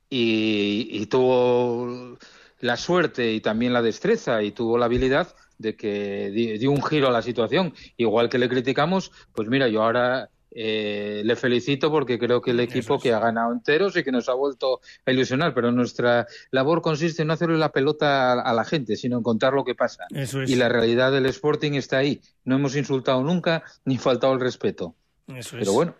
y, 0.09 1.05
tuvo 1.07 2.17
la 2.59 2.77
suerte 2.77 3.31
y 3.33 3.41
también 3.41 3.73
la 3.73 3.81
destreza 3.81 4.41
y 4.43 4.51
tuvo 4.51 4.77
la 4.77 4.85
habilidad 4.85 5.35
de 5.57 5.75
que 5.75 6.31
di- 6.31 6.57
dio 6.57 6.71
un 6.71 6.83
giro 6.83 7.07
a 7.07 7.11
la 7.11 7.21
situación. 7.21 7.73
Igual 7.97 8.29
que 8.29 8.37
le 8.37 8.49
criticamos, 8.49 9.11
pues 9.33 9.49
mira, 9.49 9.67
yo 9.67 9.83
ahora 9.83 10.29
eh, 10.51 11.21
le 11.23 11.35
felicito 11.35 11.91
porque 11.91 12.17
creo 12.17 12.41
que 12.41 12.51
el 12.51 12.59
equipo 12.59 12.99
que 12.99 13.13
ha 13.13 13.19
ganado 13.19 13.53
enteros 13.53 13.95
y 13.97 14.03
que 14.03 14.11
nos 14.11 14.27
ha 14.29 14.33
vuelto 14.33 14.81
a 15.05 15.11
ilusionar, 15.11 15.53
pero 15.53 15.71
nuestra 15.71 16.25
labor 16.51 16.81
consiste 16.81 17.21
en 17.21 17.27
no 17.27 17.33
hacerle 17.33 17.57
la 17.57 17.71
pelota 17.71 18.33
a, 18.33 18.41
a 18.41 18.53
la 18.53 18.65
gente, 18.65 18.95
sino 18.95 19.17
en 19.17 19.23
contar 19.23 19.53
lo 19.53 19.63
que 19.63 19.75
pasa. 19.75 20.05
Eso 20.13 20.41
es. 20.41 20.49
Y 20.49 20.55
la 20.55 20.69
realidad 20.69 21.11
del 21.11 21.25
Sporting 21.27 21.73
está 21.73 21.97
ahí. 21.99 22.19
No 22.45 22.55
hemos 22.55 22.75
insultado 22.75 23.23
nunca 23.23 23.63
ni 23.85 23.97
faltado 23.97 24.33
el 24.33 24.39
respeto. 24.39 24.95
Eso 25.27 25.57
es. 25.57 25.61
Pero 25.61 25.73
bueno, 25.73 25.95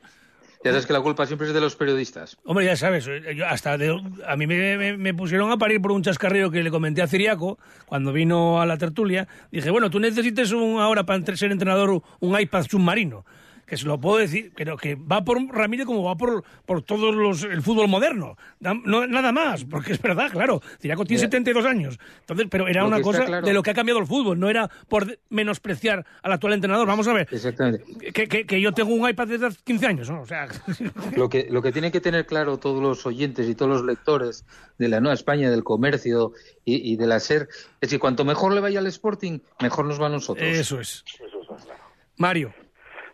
ya 0.64 0.72
sabes 0.72 0.86
que 0.88 0.94
la 0.94 1.02
culpa 1.02 1.26
siempre 1.26 1.48
es 1.48 1.54
de 1.54 1.62
los 1.62 1.76
periodistas. 1.76 2.36
Hombre, 2.44 2.66
ya 2.66 2.76
sabes, 2.76 3.08
eh, 3.08 3.34
yo 3.36 3.46
hasta 3.48 3.78
de- 3.78 3.98
a 4.28 4.36
mí 4.36 4.46
me, 4.48 4.78
me- 4.78 4.98
me 4.98 5.14
pusieron 5.14 5.52
a 5.52 5.58
parir 5.58 5.80
por 5.82 5.92
un 5.94 6.04
chascarrillo 6.04 6.52
que 6.52 6.64
le 6.64 6.72
comenté 6.72 7.02
a 7.02 7.08
Ciriaco 7.08 7.60
cuando 7.86 8.12
vino 8.12 8.60
a 8.60 8.66
la 8.66 8.78
tertulia. 8.78 9.28
Dije, 9.52 9.70
bueno, 9.70 9.90
tú 9.90 10.00
necesites 10.00 10.52
un, 10.52 10.80
ahora 10.82 11.06
para 11.06 11.24
ser 11.38 11.52
entrenador 11.52 12.02
un 12.20 12.40
iPad 12.40 12.66
submarino. 12.70 13.26
Que 13.70 13.78
se 13.78 13.86
lo 13.86 14.00
puedo 14.00 14.18
decir, 14.18 14.52
pero 14.56 14.76
que 14.78 14.96
va 14.96 15.24
por 15.24 15.38
Ramírez 15.48 15.86
como 15.86 16.04
va 16.04 16.18
por, 16.18 16.44
por 16.66 16.82
todos 16.82 17.14
los 17.14 17.44
el 17.44 17.62
fútbol 17.62 17.88
moderno. 17.88 18.36
No, 18.60 19.06
nada 19.06 19.32
más, 19.32 19.64
porque 19.64 19.94
es 19.94 20.02
verdad, 20.02 20.32
claro. 20.32 20.60
Ciriaco 20.82 21.06
tiene 21.06 21.22
Ya. 21.22 21.28
72 21.28 21.66
años. 21.66 22.00
Entonces, 22.22 22.48
pero 22.50 22.68
era 22.68 22.82
Lo 22.82 22.88
una 22.88 23.02
cosa 23.02 23.26
claro- 23.26 23.46
de 23.46 23.54
lo 23.54 23.62
que 23.62 23.70
ha 23.70 23.74
cambiado 23.76 24.00
el 24.00 24.08
fútbol, 24.08 24.40
no 24.40 24.50
era 24.50 24.70
por 24.88 25.20
menospreciar 25.30 26.04
al 26.24 26.32
actual 26.32 26.54
entrenador. 26.54 26.88
Vamos 26.88 27.08
a 27.08 27.14
ver, 27.14 27.28
Exactamente. 27.32 27.84
que, 28.12 28.28
que- 28.28 28.46
que 28.48 28.60
yo 28.60 28.72
tengo 28.74 28.94
un 28.94 29.08
iPad 29.08 29.28
desde 29.28 29.46
hace 29.46 29.60
15 29.64 29.86
años, 29.86 30.10
¿no? 30.10 30.22
O 30.22 30.26
sea, 30.26 30.48
Lo 31.16 31.30
que, 31.30 31.48
lo 31.50 31.62
que 31.62 31.72
tienen 31.72 31.92
que 31.92 32.02
tener 32.02 32.26
claro 32.26 32.58
todos 32.58 32.82
los 32.82 33.06
oyentes 33.06 33.48
y 33.48 33.54
todos 33.54 33.72
los 33.72 33.86
lectores 33.86 34.46
de 34.80 34.88
la 34.88 35.00
Nueva 35.00 35.14
España, 35.14 35.52
del 35.52 35.64
comercio 35.64 36.34
y, 36.66 36.92
y 36.94 36.96
de 36.96 37.06
la 37.06 37.20
SER, 37.20 37.48
es 37.82 37.90
que 37.90 38.00
cuanto 38.00 38.26
mejor 38.26 38.54
le 38.54 38.62
vaya 38.62 38.80
al 38.80 38.88
Sporting, 38.88 39.40
mejor 39.62 39.86
nos 39.86 40.02
va 40.02 40.08
a 40.08 40.10
nosotros. 40.10 40.48
Eso 40.48 40.80
es. 40.80 41.04
Mario. 42.18 42.54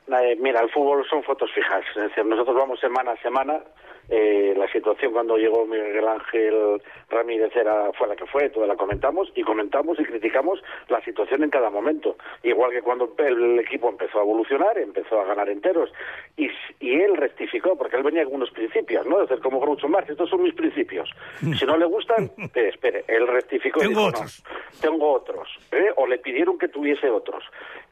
Eh, 0.08 0.38
mira, 0.40 0.62
el 0.62 0.70
fútbol 0.70 1.06
son 1.10 1.24
fotos 1.24 1.52
fijas. 1.54 1.84
Es 1.96 2.10
decir, 2.10 2.26
nosotros 2.26 2.56
vamos 2.56 2.80
semana 2.80 3.12
a 3.12 3.22
semana. 3.22 3.62
Eh, 4.08 4.54
la 4.56 4.72
situación 4.72 5.14
cuando 5.14 5.36
llegó 5.36 5.66
Miguel 5.66 6.08
Ángel 6.08 6.80
Ramírez 7.10 7.56
era, 7.56 7.92
fue 7.94 8.08
la 8.08 8.16
que 8.16 8.28
fue, 8.28 8.50
toda 8.50 8.68
la 8.68 8.76
comentamos 8.76 9.32
y 9.36 9.42
comentamos 9.42 10.00
y 10.00 10.04
criticamos 10.04 10.62
la 10.90 11.02
situación 11.04 11.44
en 11.44 11.50
cada 11.50 11.72
momento. 11.72 12.16
Igual 12.44 12.72
que 12.72 12.84
cuando 12.84 13.12
el 13.18 13.60
equipo 13.60 13.90
empezó 13.90 14.20
a 14.20 14.22
evolucionar, 14.22 14.78
empezó 14.78 15.20
a 15.20 15.26
ganar 15.26 15.50
enteros 15.50 15.92
y, 16.38 16.50
y 16.80 17.02
él 17.02 17.18
rectificó, 17.18 17.76
porque 17.76 17.98
él 17.98 18.04
venía 18.04 18.26
con 18.26 18.36
unos 18.36 18.52
principios, 18.52 19.08
¿no? 19.08 19.24
Es 19.24 19.30
decir, 19.30 19.42
como 19.44 19.60
Groucho 19.60 19.88
Marx, 19.88 20.10
estos 20.10 20.30
son 20.30 20.44
mis 20.44 20.54
principios. 20.54 21.10
Si 21.58 21.66
no 21.66 21.76
le 21.76 21.86
gustan, 21.86 22.32
eh, 22.54 22.70
espere, 22.70 23.06
él 23.08 23.28
rectificó 23.28 23.80
Tengo 23.80 23.90
dijo, 23.90 24.08
otros. 24.10 24.44
no, 24.46 24.82
tengo 24.82 25.14
otros. 25.14 25.50
¿eh? 25.72 25.92
O 25.96 26.06
le 26.06 26.20
pidieron 26.20 26.60
que 26.60 26.68
tuviese 26.68 27.10
otros. 27.10 27.44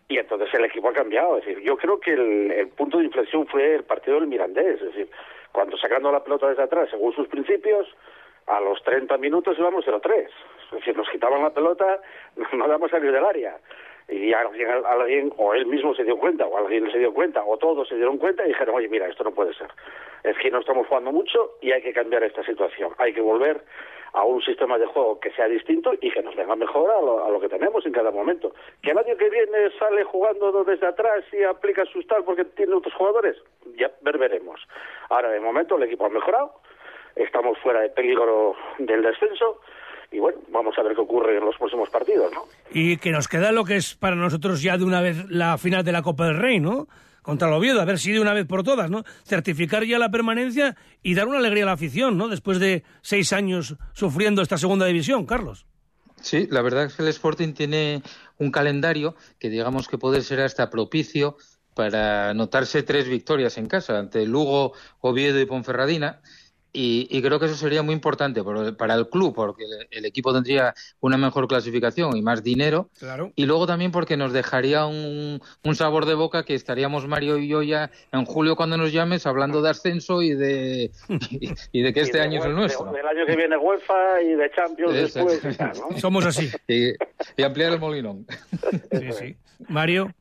Y 0.07 0.17
entonces 0.17 0.53
el 0.53 0.65
equipo 0.65 0.89
ha 0.89 0.93
cambiado. 0.93 1.37
Es 1.37 1.45
decir, 1.45 1.63
yo 1.63 1.77
creo 1.77 1.99
que 1.99 2.13
el, 2.13 2.67
punto 2.75 2.97
de 2.97 3.05
inflexión 3.05 3.47
fue 3.47 3.75
el 3.75 3.83
partido 3.83 4.19
del 4.19 4.27
Mirandés. 4.27 4.81
Es 4.81 4.93
decir, 4.93 5.09
cuando 5.51 5.77
sacando 5.77 6.11
la 6.11 6.23
pelota 6.23 6.49
desde 6.49 6.63
atrás, 6.63 6.89
según 6.89 7.13
sus 7.13 7.27
principios, 7.27 7.87
a 8.47 8.59
los 8.59 8.81
30 8.83 9.17
minutos 9.17 9.57
íbamos 9.57 9.85
0-3. 9.85 10.27
Es 10.27 10.71
decir, 10.71 10.97
nos 10.97 11.09
quitaban 11.09 11.41
la 11.41 11.51
pelota, 11.51 12.01
no 12.53 12.67
damos 12.67 12.91
salir 12.91 13.11
del 13.11 13.25
área. 13.25 13.57
Y 14.09 14.33
alguien, 14.33 14.69
alguien, 14.85 15.33
o 15.37 15.53
él 15.53 15.65
mismo 15.65 15.95
se 15.95 16.03
dio 16.03 16.17
cuenta, 16.17 16.45
o 16.45 16.57
alguien 16.57 16.91
se 16.91 16.99
dio 16.99 17.13
cuenta, 17.13 17.41
o 17.43 17.57
todos 17.57 17.87
se 17.87 17.95
dieron 17.95 18.17
cuenta 18.17 18.43
y 18.43 18.49
dijeron, 18.49 18.75
oye, 18.75 18.89
mira, 18.89 19.07
esto 19.07 19.23
no 19.23 19.31
puede 19.31 19.53
ser. 19.53 19.67
Es 20.23 20.37
que 20.37 20.51
no 20.51 20.59
estamos 20.59 20.87
jugando 20.87 21.11
mucho 21.13 21.53
y 21.61 21.71
hay 21.71 21.81
que 21.81 21.93
cambiar 21.93 22.23
esta 22.23 22.43
situación. 22.43 22.91
Hay 22.97 23.13
que 23.13 23.21
volver 23.21 23.63
a 24.13 24.23
un 24.23 24.41
sistema 24.41 24.77
de 24.77 24.85
juego 24.85 25.19
que 25.19 25.31
sea 25.31 25.47
distinto 25.47 25.93
y 25.99 26.11
que 26.11 26.21
nos 26.21 26.35
venga 26.35 26.55
mejor 26.55 26.91
a 26.91 27.01
lo, 27.01 27.25
a 27.25 27.29
lo 27.29 27.39
que 27.39 27.49
tenemos 27.49 27.85
en 27.85 27.91
cada 27.91 28.11
momento. 28.11 28.53
Que 28.81 28.91
el 28.91 28.97
año 28.97 29.17
que 29.17 29.29
viene 29.29 29.71
sale 29.79 30.03
jugando 30.03 30.63
desde 30.63 30.87
atrás 30.87 31.23
y 31.33 31.43
aplica 31.43 31.83
sus 31.85 32.05
tal 32.07 32.23
porque 32.23 32.45
tiene 32.45 32.75
otros 32.75 32.93
jugadores, 32.93 33.37
ya 33.77 33.91
ver 34.01 34.17
veremos. 34.17 34.61
Ahora, 35.09 35.29
de 35.29 35.39
momento, 35.39 35.77
el 35.77 35.83
equipo 35.83 36.05
ha 36.05 36.09
mejorado, 36.09 36.53
estamos 37.15 37.57
fuera 37.59 37.81
de 37.81 37.89
peligro 37.89 38.55
del 38.77 39.01
descenso 39.01 39.61
y 40.11 40.19
bueno, 40.19 40.37
vamos 40.49 40.77
a 40.77 40.83
ver 40.83 40.93
qué 40.93 41.01
ocurre 41.01 41.37
en 41.37 41.43
los 41.43 41.57
próximos 41.57 41.89
partidos, 41.89 42.31
¿no? 42.31 42.43
Y 42.71 42.97
que 42.97 43.09
nos 43.09 43.27
queda 43.27 43.51
lo 43.51 43.65
que 43.65 43.77
es 43.77 43.95
para 43.95 44.15
nosotros 44.15 44.61
ya 44.61 44.77
de 44.77 44.83
una 44.83 45.01
vez 45.01 45.27
la 45.29 45.57
final 45.57 45.83
de 45.83 45.91
la 45.91 46.03
Copa 46.03 46.27
del 46.27 46.37
Rey, 46.37 46.59
¿no? 46.59 46.87
Contra 47.23 47.47
el 47.47 47.53
Oviedo, 47.55 47.81
a 47.81 47.85
ver 47.85 47.97
si 47.97 48.11
de 48.11 48.19
una 48.19 48.33
vez 48.33 48.45
por 48.45 48.63
todas, 48.63 48.91
¿no? 48.91 49.03
Certificar 49.25 49.85
ya 49.85 49.97
la 49.97 50.11
permanencia 50.11 50.75
y 51.01 51.15
dar 51.15 51.27
una 51.27 51.39
alegría 51.39 51.63
a 51.63 51.67
la 51.67 51.71
afición, 51.71 52.17
¿no? 52.17 52.27
Después 52.27 52.59
de 52.59 52.83
seis 53.01 53.33
años 53.33 53.75
sufriendo 53.93 54.41
esta 54.41 54.57
segunda 54.57 54.85
división, 54.85 55.25
Carlos. 55.25 55.65
Sí, 56.21 56.47
la 56.51 56.61
verdad 56.61 56.85
es 56.85 56.93
que 56.93 57.01
el 57.01 57.09
Sporting 57.09 57.53
tiene 57.53 58.03
un 58.37 58.51
calendario 58.51 59.15
que 59.39 59.49
digamos 59.49 59.87
que 59.87 59.97
puede 59.97 60.21
ser 60.21 60.41
hasta 60.41 60.69
propicio 60.69 61.37
para 61.73 62.29
anotarse 62.29 62.83
tres 62.83 63.07
victorias 63.07 63.57
en 63.57 63.67
casa 63.67 63.97
ante 63.97 64.25
Lugo, 64.25 64.73
Oviedo 64.99 65.39
y 65.39 65.45
Ponferradina. 65.45 66.21
Y, 66.75 67.07
y 67.15 67.21
creo 67.21 67.39
que 67.39 67.45
eso 67.45 67.53
sería 67.55 67.83
muy 67.83 67.93
importante 67.93 68.41
por- 68.43 68.75
para 68.75 68.95
el 68.95 69.07
club, 69.07 69.35
porque 69.35 69.63
el, 69.63 69.87
el 69.91 70.05
equipo 70.05 70.33
tendría 70.33 70.73
una 71.01 71.17
mejor 71.17 71.47
clasificación 71.47 72.17
y 72.17 72.23
más 72.23 72.41
dinero. 72.43 72.89
Claro. 72.97 73.31
Y 73.35 73.45
luego 73.45 73.67
también 73.67 73.91
porque 73.91 74.17
nos 74.17 74.33
dejaría 74.33 74.87
un, 74.87 75.39
un 75.63 75.75
sabor 75.75 76.07
de 76.07 76.15
boca 76.15 76.43
que 76.43 76.55
estaríamos 76.55 77.07
Mario 77.07 77.37
y 77.37 77.47
yo 77.47 77.61
ya 77.61 77.91
en 78.11 78.25
julio 78.25 78.55
cuando 78.55 78.75
nos 78.77 78.91
llames 78.91 79.27
hablando 79.27 79.61
de 79.61 79.69
ascenso 79.69 80.23
y 80.23 80.33
de, 80.33 80.89
y, 81.29 81.49
y 81.71 81.81
de 81.83 81.93
que 81.93 82.01
este 82.01 82.17
de 82.17 82.23
año 82.23 82.39
es 82.39 82.45
el 82.45 82.53
Ue- 82.53 82.55
nuestro. 82.55 82.85
de- 82.91 82.97
del 82.97 83.05
año 83.07 83.25
que 83.27 83.35
viene 83.35 83.55
UEFA 83.55 84.21
y 84.23 84.33
de 84.33 84.51
Champions 84.55 84.93
después. 84.93 85.41
y 85.45 85.55
tal, 85.55 85.73
¿no? 85.91 85.99
Somos 85.99 86.25
así. 86.25 86.49
Y, 86.67 86.89
y 87.37 87.43
ampliar 87.43 87.73
el 87.73 87.79
molinón. 87.79 88.25
Sí, 88.91 89.11
sí. 89.11 89.35
Mario. 89.69 90.11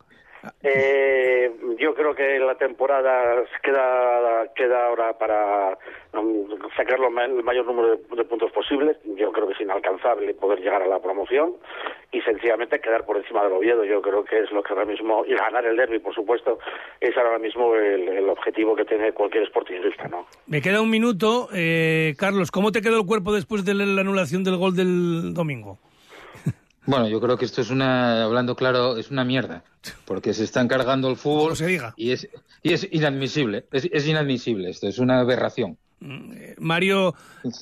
Eh, 0.62 1.50
yo 1.78 1.94
creo 1.94 2.14
que 2.14 2.38
la 2.38 2.56
temporada 2.56 3.42
queda 3.62 4.52
queda 4.54 4.86
ahora 4.86 5.18
para 5.18 5.78
um, 6.14 6.48
sacar 6.76 6.98
lo 6.98 7.10
ma- 7.10 7.24
el 7.24 7.42
mayor 7.42 7.66
número 7.66 7.96
de, 7.96 8.16
de 8.16 8.24
puntos 8.24 8.50
posibles. 8.52 8.96
Yo 9.16 9.32
creo 9.32 9.46
que 9.48 9.54
es 9.54 9.60
inalcanzable 9.60 10.34
poder 10.34 10.60
llegar 10.60 10.82
a 10.82 10.86
la 10.86 11.00
promoción 11.00 11.54
y 12.12 12.20
sencillamente 12.22 12.80
quedar 12.80 13.04
por 13.04 13.16
encima 13.16 13.42
del 13.44 13.52
Oviedo. 13.52 13.84
Yo 13.84 14.02
creo 14.02 14.24
que 14.24 14.38
es 14.40 14.50
lo 14.52 14.62
que 14.62 14.72
ahora 14.72 14.84
mismo 14.84 15.24
y 15.26 15.34
ganar 15.34 15.64
el 15.64 15.76
derby, 15.76 15.98
por 15.98 16.14
supuesto, 16.14 16.58
es 17.00 17.16
ahora 17.16 17.38
mismo 17.38 17.74
el, 17.74 18.08
el 18.08 18.28
objetivo 18.28 18.74
que 18.76 18.84
tiene 18.84 19.12
cualquier 19.12 19.46
sportingista, 19.48 20.08
¿no? 20.08 20.26
Me 20.46 20.60
queda 20.60 20.80
un 20.80 20.90
minuto. 20.90 21.48
Eh, 21.54 22.14
Carlos, 22.18 22.50
¿cómo 22.50 22.72
te 22.72 22.82
quedó 22.82 22.98
el 23.00 23.06
cuerpo 23.06 23.32
después 23.32 23.64
de 23.64 23.74
la 23.74 24.00
anulación 24.00 24.44
del 24.44 24.56
gol 24.56 24.74
del 24.76 25.34
domingo? 25.34 25.78
Bueno, 26.84 27.08
yo 27.08 27.20
creo 27.20 27.36
que 27.38 27.44
esto 27.44 27.60
es 27.60 27.70
una, 27.70 28.24
hablando 28.24 28.56
claro, 28.56 28.96
es 28.96 29.10
una 29.12 29.24
mierda, 29.24 29.62
porque 30.04 30.34
se 30.34 30.44
están 30.44 30.68
cargando 30.68 31.08
el 31.08 31.16
fútbol 31.16 31.54
y 31.96 32.12
es 32.12 32.28
y 32.62 32.72
es 32.72 32.88
inadmisible, 32.92 33.64
es, 33.72 33.88
es 33.92 34.06
inadmisible 34.06 34.70
esto, 34.70 34.86
es 34.86 34.98
una 34.98 35.20
aberración. 35.20 35.76
Mario, 36.58 37.14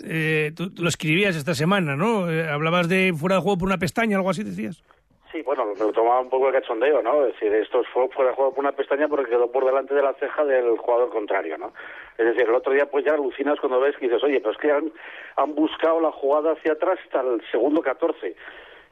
eh, 0.04 0.52
tú, 0.56 0.72
tú 0.74 0.82
lo 0.82 0.88
escribías 0.88 1.36
esta 1.36 1.54
semana, 1.54 1.94
¿no? 1.96 2.30
Eh, 2.30 2.48
hablabas 2.48 2.88
de 2.88 3.12
fuera 3.14 3.36
de 3.36 3.42
juego 3.42 3.58
por 3.58 3.68
una 3.68 3.78
pestaña, 3.78 4.16
algo 4.16 4.30
así 4.30 4.42
decías. 4.42 4.82
Sí, 5.30 5.42
bueno, 5.42 5.64
me 5.66 5.78
lo 5.78 5.92
tomaba 5.92 6.20
un 6.20 6.28
poco 6.28 6.46
de 6.46 6.60
cachondeo, 6.60 7.02
¿no? 7.02 7.24
Es 7.26 7.34
decir, 7.34 7.52
esto 7.54 7.82
fue 7.92 8.08
fuera 8.08 8.30
de 8.30 8.36
juego 8.36 8.52
por 8.52 8.64
una 8.64 8.72
pestaña 8.72 9.06
porque 9.06 9.30
quedó 9.30 9.50
por 9.52 9.64
delante 9.64 9.94
de 9.94 10.02
la 10.02 10.14
ceja 10.14 10.44
del 10.44 10.76
jugador 10.78 11.10
contrario, 11.10 11.56
¿no? 11.56 11.72
Es 12.18 12.26
decir, 12.26 12.42
el 12.42 12.54
otro 12.54 12.72
día 12.72 12.86
pues 12.90 13.04
ya 13.04 13.12
alucinas 13.12 13.60
cuando 13.60 13.78
ves 13.78 13.96
que 13.96 14.06
dices, 14.06 14.24
oye, 14.24 14.40
pero 14.40 14.52
es 14.52 14.58
que 14.58 14.72
han, 14.72 14.92
han 15.36 15.54
buscado 15.54 16.00
la 16.00 16.10
jugada 16.10 16.52
hacia 16.52 16.72
atrás 16.72 16.98
hasta 17.04 17.20
el 17.20 17.40
segundo 17.50 17.80
14. 17.80 18.26
Es 18.26 18.36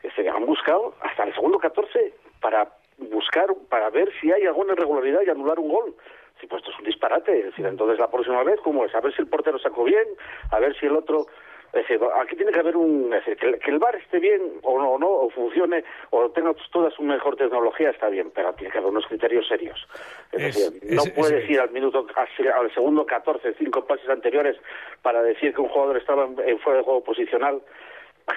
decir, 0.03 0.31
han 0.31 0.47
buscado 0.47 0.95
hasta 1.01 1.25
el 1.25 1.35
segundo 1.35 1.59
14 1.59 2.15
para 2.41 2.69
buscar, 2.99 3.49
para 3.69 3.91
ver 3.91 4.11
si 4.21 4.31
hay 4.33 4.45
alguna 4.47 4.73
irregularidad 4.75 5.21
y 5.27 5.31
anular 5.31 5.59
un 5.59 5.69
gol. 5.69 5.95
Sí, 6.41 6.47
pues 6.47 6.61
esto 6.63 6.73
es 6.73 6.79
un 6.79 6.85
disparate. 6.85 7.39
Es 7.39 7.45
decir, 7.47 7.67
entonces 7.67 7.99
la 7.99 8.11
próxima 8.11 8.43
vez, 8.45 8.61
¿cómo 8.63 8.85
es? 8.85 8.95
A 8.95 9.01
ver 9.01 9.13
si 9.15 9.23
el 9.23 9.29
portero 9.29 9.59
sacó 9.59 9.85
bien, 9.85 10.07
a 10.51 10.59
ver 10.61 10.77
si 10.79 10.87
el 10.87 10.97
otro... 10.97 11.27
Es 11.71 11.87
decir, 11.87 12.01
aquí 12.17 12.35
tiene 12.35 12.51
que 12.51 12.61
haber 12.61 12.77
un... 12.79 13.13
Es 13.13 13.27
decir, 13.27 13.59
que, 13.61 13.71
el- 13.71 13.79
bar 13.79 13.95
esté 13.97 14.19
bien 14.19 14.41
o 14.63 14.79
no, 14.79 14.93
o 14.93 14.99
no, 14.99 15.07
o 15.09 15.29
funcione, 15.31 15.85
o 16.11 16.31
tenga 16.31 16.55
toda 16.73 16.91
su 16.91 17.03
mejor 17.03 17.37
tecnología, 17.37 17.91
está 17.91 18.09
bien, 18.09 18.31
pero 18.35 18.55
tiene 18.55 18.73
que 18.73 18.79
haber 18.79 18.91
unos 18.91 19.07
criterios 19.07 19.47
serios. 19.47 19.87
Es, 20.33 20.43
Es- 20.57 20.57
decir, 20.73 20.95
no 20.95 21.03
es- 21.03 21.11
puedes 21.11 21.45
es- 21.45 21.51
ir 21.51 21.61
al 21.61 21.71
minuto, 21.71 22.07
al 22.17 22.49
al 22.53 22.73
segundo 22.73 23.05
14, 23.05 23.53
cinco 23.59 23.85
pases 23.85 24.09
anteriores, 24.09 24.57
para 25.03 25.23
decir 25.23 25.53
que 25.55 25.61
un 25.61 25.69
jugador 25.69 25.99
estaba 25.99 26.25
en, 26.25 26.41
en 26.41 26.59
fuera 26.61 26.79
de 26.79 26.85
juego 26.85 27.05
posicional, 27.05 27.61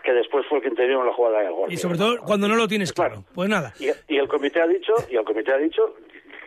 que 0.03 0.13
después 0.13 0.45
fue 0.47 0.59
el 0.59 0.63
que 0.63 0.69
intervino 0.69 1.01
en 1.01 1.07
la 1.07 1.13
jugada 1.13 1.39
del 1.41 1.51
gol. 1.51 1.71
Y 1.71 1.77
sobre 1.77 1.97
todo 1.97 2.17
cuando 2.25 2.47
no 2.47 2.55
lo 2.55 2.67
tienes 2.67 2.93
claro. 2.93 3.23
Pues 3.35 3.49
nada. 3.49 3.73
Y, 3.79 3.87
y 4.13 4.17
el 4.17 4.27
comité 4.27 4.61
ha 4.61 4.67
dicho, 4.67 4.93
y 5.09 5.15
el 5.17 5.23
comité 5.25 5.51
ha 5.53 5.57
dicho 5.57 5.95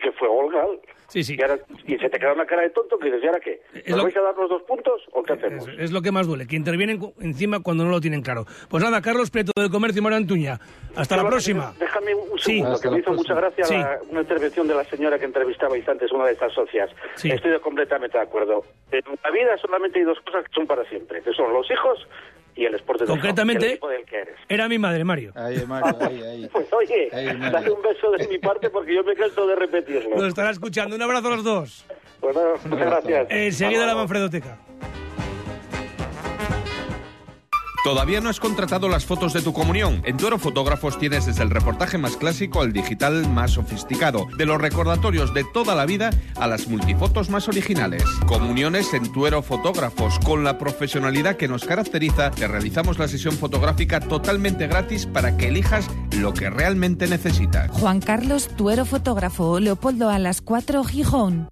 que 0.01 0.11
fue 0.13 0.27
gol 0.27 0.51
legal. 0.53 0.79
Sí, 1.07 1.23
sí. 1.23 1.35
Y, 1.37 1.41
ahora- 1.43 1.59
y 1.85 1.97
se 1.97 2.09
te 2.09 2.17
queda 2.19 2.33
una 2.33 2.45
cara 2.47 2.63
de 2.63 2.71
tonto 2.71 2.97
que 2.97 3.05
dices, 3.05 3.23
¿y 3.23 3.27
ahora 3.27 3.39
qué? 3.39 3.61
¿Nos 3.87 3.97
lo- 3.99 4.03
vais 4.05 4.17
a 4.17 4.21
dar 4.21 4.35
los 4.35 4.49
dos 4.49 4.63
puntos 4.63 5.03
o 5.13 5.21
qué 5.21 5.33
hacemos? 5.33 5.67
Es 5.77 5.91
lo 5.91 6.01
que 6.01 6.11
más 6.11 6.25
duele, 6.27 6.47
que 6.47 6.55
intervienen 6.55 6.99
encima 7.21 7.59
cuando 7.61 7.85
no 7.85 7.91
lo 7.91 8.01
tienen 8.01 8.23
claro. 8.23 8.45
Pues 8.69 8.83
nada, 8.83 9.01
Carlos 9.03 9.29
Prieto 9.29 9.51
del 9.55 9.69
Comercio 9.69 9.99
y 9.99 10.03
María 10.03 10.17
Antuña. 10.17 10.59
Hasta 10.95 11.15
la 11.15 11.21
Pero, 11.21 11.29
próxima. 11.31 11.73
Déjame 11.79 12.15
un 12.15 12.39
Sí. 12.39 12.53
segundo, 12.57 12.71
Hasta 12.73 12.81
que 12.83 12.89
me 12.89 12.95
la 12.95 13.01
hizo 13.01 13.13
mucha 13.13 13.33
gracia 13.35 13.63
Sí. 13.65 13.75
la- 13.75 13.99
una 14.09 14.21
intervención 14.21 14.67
de 14.67 14.73
la 14.75 14.83
señora 14.85 15.19
que 15.19 15.25
entrevistabais 15.25 15.87
antes, 15.87 16.11
una 16.11 16.25
de 16.25 16.33
estas 16.33 16.53
socias. 16.53 16.89
Sí. 17.15 17.29
Estoy 17.29 17.57
completamente 17.59 18.17
de 18.17 18.23
acuerdo. 18.23 18.65
En 18.91 19.03
la 19.23 19.29
vida 19.31 19.57
solamente 19.59 19.99
hay 19.99 20.05
dos 20.05 20.19
cosas 20.21 20.43
que 20.45 20.53
son 20.55 20.65
para 20.65 20.83
siempre, 20.89 21.21
que 21.21 21.31
son 21.33 21.53
los 21.53 21.69
hijos 21.69 22.07
y 22.55 22.65
el 22.65 22.71
deporte 22.73 23.03
de 23.03 23.07
Concretamente- 23.09 23.79
del 23.81 24.05
que 24.05 24.15
eres. 24.17 24.35
Era 24.49 24.67
mi 24.69 24.77
madre, 24.77 25.03
Mario. 25.03 25.31
Pues 25.33 26.71
oye, 26.73 27.09
Ahí, 27.11 27.25
Mario. 27.25 27.51
dale 27.51 27.71
un 27.71 27.81
beso 27.81 28.11
de 28.11 28.27
mi 28.27 28.37
parte 28.37 28.69
porque 28.69 28.93
yo 28.95 29.03
me 29.03 29.15
canso 29.15 29.45
de 29.47 29.55
repetirlo. 29.55 30.15
Nos 30.15 30.27
estará 30.27 30.51
escuchando. 30.51 30.95
Un 30.95 31.01
abrazo 31.01 31.27
a 31.27 31.31
los 31.35 31.43
dos. 31.43 31.85
Bueno, 32.21 32.39
muchas 32.65 32.85
gracias. 32.87 33.27
Enseguida 33.29 33.85
la 33.85 33.95
Manfredoteca. 33.95 34.57
¿Todavía 37.85 38.19
no 38.19 38.29
has 38.29 38.39
contratado 38.39 38.89
las 38.89 39.05
fotos 39.05 39.31
de 39.31 39.43
tu 39.43 39.53
comunión? 39.53 40.01
En 40.05 40.17
Tuero 40.17 40.39
Fotógrafos 40.39 40.97
tienes 40.97 41.27
desde 41.27 41.43
el 41.43 41.51
reportaje 41.51 41.99
más 41.99 42.17
clásico 42.17 42.61
al 42.61 42.73
digital 42.73 43.29
más 43.29 43.51
sofisticado, 43.51 44.25
de 44.39 44.47
los 44.47 44.59
recordatorios 44.59 45.35
de 45.35 45.43
toda 45.53 45.75
la 45.75 45.85
vida 45.85 46.09
a 46.35 46.47
las 46.47 46.67
multifotos 46.67 47.29
más 47.29 47.47
originales. 47.47 48.03
Comuniones 48.25 48.91
en 48.95 49.11
Tuero 49.11 49.43
Fotógrafos, 49.43 50.17
con 50.17 50.43
la 50.43 50.57
profesionalidad 50.57 51.35
que 51.35 51.47
nos 51.47 51.63
caracteriza, 51.63 52.31
te 52.31 52.47
realizamos 52.47 52.97
la 52.97 53.07
sesión 53.07 53.35
fotográfica 53.35 53.99
totalmente 53.99 54.65
gratis 54.65 55.05
para 55.05 55.37
que 55.37 55.49
elijas 55.49 55.87
lo 56.17 56.33
que 56.33 56.49
realmente 56.49 57.05
necesitas. 57.05 57.69
Juan 57.69 57.99
Carlos 58.01 58.49
Tuero 58.57 58.85
Fotógrafo, 58.85 59.59
Leopoldo 59.59 60.09
a 60.09 60.17
las 60.17 60.41
4, 60.41 60.83
Gijón. 60.85 61.49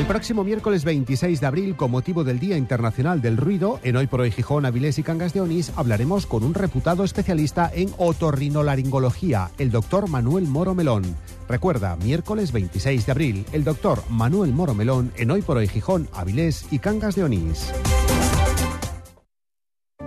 El 0.00 0.06
próximo 0.06 0.44
miércoles 0.44 0.82
26 0.82 1.42
de 1.42 1.46
abril, 1.46 1.76
con 1.76 1.90
motivo 1.90 2.24
del 2.24 2.38
Día 2.38 2.56
Internacional 2.56 3.20
del 3.20 3.36
Ruido, 3.36 3.78
en 3.82 3.96
Hoy 3.96 4.06
por 4.06 4.22
Hoy 4.22 4.30
Gijón, 4.30 4.64
Avilés 4.64 4.98
y 4.98 5.02
Cangas 5.02 5.34
de 5.34 5.42
Onís, 5.42 5.72
hablaremos 5.76 6.24
con 6.24 6.42
un 6.42 6.54
reputado 6.54 7.04
especialista 7.04 7.70
en 7.74 7.92
otorrinolaringología, 7.98 9.50
el 9.58 9.70
doctor 9.70 10.08
Manuel 10.08 10.46
Moro 10.46 10.74
Melón. 10.74 11.02
Recuerda, 11.50 11.96
miércoles 11.96 12.50
26 12.50 13.04
de 13.04 13.12
abril, 13.12 13.46
el 13.52 13.62
doctor 13.62 14.02
Manuel 14.08 14.54
Moro 14.54 14.74
Melón 14.74 15.12
en 15.18 15.32
Hoy 15.32 15.42
por 15.42 15.58
Hoy 15.58 15.68
Gijón, 15.68 16.08
Avilés 16.14 16.64
y 16.70 16.78
Cangas 16.78 17.14
de 17.14 17.24
Onís. 17.24 17.70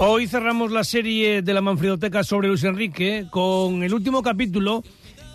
Hoy 0.00 0.26
cerramos 0.26 0.72
la 0.72 0.82
serie 0.82 1.42
de 1.42 1.54
la 1.54 1.60
Manfredoteca 1.60 2.24
sobre 2.24 2.48
Luis 2.48 2.64
Enrique 2.64 3.28
con 3.30 3.84
el 3.84 3.94
último 3.94 4.20
capítulo 4.20 4.82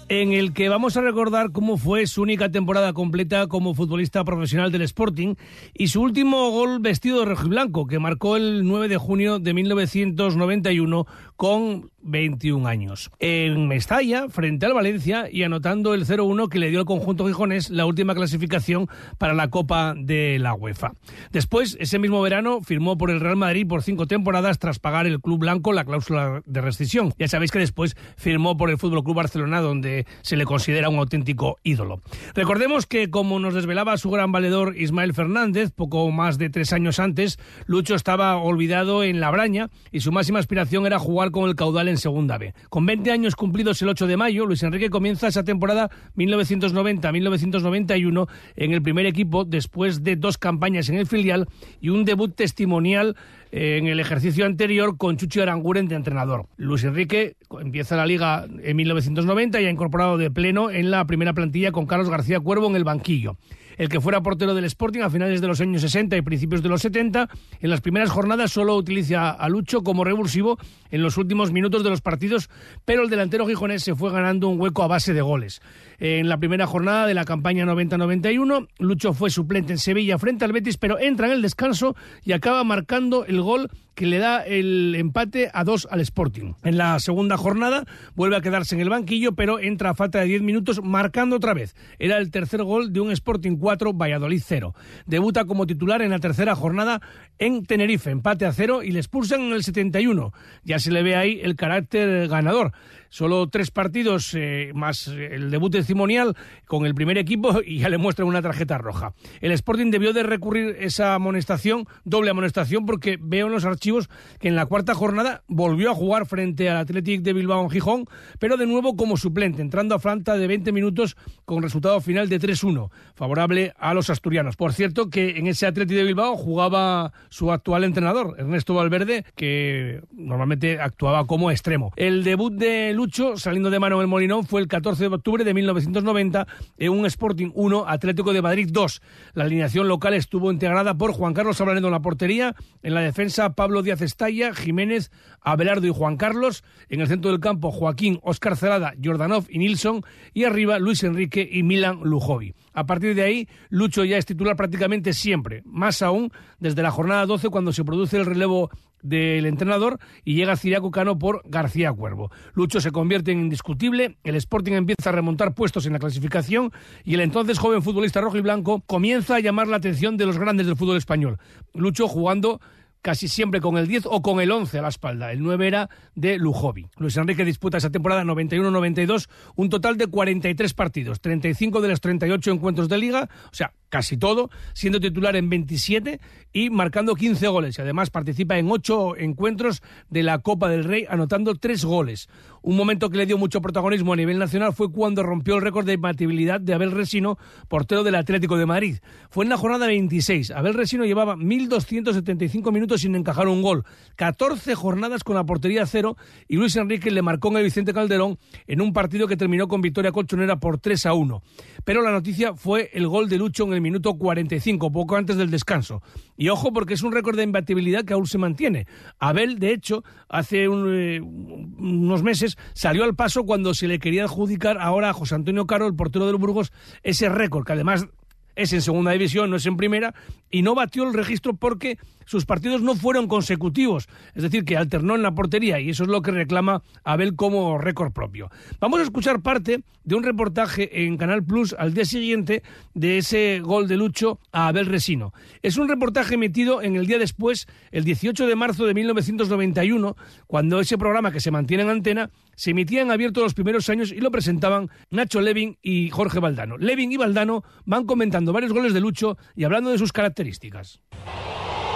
en 0.10 0.34
el 0.34 0.54
que 0.54 0.68
vamos 0.68 0.98
a 0.98 1.02
recordar 1.02 1.52
cómo 1.52 1.78
fue 1.78 2.06
su 2.08 2.22
única 2.22 2.52
temporada 2.52 2.92
completa 2.92 3.48
como 3.48 3.74
futbolista 3.74 4.24
profesional 4.24 4.72
del 4.72 4.82
Sporting 4.82 5.36
y 5.74 5.88
su 5.88 6.02
último 6.02 6.52
gol 6.52 6.80
vestido 6.80 7.20
de 7.20 7.26
rojo 7.26 7.46
y 7.46 7.50
blanco 7.50 7.88
que 7.88 8.00
marcó 8.00 8.36
el 8.36 8.66
9 8.66 8.90
de 8.90 8.98
junio 8.98 9.40
de 9.40 9.54
1991 9.54 11.06
con 11.36 11.92
21 12.04 12.68
años. 12.68 13.10
En 13.20 13.68
Mestalla, 13.68 14.28
frente 14.30 14.66
al 14.66 14.74
Valencia 14.74 15.30
y 15.32 15.44
anotando 15.44 15.94
el 15.94 16.06
0-1 16.06 16.50
que 16.50 16.60
le 16.60 16.70
dio 16.70 16.80
al 16.80 16.86
conjunto 16.86 17.28
gijonés 17.28 17.70
la 17.70 17.86
última 17.86 18.14
clasificación 18.14 18.88
para 19.18 19.34
la 19.34 19.50
Copa 19.50 19.94
de 19.98 20.38
la 20.40 20.54
UEFA. 20.54 20.94
Después, 21.32 21.78
ese 21.80 22.00
mismo 22.00 22.22
verano, 22.22 22.62
firmó 22.62 22.98
por 22.98 23.10
el 23.10 23.20
Real 23.20 23.38
Madrid 23.38 23.68
por 23.68 23.84
cinco 23.84 24.08
temporadas 24.08 24.60
tras 24.60 24.80
pagar 24.80 25.08
el 25.08 25.22
Club 25.22 25.40
Blanco 25.40 25.74
la 25.74 25.86
cláusula 25.86 26.42
de 26.46 26.62
rescisión. 26.62 27.14
Ya 27.18 27.28
sabéis 27.28 27.52
que 27.52 27.60
después 27.60 27.96
firmó 28.18 28.58
por 28.58 28.70
el 28.70 28.78
Fútbol 28.78 29.04
Club 29.04 29.16
Barcelona, 29.16 29.62
donde 29.62 30.06
se 30.22 30.36
le 30.36 30.46
considera 30.46 30.90
un 30.90 31.00
auténtico 31.00 31.58
ídolo. 31.64 32.02
Recordemos 32.36 32.86
que, 32.86 33.10
como 33.10 33.40
nos 33.40 33.54
desvelaba 33.54 33.98
su 33.98 34.12
gran 34.12 34.32
valedor 34.32 34.76
Ismael 34.78 35.14
Fernández, 35.14 35.72
poco 35.72 36.10
más 36.12 36.38
de 36.38 36.50
tres 36.50 36.74
años 36.74 37.00
antes, 37.00 37.40
Lucho 37.66 37.96
estaba 37.96 38.36
olvidado 38.38 39.04
en 39.04 39.20
la 39.20 39.32
braña 39.32 39.70
y 39.92 40.02
su 40.02 40.12
máxima 40.12 40.40
aspiración 40.40 40.86
era 40.86 41.00
jugar 41.00 41.23
con 41.32 41.50
el 41.50 41.56
caudal 41.56 41.88
en 41.88 41.98
Segunda 41.98 42.38
B. 42.38 42.54
Con 42.70 42.86
20 42.86 43.12
años 43.12 43.36
cumplidos 43.36 43.82
el 43.82 43.90
8 43.90 44.08
de 44.08 44.18
mayo, 44.18 44.46
Luis 44.46 44.64
Enrique 44.64 44.90
comienza 44.90 45.28
esa 45.28 45.44
temporada 45.44 45.90
1990-1991 46.16 48.28
en 48.56 48.74
el 48.74 48.82
primer 48.82 49.06
equipo 49.06 49.46
después 49.46 50.04
de 50.04 50.16
dos 50.16 50.38
campañas 50.38 50.90
en 50.90 50.96
el 50.96 51.08
filial 51.08 51.48
y 51.82 51.90
un 51.90 52.06
debut 52.06 52.36
testimonial 52.36 53.16
eh, 53.52 53.78
en 53.78 53.88
el 53.88 54.00
ejercicio 54.00 54.46
anterior 54.46 54.98
con 54.98 55.18
Chuchi 55.18 55.40
Aranguren 55.40 55.88
de 55.88 55.96
entrenador. 55.96 56.48
Luis 56.58 56.84
Enrique 56.84 57.36
empieza 57.62 57.96
la 57.96 58.06
liga 58.06 58.46
en 58.64 58.76
1990 58.76 59.62
y 59.62 59.66
ha 59.66 59.70
incorporado 59.70 60.18
de 60.18 60.32
pleno 60.32 60.72
en 60.72 60.92
la 60.92 61.06
primera 61.06 61.34
plantilla 61.34 61.72
con 61.72 61.86
Carlos 61.86 62.10
García 62.10 62.40
Cuervo 62.40 62.68
en 62.68 62.76
el 62.76 62.84
banquillo 62.84 63.38
el 63.78 63.90
que 63.90 64.02
fuera 64.02 64.22
portero 64.22 64.54
del 64.54 64.66
Sporting 64.66 65.02
a 65.02 65.10
finales 65.10 65.42
de 65.42 65.48
los 65.48 65.62
años 65.62 65.82
60 65.82 66.16
y 66.18 66.22
principios 66.22 66.62
de 66.62 66.70
los 66.70 66.82
70. 66.82 67.30
En 67.60 67.70
las 67.70 67.82
primeras 67.82 68.10
jornadas 68.10 68.52
solo 68.52 68.76
utiliza 68.76 69.32
a 69.32 69.50
Lucho 69.50 69.82
como 69.82 70.04
revulsivo 70.04 70.58
en 70.92 71.02
los 71.02 71.18
últimos 71.18 71.52
minutos 71.52 71.84
de 71.84 71.90
los 71.90 72.02
partidos, 72.02 72.50
pero 72.86 73.04
el 73.04 73.10
delantero 73.10 73.48
gijonés 73.48 73.84
se 73.84 73.96
fue 73.96 74.12
ganando 74.12 74.48
un 74.48 74.60
hueco 74.60 74.84
a 74.84 74.88
base 74.88 75.14
de 75.14 75.22
goles. 75.22 75.62
En 76.06 76.28
la 76.28 76.38
primera 76.38 76.68
jornada 76.68 77.08
de 77.08 77.14
la 77.14 77.24
campaña 77.24 77.64
90-91, 77.66 78.68
Lucho 78.78 79.14
fue 79.14 79.30
suplente 79.30 79.72
en 79.72 79.80
Sevilla 79.80 80.18
frente 80.18 80.44
al 80.44 80.52
Betis, 80.52 80.76
pero 80.76 81.00
entra 81.00 81.28
en 81.28 81.32
el 81.32 81.42
descanso 81.42 81.96
y 82.26 82.34
acaba 82.34 82.66
marcando 82.66 83.24
el 83.24 83.42
gol 83.42 83.72
que 83.96 84.06
le 84.06 84.18
da 84.18 84.42
el 84.42 84.96
empate 84.96 85.50
a 85.54 85.64
dos 85.64 85.88
al 85.90 86.02
Sporting. 86.02 86.54
En 86.64 86.78
la 86.78 87.00
segunda 87.00 87.38
jornada 87.38 87.86
vuelve 88.16 88.36
a 88.36 88.42
quedarse 88.42 88.76
en 88.76 88.82
el 88.82 88.90
banquillo, 88.90 89.34
pero 89.34 89.60
entra 89.60 89.92
a 89.92 89.96
falta 89.96 90.20
de 90.20 90.26
10 90.26 90.42
minutos 90.42 90.84
marcando 90.84 91.36
otra 91.36 91.54
vez. 91.54 91.76
Era 92.00 92.18
el 92.18 92.32
tercer 92.32 92.64
gol 92.64 92.92
de 92.92 93.00
un 93.00 93.12
Sporting 93.12 93.58
4, 93.58 93.94
Valladolid 93.94 94.42
0. 94.44 94.74
Debuta 95.06 95.46
como 95.46 95.68
titular 95.68 96.02
en 96.02 96.12
la 96.12 96.20
tercera 96.20 96.56
jornada 96.56 97.02
en 97.40 97.66
Tenerife, 97.66 98.10
empate 98.10 98.46
a 98.46 98.52
cero 98.52 98.84
y 98.84 98.92
le 98.92 99.00
expulsan 99.00 99.42
en 99.42 99.54
el 99.54 99.64
71. 99.64 100.34
Ya 100.64 100.80
se 100.80 100.92
le 100.92 101.04
ve 101.04 101.16
ahí 101.16 101.40
el 101.42 101.56
carácter 101.56 102.28
ganador. 102.28 102.74
Solo 103.10 103.48
tres 103.48 103.70
partidos 103.70 104.34
eh, 104.34 104.72
más 104.74 105.08
el 105.08 105.52
debut 105.52 105.72
testimonial 105.94 106.36
con 106.66 106.88
el 106.88 106.96
primer 106.96 107.20
equipo 107.20 107.62
y 107.66 107.80
ya 107.80 107.90
le 107.90 107.98
muestran 107.98 108.28
una 108.28 108.42
tarjeta 108.42 108.78
roja. 108.78 109.14
El 109.42 109.52
Sporting 109.52 109.92
debió 109.92 110.12
de 110.12 110.24
recurrir 110.24 110.76
esa 110.80 111.14
amonestación, 111.14 111.86
doble 112.04 112.32
amonestación, 112.32 112.86
porque 112.86 113.18
veo 113.22 113.48
en 113.48 113.54
los 113.54 113.66
archivos 113.66 114.10
que 114.40 114.48
en 114.48 114.56
la 114.56 114.66
cuarta 114.66 114.96
jornada 114.96 115.44
volvió 115.48 115.92
a 115.92 115.96
jugar 115.96 116.26
frente 116.26 116.70
al 116.70 116.78
Athletic 116.78 117.22
de 117.22 117.34
Bilbao 117.34 117.62
en 117.64 117.70
Gijón, 117.70 118.06
pero 118.40 118.58
de 118.58 118.66
nuevo 118.66 118.96
como 118.96 119.18
suplente, 119.18 119.62
entrando 119.62 119.94
a 119.94 120.00
falta 120.00 120.36
de 120.36 120.48
20 120.48 120.72
minutos 120.72 121.16
con 121.46 121.62
resultado 121.62 122.02
final 122.02 122.28
de 122.28 122.40
3-1, 122.40 122.90
favorable 123.16 123.74
a 123.78 123.94
los 123.94 124.10
asturianos. 124.10 124.56
Por 124.56 124.74
cierto, 124.74 125.10
que 125.10 125.38
en 125.38 125.48
ese 125.48 125.68
Athletic 125.68 125.96
de 125.96 126.04
Bilbao 126.04 126.36
jugaba 126.36 127.14
su 127.30 127.52
actual 127.52 127.84
entrenador, 127.84 128.36
Ernesto 128.40 128.74
Valverde, 128.74 129.26
que 129.36 130.02
normalmente 130.12 130.80
actuaba 130.80 131.28
como 131.28 131.52
extremo. 131.52 131.92
El 131.96 132.24
debut 132.24 132.54
de 132.54 132.94
Lucho, 132.94 133.38
saliendo 133.38 133.70
de 133.70 133.80
mano 133.80 133.98
en 133.98 134.02
el 134.02 134.08
Molinón, 134.08 134.46
fue 134.46 134.62
el 134.62 134.68
14 134.68 135.10
de 135.10 135.16
octubre 135.16 135.44
de 135.44 135.54
1990 135.74 136.48
en 136.78 136.92
un 136.92 137.06
Sporting 137.06 137.52
1, 137.54 137.86
Atlético 137.88 138.34
de 138.34 138.42
Madrid 138.42 138.70
2. 138.72 139.02
La 139.34 139.46
alineación 139.46 139.88
local 139.88 140.14
estuvo 140.14 140.52
integrada 140.52 140.96
por 140.96 141.14
Juan 141.14 141.34
Carlos 141.34 141.60
Ablanedo 141.60 141.88
en 141.88 141.94
la 141.94 142.02
portería, 142.02 142.56
en 142.82 142.94
la 142.94 143.02
defensa 143.02 143.54
Pablo 143.54 143.82
Díaz 143.82 144.02
Estalla, 144.02 144.54
Jiménez, 144.54 145.12
Abelardo 145.42 145.88
y 145.88 145.94
Juan 145.94 146.18
Carlos, 146.18 146.64
en 146.90 147.02
el 147.02 147.08
centro 147.08 147.32
del 147.32 147.40
campo 147.40 147.72
Joaquín, 147.72 148.20
Óscar 148.24 148.58
Celada, 148.58 148.94
Jordanov 149.04 149.46
y 149.50 149.60
Nilsson, 149.60 150.04
y 150.34 150.44
arriba 150.44 150.80
Luis 150.80 151.04
Enrique 151.04 151.48
y 151.52 151.64
Milan 151.64 152.00
Lujovi. 152.04 152.54
A 152.74 152.86
partir 152.86 153.16
de 153.16 153.24
ahí, 153.24 153.48
Lucho 153.70 154.04
ya 154.04 154.18
es 154.18 154.26
titular 154.26 154.56
prácticamente 154.56 155.14
siempre, 155.14 155.62
más 155.66 156.02
aún 156.02 156.32
desde 156.60 156.82
la 156.82 156.92
jornada 156.92 157.26
12 157.26 157.50
cuando 157.50 157.74
se 157.74 157.84
produce 157.84 158.18
el 158.18 158.26
relevo 158.26 158.70
del 159.04 159.46
entrenador 159.46 160.00
y 160.24 160.34
llega 160.34 160.56
Ciriaco 160.56 160.90
Cano 160.90 161.20
por 161.20 161.42
García 161.46 161.94
Cuervo. 161.94 162.32
Lucho 162.54 162.82
se 162.82 162.92
convierte 162.92 163.32
en 163.32 163.42
indiscutible, 163.42 164.18
el 164.24 164.36
Sporting 164.36 164.74
empieza 164.74 165.10
a 165.10 165.14
remontar 165.14 165.54
puestos 165.54 165.86
en 165.86 165.94
la 165.94 166.00
clasificación 166.00 166.72
y 167.04 167.14
el 167.14 167.20
entonces 167.20 167.60
joven 167.60 167.84
futbolista 167.84 168.22
rojo 168.22 168.38
y 168.38 168.42
blanco 168.42 168.82
comienza 168.88 169.36
a 169.36 169.40
llamar 169.40 169.68
la 169.68 169.78
atención 169.78 170.18
de 170.18 170.26
los 170.26 170.40
grandes 170.40 170.66
del 170.66 170.78
fútbol 170.78 170.98
español. 170.98 171.38
Lucho 171.74 172.08
jugando 172.08 172.60
casi 173.04 173.28
siempre 173.28 173.60
con 173.60 173.78
el 173.78 173.88
10 173.88 174.06
o 174.08 174.22
con 174.22 174.40
el 174.40 174.50
11 174.50 174.80
a 174.80 174.82
la 174.82 174.88
espalda. 174.88 175.32
El 175.32 175.44
9 175.44 175.68
era 175.68 175.90
de 176.16 176.38
Lujovi. 176.38 176.88
Luis 176.98 177.18
Enrique 177.18 177.46
disputa 177.46 177.78
esa 177.78 177.92
temporada 177.92 178.24
91-92 178.24 179.30
un 179.56 179.70
total 179.70 179.98
de 179.98 180.08
43 180.08 180.74
partidos, 180.74 181.20
35 181.20 181.82
de 181.82 181.90
los 181.90 182.02
38 182.02 182.52
encuentros 182.52 182.88
de 182.88 182.98
liga, 182.98 183.30
o 183.52 183.54
sea, 183.54 183.74
casi 183.94 184.18
todo, 184.18 184.50
siendo 184.74 185.00
titular 185.00 185.36
en 185.36 185.52
27 185.52 186.20
y 186.52 186.72
marcando 186.72 187.14
15 187.14 187.48
goles. 187.48 187.78
Y 187.78 187.82
además 187.84 188.10
participa 188.10 188.58
en 188.58 188.72
8 188.72 189.18
encuentros 189.18 189.84
de 190.10 190.24
la 190.24 190.40
Copa 190.40 190.68
del 190.68 190.84
Rey, 190.84 191.06
anotando 191.08 191.54
3 191.54 191.86
goles. 191.86 192.28
Un 192.64 192.76
momento 192.76 193.12
que 193.12 193.18
le 193.18 193.28
dio 193.28 193.38
mucho 193.38 193.62
protagonismo 193.62 194.14
a 194.14 194.16
nivel 194.16 194.40
nacional 194.40 194.74
fue 194.74 194.92
cuando 194.92 195.22
rompió 195.22 195.56
el 195.56 195.62
récord 195.62 195.86
de 195.86 195.94
imbatibilidad 195.94 196.60
de 196.60 196.74
Abel 196.74 196.92
Resino, 196.92 197.38
portero 197.68 198.04
del 198.04 198.16
Atlético 198.16 198.58
de 198.58 198.66
Madrid. 198.66 198.98
Fue 199.30 199.46
en 199.46 199.50
la 199.50 199.58
jornada 199.58 199.86
26. 199.86 200.50
Abel 200.50 200.74
Resino 200.74 201.06
llevaba 201.06 201.36
1.275 201.36 202.72
minutos 202.72 203.02
sin 203.02 203.16
encajar 203.16 203.48
un 203.48 203.62
gol, 203.62 203.84
14 204.16 204.74
jornadas 204.74 205.24
con 205.24 205.36
la 205.36 205.44
portería 205.44 205.86
cero 205.86 206.18
y 206.48 206.56
Luis 206.56 206.76
Enrique 206.78 207.12
le 207.12 207.22
marcó 207.22 207.56
el 207.56 207.64
Vicente 207.64 207.94
Calderón 207.94 208.40
en 208.66 208.82
un 208.82 208.94
partido 208.94 209.28
que 209.28 209.38
terminó 209.38 209.68
con 209.68 209.82
victoria 209.82 210.12
colchonera 210.12 210.56
por 210.56 210.80
3 210.80 211.06
a 211.06 211.14
1. 211.14 211.44
Pero 211.84 212.02
la 212.02 212.12
noticia 212.12 212.56
fue 212.56 212.90
el 212.94 213.08
gol 213.08 213.30
de 213.30 213.38
Lucho 213.38 213.66
en 213.66 213.74
el 213.74 213.83
minuto 213.84 214.16
45, 214.16 214.92
poco 214.92 215.16
antes 215.16 215.38
del 215.38 215.52
descanso. 215.52 216.02
Y 216.36 216.50
ojo 216.50 216.74
porque 216.74 216.96
es 216.96 217.04
un 217.04 217.12
récord 217.12 217.38
de 217.38 217.44
imbatibilidad 217.44 218.04
que 218.04 218.14
aún 218.14 218.26
se 218.26 218.40
mantiene. 218.40 218.88
Abel, 219.20 219.60
de 219.60 219.74
hecho, 219.74 220.04
hace 220.28 220.64
eh, 220.64 221.22
unos 221.22 222.24
meses 222.24 222.58
salió 222.74 223.04
al 223.04 223.16
paso 223.16 223.44
cuando 223.44 223.76
se 223.76 223.88
le 223.88 224.00
quería 224.00 224.24
adjudicar 224.24 224.78
ahora 224.80 225.10
a 225.10 225.14
José 225.14 225.36
Antonio 225.36 225.68
Caro, 225.68 225.86
el 225.86 225.96
portero 225.96 226.26
del 226.26 226.38
Burgos, 226.38 226.74
ese 227.04 227.30
récord, 227.30 227.66
que 227.66 227.74
además 227.74 228.08
es 228.56 228.74
en 228.74 228.82
segunda 228.82 229.12
división, 229.12 229.50
no 229.50 229.56
es 229.56 229.66
en 229.66 229.78
primera, 229.78 230.14
y 230.50 230.62
no 230.62 230.76
batió 230.76 231.04
el 231.04 231.14
registro 231.14 231.56
porque 231.56 231.98
sus 232.26 232.46
partidos 232.46 232.82
no 232.82 232.96
fueron 232.96 233.28
consecutivos, 233.28 234.08
es 234.34 234.44
decir, 234.44 234.66
que 234.66 234.78
alternó 234.78 235.16
en 235.16 235.22
la 235.22 235.36
portería 235.36 235.80
y 235.80 235.90
eso 235.90 236.04
es 236.04 236.10
lo 236.10 236.22
que 236.22 236.32
reclama 236.32 236.84
Abel 237.04 237.36
como 237.36 237.78
récord 237.78 238.12
propio. 238.12 238.50
Vamos 238.80 239.00
a 239.00 239.04
escuchar 239.04 239.42
parte 239.42 239.84
de 240.04 240.16
un 240.16 240.24
reportaje 240.24 241.06
en 241.06 241.18
Canal 241.18 241.44
Plus 241.44 241.76
al 241.78 241.94
día 241.94 242.06
siguiente 242.06 242.64
de 242.94 243.18
ese 243.18 243.60
gol 243.62 243.88
de 243.88 243.98
Lucho 243.98 244.40
a 244.52 244.68
Abel 244.68 244.86
Resino. 244.86 245.34
Es 245.62 245.78
un 245.78 245.88
reportaje 245.88 246.36
emitido 246.36 246.82
en 246.82 246.96
el 246.96 247.08
día 247.08 247.18
después, 247.18 247.68
el 247.92 248.04
18 248.04 248.48
de 248.48 248.56
marzo 248.56 248.86
de 248.86 248.94
1991, 248.94 250.16
cuando 250.48 250.80
ese 250.80 250.98
programa 250.98 251.32
que 251.32 251.40
se 251.40 251.52
mantiene 251.52 251.84
en 251.84 251.90
antena 251.90 252.30
se 252.56 252.72
emitía 252.72 253.02
en 253.02 253.12
abierto 253.12 253.42
los 253.42 253.54
primeros 253.54 253.90
años 253.90 254.12
y 254.12 254.20
lo 254.20 254.32
presentaban 254.32 254.90
Nacho 255.10 255.42
Levin 255.42 255.78
y 255.82 256.10
Jorge 256.10 256.40
Valdano. 256.40 256.78
Levin 256.78 257.12
y 257.12 257.18
Valdano 257.18 257.64
van 257.86 258.06
comentando 258.06 258.54
varios 258.54 258.74
goles 258.74 258.94
de 258.94 259.00
Lucho 259.00 259.38
y 259.56 259.64
hablando 259.64 259.92
de 259.92 259.98
sus 259.98 260.12
características. 260.12 261.02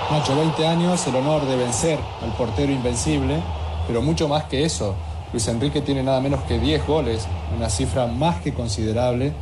Nacho, 0.10 0.38
20 0.38 0.66
años, 0.66 1.06
el 1.06 1.18
honor 1.18 1.46
de 1.46 1.58
vencer 1.58 2.00
al 2.24 2.32
portero 2.38 2.72
invencible, 2.72 3.42
pero 3.88 4.02
mucho 4.02 4.30
más 4.30 4.46
que 4.46 4.64
eso. 4.64 4.96
Luis 5.34 5.46
Enrique 5.50 5.82
tiene 5.82 6.02
nada 6.02 6.22
menos 6.22 6.44
que 6.44 6.60
10 6.60 6.88
goles, 6.88 7.28
una 7.54 7.70
cifra 7.70 8.08
más 8.08 8.40
que 8.40 8.54
considerable 8.54 9.34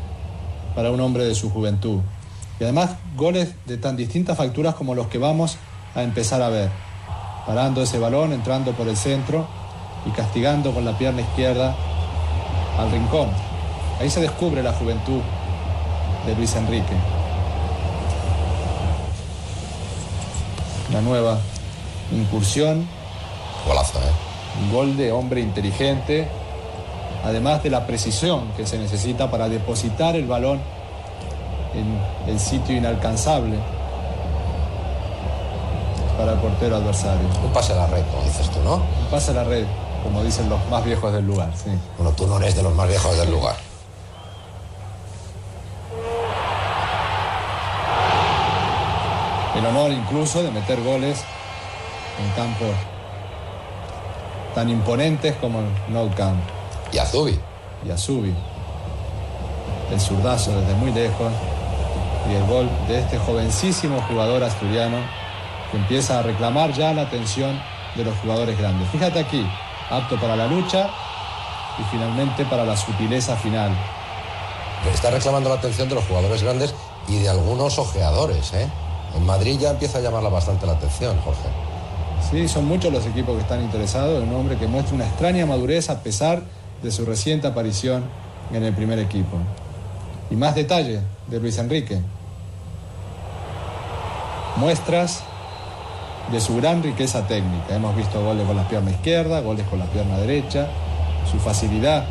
para 0.74 0.90
un 0.90 1.00
hombre 1.02 1.24
de 1.24 1.36
su 1.36 1.52
juventud. 1.52 2.00
Y 2.60 2.64
además 2.64 2.96
goles 3.16 3.54
de 3.68 3.78
tan 3.78 3.96
distintas 3.96 4.38
facturas 4.38 4.74
como 4.74 4.96
los 4.96 5.06
que 5.06 5.20
vamos 5.20 5.58
a 5.94 6.02
empezar 6.02 6.42
a 6.42 6.50
ver. 6.50 6.72
Parando 7.46 7.84
ese 7.84 8.00
balón, 8.00 8.34
entrando 8.34 8.72
por 8.72 8.88
el 8.88 8.98
centro 8.98 9.46
y 10.08 10.10
castigando 10.10 10.74
con 10.74 10.84
la 10.84 10.98
pierna 10.98 11.22
izquierda 11.22 11.76
al 12.80 12.90
rincón. 12.90 13.30
Ahí 14.00 14.10
se 14.10 14.20
descubre 14.20 14.64
la 14.64 14.74
juventud 14.74 15.22
de 16.26 16.36
Luis 16.36 16.56
Enrique. 16.56 17.25
Una 20.90 21.02
nueva 21.02 21.38
incursión. 22.12 22.88
Golazo, 23.68 24.00
¿eh? 24.00 24.62
Un 24.62 24.72
gol 24.72 24.98
de 24.98 25.12
hombre 25.12 25.42
inteligente, 25.42 26.28
además 27.24 27.64
de 27.64 27.70
la 27.70 27.86
precisión 27.88 28.52
que 28.56 28.66
se 28.66 28.78
necesita 28.78 29.30
para 29.30 29.50
depositar 29.50 30.16
el 30.16 30.28
balón 30.28 30.62
en 31.74 32.32
el 32.32 32.40
sitio 32.40 32.76
inalcanzable 32.76 33.58
para 36.18 36.34
el 36.34 36.40
portero 36.40 36.78
adversario. 36.78 37.28
Un 37.44 37.52
pase 37.52 37.74
a 37.74 37.78
la 37.78 37.88
red, 37.88 38.04
como 38.12 38.24
dices 38.24 38.50
tú, 38.50 38.60
¿no? 38.64 38.76
Un 38.76 39.08
pase 39.12 39.32
a 39.32 39.34
la 39.34 39.44
red, 39.44 39.66
como 40.04 40.24
dicen 40.24 40.48
los 40.50 40.60
más 40.70 40.86
viejos 40.86 41.12
del 41.12 41.26
lugar, 41.26 41.52
sí. 41.56 41.72
Bueno, 41.98 42.14
tú 42.14 42.28
no 42.28 42.38
eres 42.38 42.56
de 42.56 42.64
los 42.64 42.74
más 42.74 42.88
viejos 42.88 43.18
del 43.18 43.32
lugar. 43.32 43.56
El 49.58 49.66
honor 49.66 49.92
incluso 49.92 50.44
de 50.44 50.52
meter 50.52 50.82
goles 50.82 51.24
en 52.20 52.30
campos 52.32 52.76
tan 54.54 54.70
imponentes 54.70 55.36
como 55.36 55.60
el 55.60 55.66
Nou 55.90 56.10
Camp. 56.16 56.40
Y 56.92 56.98
Azubi. 56.98 57.38
Y 57.86 57.92
Azubi. 57.92 58.34
El 59.92 60.00
zurdazo 60.00 60.60
desde 60.60 60.74
muy 60.76 60.92
lejos 60.92 61.32
y 62.30 62.34
el 62.34 62.44
gol 62.46 62.70
de 62.88 63.00
este 63.00 63.20
jovencísimo 63.20 64.02
jugador 64.08 64.44
asturiano 64.44 64.98
que 65.70 65.78
empieza 65.78 66.20
a 66.20 66.24
reclamar 66.24 66.72
ya 66.74 66.94
la 66.94 67.04
atención 67.04 67.62
de 67.96 68.04
los 68.04 68.18
jugadores 68.20 68.58
grandes. 68.58 68.90
Fíjate 68.90 69.20
aquí, 69.20 69.46
apto 69.90 70.20
para 70.20 70.36
la 70.36 70.48
lucha 70.48 70.90
y 71.78 71.84
finalmente 71.92 72.46
para 72.46 72.66
la 72.66 72.76
sutileza 72.76 73.36
final. 73.36 73.72
Está 74.92 75.12
reclamando 75.12 75.50
la 75.50 75.56
atención 75.56 75.90
de 75.90 75.96
los 75.96 76.06
jugadores 76.06 76.42
grandes 76.44 76.74
y 77.08 77.20
de 77.20 77.30
algunos 77.30 77.78
ojeadores, 77.78 78.54
¿eh? 78.54 78.68
En 79.16 79.26
Madrid 79.26 79.58
ya 79.60 79.72
empieza 79.72 80.00
a 80.00 80.02
llamarla 80.02 80.30
bastante 80.30 80.66
la 80.66 80.74
atención, 80.74 81.18
Jorge. 81.22 81.48
Sí, 82.30 82.48
son 82.48 82.66
muchos 82.66 82.92
los 82.92 83.06
equipos 83.06 83.36
que 83.36 83.42
están 83.42 83.62
interesados 83.62 84.22
en 84.22 84.30
un 84.30 84.36
hombre 84.36 84.58
que 84.58 84.68
muestra 84.68 84.96
una 84.96 85.06
extraña 85.06 85.46
madurez 85.46 85.90
a 85.90 86.02
pesar 86.02 86.44
de 86.82 86.92
su 86.92 87.06
reciente 87.06 87.48
aparición 87.48 88.04
en 88.52 88.64
el 88.64 88.74
primer 88.74 89.00
equipo. 89.00 89.38
Y 90.30 90.36
más 90.36 90.56
detalle 90.56 91.02
de 91.28 91.40
Luis 91.40 91.58
Enrique. 91.58 92.00
Muestras 94.58 95.22
de 96.32 96.42
su 96.42 96.56
gran 96.56 96.82
riqueza 96.82 97.28
técnica. 97.28 97.76
Hemos 97.76 97.96
visto 97.96 98.24
goles 98.24 98.46
con 98.48 98.56
la 98.56 98.68
pierna 98.68 98.92
izquierda, 98.92 99.42
goles 99.42 99.68
con 99.68 99.80
la 99.80 99.86
pierna 99.86 100.18
derecha, 100.18 100.68
su 101.32 101.38
facilidad 101.38 102.06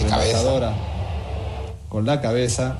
rematadora 0.00 0.72
con 1.88 2.06
la 2.06 2.20
cabeza 2.20 2.76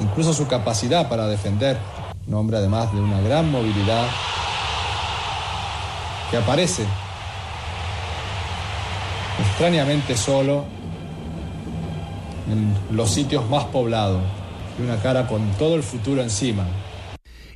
incluso 0.00 0.32
su 0.32 0.46
capacidad 0.46 1.08
para 1.08 1.26
defender, 1.26 1.78
un 2.26 2.34
hombre 2.34 2.58
además 2.58 2.92
de 2.92 3.00
una 3.00 3.20
gran 3.20 3.50
movilidad 3.50 4.06
que 6.30 6.36
aparece 6.36 6.84
extrañamente 9.40 10.16
solo 10.16 10.64
en 12.50 12.96
los 12.96 13.10
sitios 13.10 13.48
más 13.48 13.64
poblados 13.64 14.22
y 14.78 14.82
una 14.82 14.96
cara 14.96 15.26
con 15.26 15.50
todo 15.52 15.74
el 15.74 15.82
futuro 15.82 16.22
encima. 16.22 16.64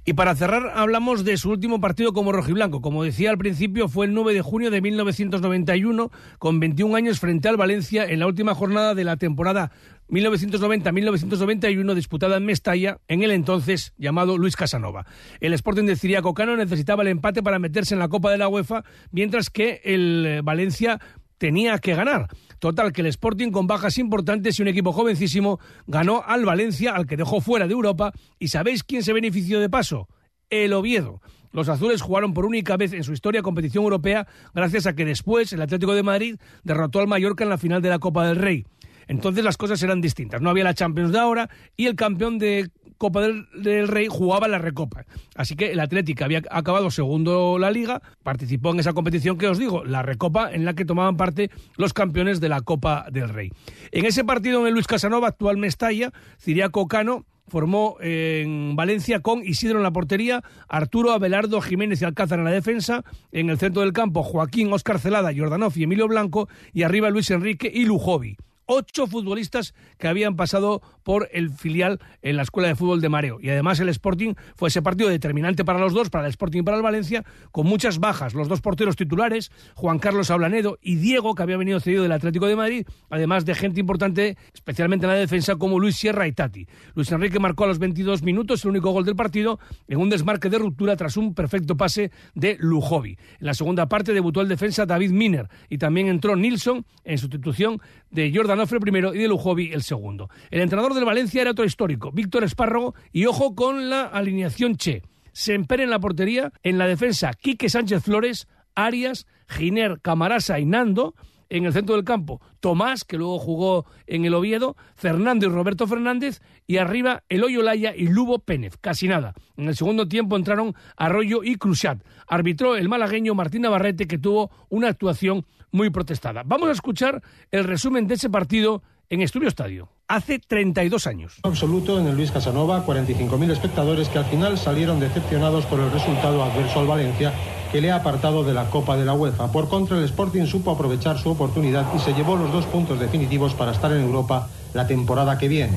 Y 0.06 0.12
para 0.12 0.34
cerrar, 0.34 0.72
hablamos 0.74 1.24
de 1.24 1.38
su 1.38 1.50
último 1.50 1.80
partido 1.80 2.12
como 2.12 2.30
rojiblanco. 2.30 2.82
Como 2.82 3.04
decía 3.04 3.30
al 3.30 3.38
principio, 3.38 3.88
fue 3.88 4.04
el 4.04 4.12
9 4.12 4.34
de 4.34 4.42
junio 4.42 4.70
de 4.70 4.82
1991, 4.82 6.10
con 6.38 6.60
21 6.60 6.94
años 6.94 7.20
frente 7.20 7.48
al 7.48 7.56
Valencia 7.56 8.04
en 8.04 8.20
la 8.20 8.26
última 8.26 8.54
jornada 8.54 8.94
de 8.94 9.04
la 9.04 9.16
temporada 9.16 9.72
1990-1991 10.10 11.94
disputada 11.94 12.36
en 12.36 12.44
Mestalla 12.44 12.98
en 13.08 13.22
el 13.22 13.30
entonces 13.30 13.94
llamado 13.96 14.36
Luis 14.36 14.56
Casanova. 14.56 15.06
El 15.40 15.54
Sporting 15.54 15.84
de 15.84 15.96
Ciriaco 15.96 16.34
Cano 16.34 16.56
necesitaba 16.56 17.02
el 17.02 17.08
empate 17.08 17.42
para 17.42 17.58
meterse 17.58 17.94
en 17.94 18.00
la 18.00 18.08
Copa 18.08 18.30
de 18.30 18.38
la 18.38 18.48
UEFA, 18.48 18.84
mientras 19.10 19.48
que 19.48 19.80
el 19.84 20.26
eh, 20.26 20.40
Valencia 20.42 21.00
tenía 21.44 21.78
que 21.78 21.94
ganar. 21.94 22.28
Total, 22.58 22.90
que 22.90 23.02
el 23.02 23.08
Sporting 23.08 23.50
con 23.50 23.66
bajas 23.66 23.98
importantes 23.98 24.58
y 24.58 24.62
un 24.62 24.68
equipo 24.68 24.94
jovencísimo 24.94 25.60
ganó 25.86 26.22
al 26.26 26.46
Valencia, 26.46 26.94
al 26.94 27.06
que 27.06 27.18
dejó 27.18 27.42
fuera 27.42 27.66
de 27.66 27.74
Europa. 27.74 28.14
¿Y 28.38 28.48
sabéis 28.48 28.82
quién 28.82 29.02
se 29.02 29.12
benefició 29.12 29.60
de 29.60 29.68
paso? 29.68 30.08
El 30.48 30.72
Oviedo. 30.72 31.20
Los 31.52 31.68
azules 31.68 32.00
jugaron 32.00 32.32
por 32.32 32.46
única 32.46 32.78
vez 32.78 32.94
en 32.94 33.04
su 33.04 33.12
historia 33.12 33.42
competición 33.42 33.84
europea 33.84 34.26
gracias 34.54 34.86
a 34.86 34.94
que 34.94 35.04
después 35.04 35.52
el 35.52 35.60
Atlético 35.60 35.94
de 35.94 36.02
Madrid 36.02 36.36
derrotó 36.62 37.00
al 37.00 37.08
Mallorca 37.08 37.44
en 37.44 37.50
la 37.50 37.58
final 37.58 37.82
de 37.82 37.90
la 37.90 37.98
Copa 37.98 38.26
del 38.26 38.36
Rey. 38.36 38.64
Entonces 39.06 39.44
las 39.44 39.58
cosas 39.58 39.82
eran 39.82 40.00
distintas. 40.00 40.40
No 40.40 40.48
había 40.48 40.64
la 40.64 40.72
Champions 40.72 41.12
de 41.12 41.18
ahora 41.18 41.50
y 41.76 41.88
el 41.88 41.94
campeón 41.94 42.38
de 42.38 42.70
Copa 43.04 43.20
del, 43.20 43.86
Rey 43.86 44.06
jugaba 44.08 44.48
la 44.48 44.56
Recopa. 44.56 45.04
Así 45.36 45.56
que 45.56 45.72
el 45.72 45.80
Atlético 45.80 46.24
había 46.24 46.40
acabado 46.50 46.90
segundo 46.90 47.58
la 47.58 47.70
Liga, 47.70 48.00
participó 48.22 48.70
en 48.70 48.80
esa 48.80 48.94
competición 48.94 49.36
que 49.36 49.46
os 49.46 49.58
digo, 49.58 49.84
la 49.84 50.00
Recopa, 50.00 50.50
en 50.50 50.64
la 50.64 50.72
que 50.72 50.86
tomaban 50.86 51.18
parte 51.18 51.50
los 51.76 51.92
campeones 51.92 52.40
de 52.40 52.48
la 52.48 52.62
Copa 52.62 53.04
del 53.12 53.28
Rey. 53.28 53.50
En 53.92 54.06
ese 54.06 54.24
partido 54.24 54.62
en 54.62 54.68
el 54.68 54.72
Luis 54.72 54.86
Casanova, 54.86 55.28
actual 55.28 55.58
Mestalla, 55.58 56.12
Ciriaco 56.40 56.88
Cano 56.88 57.26
formó 57.46 57.98
en 58.00 58.74
Valencia 58.74 59.20
con 59.20 59.44
Isidro 59.44 59.76
en 59.76 59.82
la 59.82 59.92
portería, 59.92 60.42
Arturo 60.66 61.12
Abelardo 61.12 61.60
Jiménez 61.60 62.00
y 62.00 62.06
Alcázar 62.06 62.38
en 62.38 62.46
la 62.46 62.52
defensa, 62.52 63.04
en 63.32 63.50
el 63.50 63.58
centro 63.58 63.82
del 63.82 63.92
campo 63.92 64.22
Joaquín, 64.22 64.72
Oscar 64.72 64.98
Celada, 64.98 65.30
Jordanov 65.36 65.74
y 65.76 65.82
Emilio 65.82 66.08
Blanco, 66.08 66.48
y 66.72 66.84
arriba 66.84 67.10
Luis 67.10 67.30
Enrique 67.30 67.70
y 67.70 67.84
Lujovi 67.84 68.38
ocho 68.66 69.06
futbolistas 69.06 69.74
que 69.98 70.08
habían 70.08 70.36
pasado 70.36 70.82
por 71.02 71.28
el 71.32 71.50
filial 71.50 72.00
en 72.22 72.36
la 72.36 72.42
Escuela 72.42 72.68
de 72.68 72.74
Fútbol 72.74 73.00
de 73.00 73.08
Mareo. 73.08 73.38
Y 73.40 73.50
además 73.50 73.80
el 73.80 73.88
Sporting 73.88 74.34
fue 74.56 74.68
ese 74.68 74.82
partido 74.82 75.10
determinante 75.10 75.64
para 75.64 75.78
los 75.78 75.92
dos, 75.92 76.10
para 76.10 76.26
el 76.26 76.30
Sporting 76.30 76.60
y 76.60 76.62
para 76.62 76.76
el 76.76 76.82
Valencia, 76.82 77.24
con 77.50 77.66
muchas 77.66 77.98
bajas. 77.98 78.34
Los 78.34 78.48
dos 78.48 78.60
porteros 78.60 78.96
titulares, 78.96 79.50
Juan 79.74 79.98
Carlos 79.98 80.30
Ablanedo 80.30 80.78
y 80.80 80.96
Diego, 80.96 81.34
que 81.34 81.42
había 81.42 81.56
venido 81.56 81.80
cedido 81.80 82.02
del 82.02 82.12
Atlético 82.12 82.46
de 82.46 82.56
Madrid, 82.56 82.86
además 83.10 83.44
de 83.44 83.54
gente 83.54 83.80
importante, 83.80 84.36
especialmente 84.52 85.06
en 85.06 85.12
la 85.12 85.18
defensa, 85.18 85.56
como 85.56 85.78
Luis 85.78 85.96
Sierra 85.96 86.26
y 86.26 86.32
Tati. 86.32 86.66
Luis 86.94 87.10
Enrique 87.12 87.38
marcó 87.38 87.64
a 87.64 87.68
los 87.68 87.78
22 87.78 88.22
minutos 88.22 88.64
el 88.64 88.70
único 88.70 88.90
gol 88.90 89.04
del 89.04 89.16
partido 89.16 89.58
en 89.88 89.98
un 89.98 90.10
desmarque 90.10 90.48
de 90.48 90.58
ruptura 90.58 90.96
tras 90.96 91.16
un 91.16 91.34
perfecto 91.34 91.76
pase 91.76 92.10
de 92.34 92.56
Lujovi. 92.58 93.18
En 93.40 93.46
la 93.46 93.54
segunda 93.54 93.88
parte 93.88 94.12
debutó 94.12 94.40
el 94.40 94.48
defensa 94.48 94.86
David 94.86 95.10
Miner 95.10 95.48
y 95.68 95.78
también 95.78 96.08
entró 96.08 96.36
Nilsson 96.36 96.84
en 97.04 97.18
sustitución 97.18 97.80
de 98.10 98.32
Jordan 98.34 98.53
Ofre 98.60 98.80
primero 98.80 99.14
y 99.14 99.18
de 99.18 99.28
Lujovi 99.28 99.72
el 99.72 99.82
segundo. 99.82 100.28
El 100.50 100.60
entrenador 100.60 100.94
del 100.94 101.04
Valencia 101.04 101.42
era 101.42 101.52
otro 101.52 101.64
histórico, 101.64 102.12
Víctor 102.12 102.44
Espárrago, 102.44 102.94
y 103.12 103.26
ojo 103.26 103.54
con 103.54 103.88
la 103.90 104.04
alineación 104.04 104.76
Che. 104.76 105.02
Semper 105.32 105.80
en 105.80 105.90
la 105.90 105.98
portería, 105.98 106.52
en 106.62 106.78
la 106.78 106.86
defensa 106.86 107.32
Quique 107.32 107.68
Sánchez 107.68 108.02
Flores, 108.02 108.46
Arias, 108.74 109.26
Giner, 109.48 110.00
Camarasa 110.00 110.60
y 110.60 110.66
Nando, 110.66 111.14
en 111.48 111.64
el 111.66 111.72
centro 111.72 111.94
del 111.94 112.04
campo 112.04 112.40
Tomás, 112.60 113.04
que 113.04 113.18
luego 113.18 113.38
jugó 113.38 113.86
en 114.06 114.24
el 114.24 114.34
Oviedo, 114.34 114.76
Fernando 114.94 115.46
y 115.46 115.50
Roberto 115.50 115.86
Fernández, 115.86 116.40
y 116.66 116.78
arriba 116.78 117.22
Eloy 117.28 117.56
Olaya 117.56 117.94
y 117.94 118.08
Lubo 118.08 118.38
Pénez, 118.38 118.76
casi 118.80 119.08
nada. 119.08 119.34
En 119.56 119.68
el 119.68 119.76
segundo 119.76 120.08
tiempo 120.08 120.36
entraron 120.36 120.74
Arroyo 120.96 121.44
y 121.44 121.56
Cruzat. 121.56 122.02
Arbitró 122.26 122.76
el 122.76 122.88
malagueño 122.88 123.34
Martín 123.34 123.62
Navarrete, 123.62 124.06
que 124.06 124.18
tuvo 124.18 124.50
una 124.68 124.88
actuación 124.88 125.44
muy 125.70 125.90
protestada. 125.90 126.42
Vamos 126.44 126.68
a 126.68 126.72
escuchar 126.72 127.22
el 127.50 127.64
resumen 127.64 128.06
de 128.06 128.14
ese 128.14 128.30
partido 128.30 128.82
en 129.10 129.20
Estudio 129.20 129.48
Estadio. 129.48 129.90
Hace 130.08 130.38
32 130.38 131.06
años. 131.06 131.40
Absoluto 131.42 131.98
en 131.98 132.06
el 132.06 132.16
Luis 132.16 132.30
Casanova, 132.30 132.84
45.000 132.86 133.50
espectadores 133.50 134.08
que 134.08 134.18
al 134.18 134.24
final 134.26 134.56
salieron 134.58 135.00
decepcionados 135.00 135.66
por 135.66 135.80
el 135.80 135.90
resultado 135.90 136.42
adverso 136.42 136.80
al 136.80 136.86
Valencia 136.86 137.32
que 137.74 137.80
le 137.80 137.90
ha 137.90 137.96
apartado 137.96 138.44
de 138.44 138.54
la 138.54 138.70
Copa 138.70 138.96
de 138.96 139.04
la 139.04 139.14
UEFA. 139.14 139.50
Por 139.50 139.68
contra, 139.68 139.98
el 139.98 140.04
Sporting 140.04 140.46
supo 140.46 140.70
aprovechar 140.70 141.18
su 141.18 141.30
oportunidad 141.30 141.84
y 141.92 141.98
se 141.98 142.14
llevó 142.14 142.36
los 142.36 142.52
dos 142.52 142.66
puntos 142.66 143.00
definitivos 143.00 143.52
para 143.54 143.72
estar 143.72 143.90
en 143.90 144.02
Europa 144.02 144.46
la 144.74 144.86
temporada 144.86 145.36
que 145.38 145.48
viene. 145.48 145.76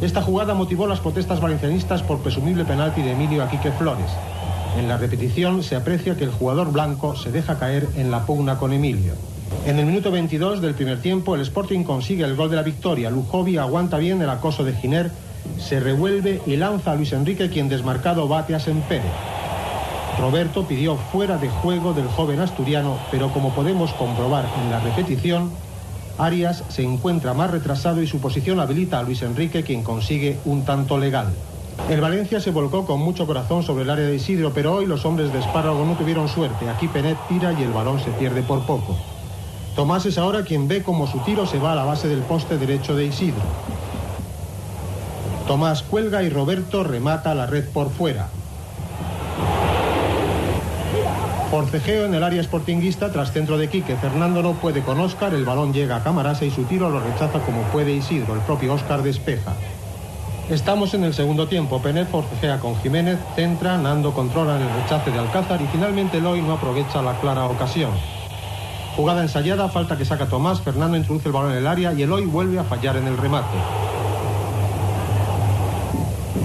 Esta 0.00 0.22
jugada 0.22 0.54
motivó 0.54 0.86
las 0.86 1.00
protestas 1.00 1.38
valencianistas 1.38 2.02
por 2.02 2.20
presumible 2.20 2.64
penalti 2.64 3.02
de 3.02 3.12
Emilio 3.12 3.42
Aquique 3.42 3.72
Flores. 3.72 4.10
En 4.78 4.88
la 4.88 4.96
repetición 4.96 5.62
se 5.62 5.76
aprecia 5.76 6.16
que 6.16 6.24
el 6.24 6.30
jugador 6.30 6.72
blanco 6.72 7.14
se 7.14 7.30
deja 7.30 7.58
caer 7.58 7.86
en 7.96 8.10
la 8.10 8.24
pugna 8.24 8.56
con 8.56 8.72
Emilio. 8.72 9.12
En 9.66 9.78
el 9.78 9.84
minuto 9.84 10.10
22 10.10 10.62
del 10.62 10.72
primer 10.72 11.02
tiempo, 11.02 11.34
el 11.34 11.42
Sporting 11.42 11.84
consigue 11.84 12.24
el 12.24 12.36
gol 12.36 12.48
de 12.48 12.56
la 12.56 12.62
victoria. 12.62 13.10
Lujovi 13.10 13.58
aguanta 13.58 13.98
bien 13.98 14.22
el 14.22 14.30
acoso 14.30 14.64
de 14.64 14.72
Giner, 14.72 15.10
se 15.58 15.78
revuelve 15.78 16.40
y 16.46 16.56
lanza 16.56 16.92
a 16.92 16.94
Luis 16.94 17.12
Enrique, 17.12 17.50
quien 17.50 17.68
desmarcado 17.68 18.28
bate 18.28 18.54
a 18.54 18.60
Sempere. 18.60 19.37
Roberto 20.20 20.64
pidió 20.64 20.96
fuera 20.96 21.38
de 21.38 21.48
juego 21.48 21.92
del 21.92 22.08
joven 22.08 22.40
asturiano, 22.40 22.98
pero 23.10 23.32
como 23.32 23.54
podemos 23.54 23.92
comprobar 23.92 24.46
en 24.62 24.70
la 24.70 24.80
repetición, 24.80 25.50
Arias 26.18 26.64
se 26.68 26.82
encuentra 26.82 27.34
más 27.34 27.50
retrasado 27.50 28.02
y 28.02 28.08
su 28.08 28.20
posición 28.20 28.58
habilita 28.58 28.98
a 28.98 29.02
Luis 29.04 29.22
Enrique, 29.22 29.62
quien 29.62 29.84
consigue 29.84 30.38
un 30.44 30.64
tanto 30.64 30.98
legal. 30.98 31.28
El 31.88 32.00
Valencia 32.00 32.40
se 32.40 32.50
volcó 32.50 32.84
con 32.84 32.98
mucho 32.98 33.26
corazón 33.26 33.62
sobre 33.62 33.84
el 33.84 33.90
área 33.90 34.06
de 34.06 34.16
Isidro, 34.16 34.52
pero 34.52 34.74
hoy 34.74 34.86
los 34.86 35.04
hombres 35.04 35.32
de 35.32 35.38
Espárrago 35.38 35.84
no 35.84 35.94
tuvieron 35.94 36.28
suerte. 36.28 36.68
Aquí 36.68 36.88
Penet 36.88 37.16
tira 37.28 37.52
y 37.52 37.62
el 37.62 37.70
balón 37.70 38.00
se 38.00 38.10
pierde 38.10 38.42
por 38.42 38.66
poco. 38.66 38.96
Tomás 39.76 40.04
es 40.04 40.18
ahora 40.18 40.42
quien 40.42 40.66
ve 40.66 40.82
cómo 40.82 41.06
su 41.06 41.20
tiro 41.20 41.46
se 41.46 41.60
va 41.60 41.72
a 41.72 41.76
la 41.76 41.84
base 41.84 42.08
del 42.08 42.20
poste 42.22 42.58
derecho 42.58 42.96
de 42.96 43.06
Isidro. 43.06 43.40
Tomás 45.46 45.84
cuelga 45.84 46.24
y 46.24 46.28
Roberto 46.28 46.82
remata 46.82 47.34
la 47.36 47.46
red 47.46 47.68
por 47.70 47.90
fuera. 47.90 48.28
Forcejeo 51.50 52.04
en 52.04 52.14
el 52.14 52.22
área 52.22 52.42
sportinguista 52.42 53.10
tras 53.10 53.32
centro 53.32 53.56
de 53.56 53.70
Quique. 53.70 53.96
Fernando 53.96 54.42
no 54.42 54.52
puede 54.52 54.82
con 54.82 55.00
Óscar, 55.00 55.32
el 55.32 55.46
balón 55.46 55.72
llega 55.72 55.96
a 55.96 56.02
Camarasa 56.02 56.44
y 56.44 56.50
su 56.50 56.64
tiro 56.64 56.90
lo 56.90 57.00
rechaza 57.00 57.40
como 57.40 57.62
puede 57.72 57.92
Isidro. 57.92 58.34
El 58.34 58.40
propio 58.40 58.74
Óscar 58.74 59.02
despeja. 59.02 59.54
Estamos 60.50 60.92
en 60.92 61.04
el 61.04 61.14
segundo 61.14 61.48
tiempo. 61.48 61.80
Penet 61.80 62.10
forcejea 62.10 62.58
con 62.58 62.76
Jiménez, 62.82 63.18
centra, 63.34 63.78
Nando 63.78 64.12
controla 64.12 64.56
en 64.56 64.62
el 64.62 64.82
rechace 64.82 65.10
de 65.10 65.18
Alcázar 65.18 65.62
y 65.62 65.66
finalmente 65.68 66.18
Eloy 66.18 66.42
no 66.42 66.52
aprovecha 66.52 67.00
la 67.00 67.18
clara 67.18 67.46
ocasión. 67.46 67.92
Jugada 68.94 69.22
ensayada, 69.22 69.70
falta 69.70 69.96
que 69.96 70.04
saca 70.04 70.26
Tomás, 70.26 70.60
Fernando 70.60 70.98
introduce 70.98 71.28
el 71.28 71.32
balón 71.32 71.52
en 71.52 71.58
el 71.58 71.66
área 71.66 71.94
y 71.94 72.02
Eloy 72.02 72.26
vuelve 72.26 72.58
a 72.58 72.64
fallar 72.64 72.96
en 72.98 73.06
el 73.06 73.16
remate. 73.16 73.87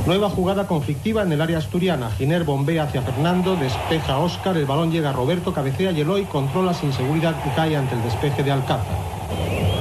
Nueva 0.05 0.29
jugada 0.29 0.67
conflictiva 0.67 1.21
en 1.21 1.31
el 1.31 1.39
área 1.39 1.59
asturiana. 1.59 2.11
Giner 2.11 2.43
bombea 2.43 2.83
hacia 2.83 3.01
Fernando, 3.01 3.55
despeja 3.55 4.15
a 4.15 4.19
Óscar, 4.19 4.57
el 4.57 4.65
balón 4.65 4.91
llega 4.91 5.11
a 5.11 5.13
Roberto, 5.13 5.53
cabecea 5.53 5.91
y 5.91 6.01
Eloy 6.01 6.25
controla 6.25 6.73
sin 6.73 6.91
seguridad 6.91 7.33
y 7.45 7.55
cae 7.55 7.77
ante 7.77 7.95
el 7.95 8.03
despeje 8.03 8.43
de 8.43 8.51
Alcázar. 8.51 8.97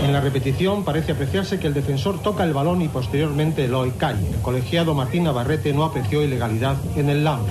En 0.05 0.13
la 0.13 0.21
repetición 0.21 0.85
parece 0.85 1.11
apreciarse 1.11 1.59
que 1.59 1.67
el 1.67 1.75
defensor 1.75 2.23
toca 2.23 2.45
el 2.45 2.53
balón 2.53 2.83
y 2.83 2.89
posteriormente 2.89 3.65
Eloy 3.65 3.91
cae. 3.99 4.15
El 4.33 4.41
colegiado 4.43 4.95
Martín 4.95 5.25
Navarrete 5.25 5.73
no 5.73 5.83
apreció 5.83 6.23
ilegalidad 6.23 6.77
en 6.95 7.09
el 7.09 7.25
lance. 7.25 7.51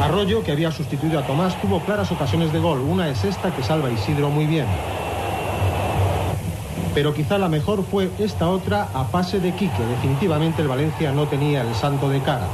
Arroyo, 0.00 0.44
que 0.44 0.52
había 0.52 0.70
sustituido 0.70 1.18
a 1.18 1.26
Tomás, 1.26 1.60
tuvo 1.60 1.80
claras 1.80 2.12
ocasiones 2.12 2.52
de 2.52 2.60
gol. 2.60 2.78
Una 2.82 3.08
es 3.08 3.24
esta 3.24 3.52
que 3.52 3.64
salva 3.64 3.88
a 3.88 3.92
Isidro 3.92 4.30
muy 4.30 4.46
bien 4.46 4.66
pero 6.96 7.12
quizá 7.12 7.36
la 7.36 7.50
mejor 7.50 7.84
fue 7.84 8.10
esta 8.18 8.48
otra 8.48 8.88
a 8.94 9.08
pase 9.08 9.38
de 9.38 9.52
Quique. 9.52 9.84
Definitivamente 9.84 10.62
el 10.62 10.68
Valencia 10.68 11.12
no 11.12 11.26
tenía 11.26 11.60
el 11.60 11.74
santo 11.74 12.08
de 12.08 12.22
cara. 12.22 12.46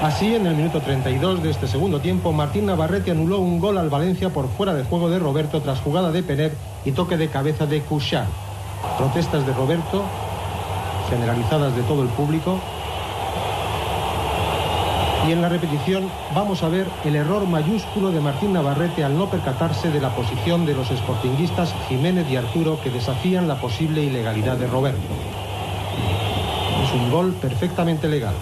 Así, 0.00 0.36
en 0.36 0.46
el 0.46 0.54
minuto 0.54 0.80
32 0.80 1.42
de 1.42 1.50
este 1.50 1.66
segundo 1.66 2.00
tiempo, 2.00 2.30
Martín 2.30 2.66
Navarrete 2.66 3.10
anuló 3.10 3.40
un 3.40 3.58
gol 3.58 3.76
al 3.78 3.90
Valencia 3.90 4.28
por 4.28 4.48
fuera 4.50 4.72
de 4.72 4.84
juego 4.84 5.10
de 5.10 5.18
Roberto 5.18 5.60
tras 5.62 5.80
jugada 5.80 6.12
de 6.12 6.22
Pener 6.22 6.52
y 6.84 6.92
toque 6.92 7.16
de 7.16 7.26
cabeza 7.26 7.66
de 7.66 7.82
Couchard. 7.82 8.28
Protestas 8.96 9.44
de 9.44 9.52
Roberto, 9.52 10.04
generalizadas 11.10 11.74
de 11.74 11.82
todo 11.82 12.04
el 12.04 12.08
público, 12.10 12.60
y 15.30 15.32
en 15.32 15.42
la 15.42 15.48
repetición 15.48 16.10
vamos 16.34 16.64
a 16.64 16.68
ver 16.68 16.88
el 17.04 17.14
error 17.14 17.46
mayúsculo 17.46 18.10
de 18.10 18.20
Martín 18.20 18.52
Navarrete 18.52 19.04
al 19.04 19.16
no 19.16 19.30
percatarse 19.30 19.88
de 19.88 20.00
la 20.00 20.12
posición 20.12 20.66
de 20.66 20.74
los 20.74 20.90
esportinguistas 20.90 21.72
Jiménez 21.88 22.28
y 22.28 22.34
Arturo 22.34 22.80
que 22.82 22.90
desafían 22.90 23.46
la 23.46 23.60
posible 23.60 24.02
ilegalidad 24.02 24.56
de 24.56 24.66
Roberto. 24.66 24.98
Es 26.82 26.92
un 27.00 27.12
gol 27.12 27.32
perfectamente 27.34 28.08
legal. 28.08 28.34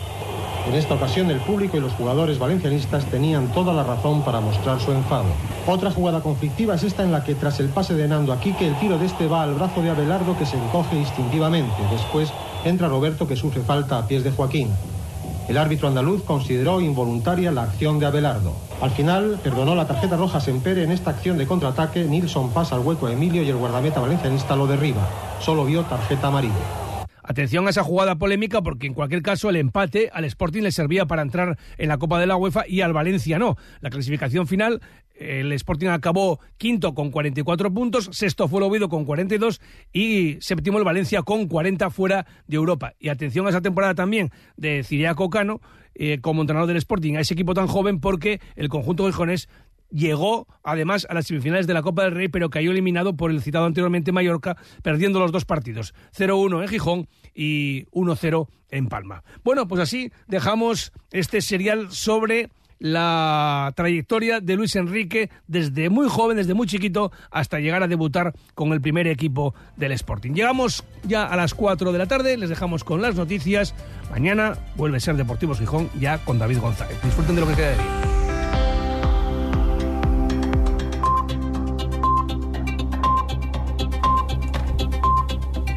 En 0.67 0.77
esta 0.77 0.95
ocasión 0.95 1.31
el 1.31 1.41
público 1.41 1.77
y 1.77 1.81
los 1.81 1.93
jugadores 1.93 2.39
valencianistas 2.39 3.05
tenían 3.05 3.49
toda 3.49 3.75
la 3.75 3.85
razón 3.85 4.23
para 4.23 4.41
mostrar 4.41 4.81
su 4.81 4.91
enfado. 4.93 5.29
Otra 5.67 5.91
jugada 5.91 6.23
conflictiva 6.23 6.77
es 6.77 6.85
esta 6.85 7.03
en 7.03 7.13
la 7.13 7.23
que 7.23 7.35
tras 7.35 7.61
el 7.61 7.69
pase 7.69 7.97
de 7.97 8.09
Nando 8.09 8.33
aquí 8.33 8.55
que 8.55 8.67
el 8.67 8.79
tiro 8.79 8.97
de 8.97 9.05
este 9.05 9.27
va 9.27 9.43
al 9.43 9.53
brazo 9.53 9.83
de 9.83 9.91
Abelardo 9.91 10.39
que 10.39 10.47
se 10.47 10.57
encoge 10.57 10.97
instintivamente. 10.97 11.77
Después 11.91 12.33
entra 12.65 12.89
Roberto 12.89 13.29
que 13.29 13.37
sufre 13.37 13.61
falta 13.61 13.99
a 13.99 14.07
pies 14.07 14.25
de 14.25 14.31
Joaquín. 14.31 14.71
El 15.49 15.57
árbitro 15.57 15.89
andaluz 15.89 16.23
consideró 16.25 16.81
involuntaria 16.83 17.51
la 17.51 17.63
acción 17.63 17.99
de 17.99 18.05
Abelardo. 18.05 18.55
Al 18.83 18.91
final, 18.91 19.41
perdonó 19.43 19.75
la 19.75 19.87
tarjeta 19.87 20.19
roja 20.19 20.41
Sempere 20.41 20.85
en 20.85 20.93
esta 20.93 21.11
acción 21.11 21.39
de 21.39 21.47
contraataque. 21.47 22.05
Nilsson 22.05 22.53
pasa 22.53 22.75
al 22.75 22.83
hueco 22.83 23.07
a 23.07 23.13
Emilio 23.13 23.43
y 23.43 23.49
el 23.49 23.57
guardameta 23.57 23.99
valencianista 23.99 24.55
lo 24.55 24.67
derriba. 24.67 25.09
Solo 25.41 25.65
vio 25.65 25.85
tarjeta 25.85 26.27
amarilla. 26.29 26.55
Atención 27.23 27.67
a 27.67 27.71
esa 27.71 27.83
jugada 27.83 28.17
polémica 28.17 28.63
porque 28.63 28.87
en 28.87 28.95
cualquier 28.95 29.21
caso 29.21 29.51
el 29.51 29.57
empate 29.57 30.11
al 30.15 30.25
Sporting 30.25 30.63
le 30.63 30.73
servía 30.73 31.05
para 31.05 31.21
entrar 31.21 31.59
en 31.77 31.89
la 31.89 31.99
Copa 31.99 32.19
de 32.19 32.27
la 32.27 32.37
UEFA 32.37 32.65
y 32.67 32.81
al 32.81 32.95
Valencia 32.95 33.39
no. 33.39 33.57
La 33.81 33.91
clasificación 33.91 34.47
final, 34.47 34.81
el 35.19 35.53
Sporting 35.53 35.89
acabó 35.89 36.41
quinto 36.57 36.95
con 36.95 37.11
44 37.11 37.73
puntos, 37.73 38.09
sexto 38.13 38.49
fue 38.49 38.61
el 38.61 38.65
Oviedo 38.65 38.89
con 38.89 39.05
42 39.05 39.61
y 39.93 40.39
séptimo 40.41 40.79
el 40.79 40.85
Valencia 40.85 41.23
con 41.23 41.49
40 41.49 41.91
fuera 41.91 42.27
de 42.47 42.57
Europa. 42.57 42.95
Y 42.99 43.09
atención 43.09 43.47
a 43.47 43.51
esa 43.51 43.61
temporada 43.61 43.95
también 43.95 44.31
de 44.57 44.85
Ciriaco 44.85 45.29
Cano 45.31 45.61
eh, 45.95 46.21
como 46.21 46.43
entrenador 46.43 46.69
del 46.69 46.77
Sporting, 46.77 47.17
a 47.17 47.21
ese 47.21 47.35
equipo 47.35 47.55
tan 47.55 47.67
joven 47.67 48.01
porque 48.01 48.41
el 48.55 48.69
conjunto 48.69 49.07
gijonés 49.07 49.49
llegó 49.91 50.47
además 50.63 51.07
a 51.09 51.15
las 51.15 51.27
semifinales 51.27 51.67
de 51.67 51.75
la 51.75 51.83
Copa 51.83 52.05
del 52.05 52.15
Rey, 52.15 52.29
pero 52.29 52.51
cayó 52.51 52.71
eliminado 52.71 53.17
por 53.17 53.31
el 53.31 53.43
citado 53.43 53.67
anteriormente 53.67 54.13
Mallorca, 54.13 54.57
perdiendo 54.83 55.19
los 55.19 55.33
dos 55.33 55.45
partidos, 55.45 55.95
0-1 56.17 56.63
en 56.63 56.69
Gijón 56.69 57.09
y 57.35 57.85
1-0 57.87 58.49
en 58.71 58.87
Palma. 58.87 59.25
Bueno, 59.43 59.67
pues 59.67 59.81
así 59.81 60.13
dejamos 60.27 60.93
este 61.11 61.41
serial 61.41 61.91
sobre 61.91 62.51
la 62.79 63.73
trayectoria 63.77 64.41
de 64.41 64.57
Luis 64.57 64.77
Enrique 64.77 65.31
desde 65.47 65.91
muy 65.91 66.09
joven, 66.09 66.37
desde 66.37 66.55
muy 66.55 66.67
chiquito, 66.67 67.13
hasta 67.31 67.61
llegar 67.61 67.83
a 67.83 67.89
debutar 67.89 68.35
con 68.55 68.73
el 68.73 68.81
primer 68.81 69.07
equipo 69.07 69.55
del 69.77 69.93
Sporting. 69.93 70.33
Llegamos 70.33 70.85
ya 71.05 71.25
a 71.25 71.37
las 71.37 71.55
4 71.55 71.93
de 71.93 71.99
la 71.99 72.07
tarde, 72.07 72.37
les 72.37 72.49
dejamos 72.49 72.85
con 72.85 73.03
las 73.03 73.15
noticias. 73.15 73.75
Mañana 74.11 74.57
vuelve 74.77 74.99
a 74.99 75.01
ser 75.01 75.17
Deportivos 75.17 75.59
Gijón 75.59 75.91
ya 75.99 76.19
con 76.25 76.39
David 76.39 76.59
González. 76.59 76.97
Disfruten 77.03 77.35
de 77.35 77.41
lo 77.41 77.49
que 77.49 77.55
queda 77.55 77.71
de 77.71 77.75
día. 77.75 78.18